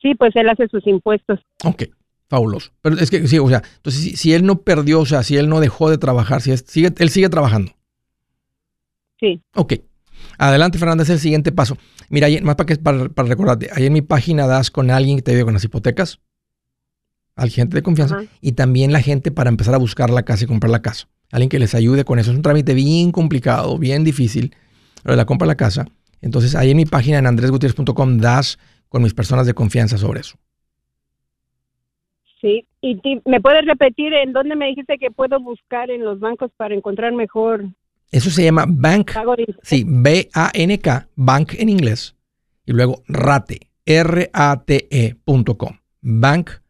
Sí, 0.01 0.15
pues 0.15 0.35
él 0.37 0.49
hace 0.49 0.69
sus 0.69 0.87
impuestos. 0.87 1.41
Ok, 1.65 1.83
fabuloso. 2.31 2.71
Pero 2.81 2.97
es 2.97 3.11
que 3.11 3.27
sí, 3.27 3.39
o 3.39 3.49
sea, 3.49 3.63
entonces 3.77 4.19
si, 4.19 4.33
él 4.33 4.47
no 4.47 4.63
perdió, 4.63 5.01
o 5.01 5.07
sea, 5.07 5.25
si 5.25 5.37
él 5.37 5.49
no 5.49 5.61
dejó 5.61 5.91
de 5.91 5.99
trabajar, 5.99 6.41
si 6.41 6.57
sigue, 6.57 6.95
él 6.97 7.11
sigue 7.11 7.29
trabajando. 7.29 7.73
Sí. 9.19 9.43
Ok. 9.55 9.75
Adelante, 10.39 10.79
Fernanda, 10.79 11.03
es 11.03 11.11
el 11.11 11.19
siguiente 11.19 11.51
paso. 11.51 11.77
Mira, 12.09 12.29
más 12.43 12.55
para, 12.55 12.67
que, 12.67 12.77
para, 12.77 13.09
para 13.09 13.29
recordarte, 13.29 13.69
ahí 13.75 13.87
en 13.87 13.93
mi 13.93 14.01
página 14.01 14.47
das 14.47 14.71
con 14.71 14.91
alguien 14.91 15.17
que 15.17 15.23
te 15.23 15.33
ayude 15.33 15.45
con 15.45 15.55
las 15.55 15.65
hipotecas, 15.65 16.21
al 17.35 17.51
gente 17.51 17.75
de 17.75 17.83
confianza, 17.83 18.21
y 18.41 18.53
también 18.53 18.93
la 18.93 19.03
gente 19.03 19.33
para 19.33 19.51
empezar 19.51 19.75
a 19.75 19.79
buscar 19.79 20.09
la 20.09 20.23
casa 20.23 20.45
y 20.45 20.47
comprar 20.47 20.71
la 20.71 20.83
casa. 20.83 21.09
Alguien 21.33 21.49
que 21.49 21.59
les 21.59 21.75
ayude 21.75 22.05
con 22.05 22.19
eso. 22.19 22.31
Es 22.31 22.37
un 22.37 22.43
trámite 22.43 22.75
bien 22.75 23.13
complicado, 23.13 23.77
bien 23.77 24.05
difícil, 24.05 24.55
pero 25.03 25.17
la 25.17 25.27
compra 25.27 25.47
la 25.47 25.57
casa. 25.57 25.87
Entonces, 26.21 26.55
ahí 26.55 26.71
en 26.71 26.77
mi 26.77 26.87
página 26.87 27.19
en 27.19 27.27
andresgutierrez.com 27.27 28.19
das 28.19 28.59
con 28.89 29.03
mis 29.03 29.15
personas 29.15 29.47
de 29.47 29.55
confianza 29.55 29.99
sobre 29.99 30.21
eso. 30.21 30.39
Sí, 32.41 32.67
y 32.81 32.99
me 33.27 33.41
puedes 33.41 33.67
repetir 33.67 34.15
en 34.15 34.33
dónde 34.33 34.57
me 34.57 34.67
dijiste 34.67 34.99
que 34.99 35.11
puedo 35.11 35.39
buscar 35.41 35.91
en 35.91 36.05
los 36.05 36.21
bancos 36.21 36.51
para 36.57 36.75
encontrar 36.75 37.13
mejor 37.13 37.65
eso 38.11 38.31
se 38.31 38.45
llama 38.45 38.65
Bank. 38.69 39.13
Sí, 39.63 39.85
B-A-N-K, 39.87 41.09
Bank 41.15 41.55
en 41.59 41.69
inglés. 41.69 42.17
Y 42.67 42.73
luego 42.73 43.05
Rate, 43.07 43.71
R-A-T-E.com. 43.87 45.79
Bankrate.com. 46.01 46.61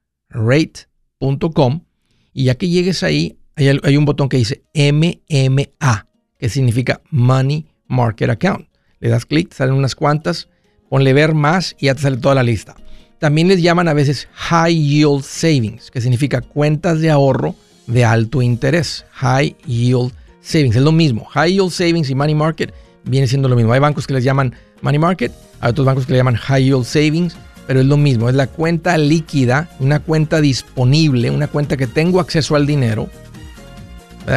Y 2.32 2.44
ya 2.44 2.54
que 2.56 2.68
llegues 2.68 3.02
ahí, 3.02 3.38
hay, 3.56 3.96
un 3.96 4.04
botón 4.04 4.28
que 4.28 4.36
dice 4.36 4.62
MMA, 4.74 6.06
que 6.38 6.48
significa 6.48 7.00
Money 7.10 7.66
Market 7.86 8.30
Account. 8.30 8.68
Le 9.00 9.08
das 9.08 9.24
clic, 9.24 9.52
salen 9.52 9.74
unas 9.74 9.96
cuantas, 9.96 10.48
ponle 10.90 11.12
ver 11.14 11.34
más 11.34 11.74
y 11.78 11.86
ya 11.86 11.94
te 11.94 12.02
sale 12.02 12.18
toda 12.18 12.34
la 12.34 12.42
lista. 12.42 12.76
También 13.20 13.46
les 13.46 13.62
llaman 13.62 13.86
a 13.86 13.94
veces 13.94 14.26
High 14.32 14.74
Yield 14.74 15.22
Savings, 15.22 15.90
que 15.92 16.00
significa 16.00 16.40
cuentas 16.40 17.00
de 17.00 17.10
ahorro 17.10 17.54
de 17.86 18.04
alto 18.04 18.42
interés. 18.42 19.04
High 19.12 19.56
Yield 19.66 20.12
savings. 20.40 20.76
Es 20.76 20.82
lo 20.82 20.92
mismo. 20.92 21.24
High 21.26 21.52
yield 21.52 21.70
savings 21.70 22.10
y 22.10 22.14
money 22.14 22.34
market 22.34 22.74
viene 23.04 23.26
siendo 23.26 23.48
lo 23.48 23.56
mismo. 23.56 23.72
Hay 23.72 23.80
bancos 23.80 24.06
que 24.06 24.14
les 24.14 24.24
llaman 24.24 24.54
money 24.82 24.98
market, 24.98 25.32
hay 25.60 25.70
otros 25.70 25.86
bancos 25.86 26.06
que 26.06 26.12
le 26.12 26.18
llaman 26.18 26.36
high 26.36 26.64
yield 26.64 26.84
savings, 26.84 27.36
pero 27.66 27.80
es 27.80 27.86
lo 27.86 27.96
mismo. 27.96 28.28
Es 28.28 28.34
la 28.34 28.46
cuenta 28.46 28.96
líquida, 28.98 29.68
una 29.78 30.00
cuenta 30.00 30.40
disponible, 30.40 31.30
una 31.30 31.48
cuenta 31.48 31.76
que 31.76 31.86
tengo 31.86 32.20
acceso 32.20 32.56
al 32.56 32.66
dinero, 32.66 33.08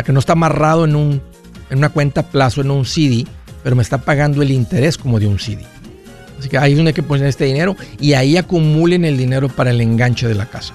que 0.06 0.12
no 0.12 0.20
está 0.20 0.34
amarrado 0.34 0.86
en, 0.86 0.96
un, 0.96 1.22
en 1.70 1.78
una 1.78 1.90
cuenta 1.90 2.24
plazo, 2.24 2.62
en 2.62 2.72
un 2.72 2.86
CD, 2.86 3.26
pero 3.64 3.76
me 3.76 3.84
está 3.84 4.00
pagando 4.00 4.42
el 4.42 4.52
interés 4.52 4.98
como 4.98 5.20
de 5.20 5.28
un 5.28 5.40
CD. 5.40 5.66
Así 6.44 6.50
que 6.50 6.58
ahí 6.58 6.74
es 6.74 6.78
donde 6.78 6.89
hay 6.89 6.94
que 6.94 7.04
poner 7.04 7.26
este 7.28 7.46
dinero 7.46 7.78
y 8.02 8.16
ahí 8.16 8.36
acumulen 8.36 9.06
el 9.06 9.16
dinero 9.16 9.48
para 9.48 9.72
el 9.72 9.80
enganche 9.80 10.28
de 10.28 10.36
la 10.36 10.46
casa. 10.46 10.74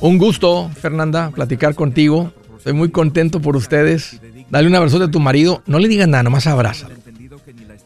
Un 0.00 0.16
gusto, 0.16 0.70
Fernanda, 0.80 1.30
platicar 1.30 1.74
contigo. 1.74 2.32
Estoy 2.56 2.72
muy 2.72 2.88
contento 2.88 3.38
por 3.38 3.54
ustedes. 3.54 4.18
Dale 4.48 4.66
un 4.66 4.74
abrazote 4.74 5.04
a 5.04 5.10
tu 5.10 5.20
marido. 5.20 5.62
No 5.66 5.78
le 5.78 5.88
digas 5.88 6.08
nada, 6.08 6.22
nomás 6.22 6.46
abraza. 6.46 6.88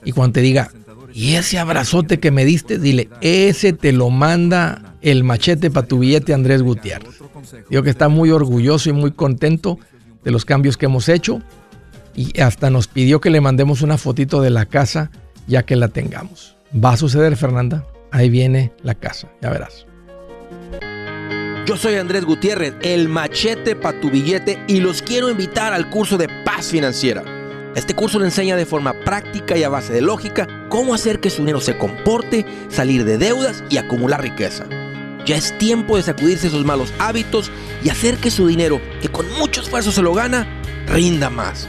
Y 0.04 0.12
cuando 0.12 0.34
te 0.34 0.42
diga, 0.42 0.70
y 1.12 1.34
ese 1.34 1.58
abrazote 1.58 2.20
que 2.20 2.30
me 2.30 2.44
diste, 2.44 2.78
dile, 2.78 3.08
ese 3.20 3.72
te 3.72 3.90
lo 3.90 4.08
manda 4.08 4.94
el 5.00 5.24
machete 5.24 5.72
para 5.72 5.88
tu 5.88 5.98
billete 5.98 6.34
Andrés 6.34 6.62
Gutiérrez. 6.62 7.18
Digo 7.68 7.82
que 7.82 7.90
está 7.90 8.08
muy 8.08 8.30
orgulloso 8.30 8.90
y 8.90 8.92
muy 8.92 9.10
contento 9.10 9.76
de 10.22 10.30
los 10.30 10.44
cambios 10.44 10.76
que 10.76 10.86
hemos 10.86 11.08
hecho. 11.08 11.42
Y 12.14 12.40
hasta 12.40 12.70
nos 12.70 12.86
pidió 12.86 13.20
que 13.20 13.30
le 13.30 13.40
mandemos 13.40 13.82
una 13.82 13.98
fotito 13.98 14.40
de 14.40 14.50
la 14.50 14.66
casa 14.66 15.10
ya 15.48 15.64
que 15.64 15.74
la 15.74 15.88
tengamos. 15.88 16.51
Va 16.74 16.92
a 16.92 16.96
suceder, 16.96 17.36
Fernanda. 17.36 17.86
Ahí 18.10 18.30
viene 18.30 18.72
la 18.82 18.94
casa, 18.94 19.28
ya 19.40 19.50
verás. 19.50 19.86
Yo 21.66 21.76
soy 21.76 21.94
Andrés 21.94 22.24
Gutiérrez, 22.24 22.74
el 22.82 23.08
machete 23.08 23.76
para 23.76 24.00
tu 24.00 24.10
billete 24.10 24.58
y 24.66 24.80
los 24.80 25.00
quiero 25.00 25.30
invitar 25.30 25.72
al 25.72 25.90
curso 25.90 26.18
de 26.18 26.28
paz 26.44 26.66
financiera. 26.66 27.22
Este 27.76 27.94
curso 27.94 28.18
le 28.18 28.26
enseña 28.26 28.56
de 28.56 28.66
forma 28.66 28.94
práctica 29.04 29.56
y 29.56 29.62
a 29.62 29.68
base 29.68 29.92
de 29.92 30.00
lógica 30.00 30.48
cómo 30.68 30.94
hacer 30.94 31.20
que 31.20 31.30
su 31.30 31.42
dinero 31.42 31.60
se 31.60 31.78
comporte, 31.78 32.44
salir 32.68 33.04
de 33.04 33.16
deudas 33.16 33.62
y 33.70 33.76
acumular 33.76 34.20
riqueza. 34.20 34.66
Ya 35.24 35.36
es 35.36 35.56
tiempo 35.58 35.96
de 35.96 36.02
sacudirse 36.02 36.48
esos 36.48 36.64
malos 36.64 36.92
hábitos 36.98 37.50
y 37.82 37.90
hacer 37.90 38.16
que 38.16 38.30
su 38.30 38.46
dinero, 38.46 38.80
que 39.00 39.08
con 39.08 39.30
mucho 39.38 39.60
esfuerzo 39.60 39.92
se 39.92 40.02
lo 40.02 40.14
gana, 40.14 40.46
rinda 40.86 41.30
más. 41.30 41.68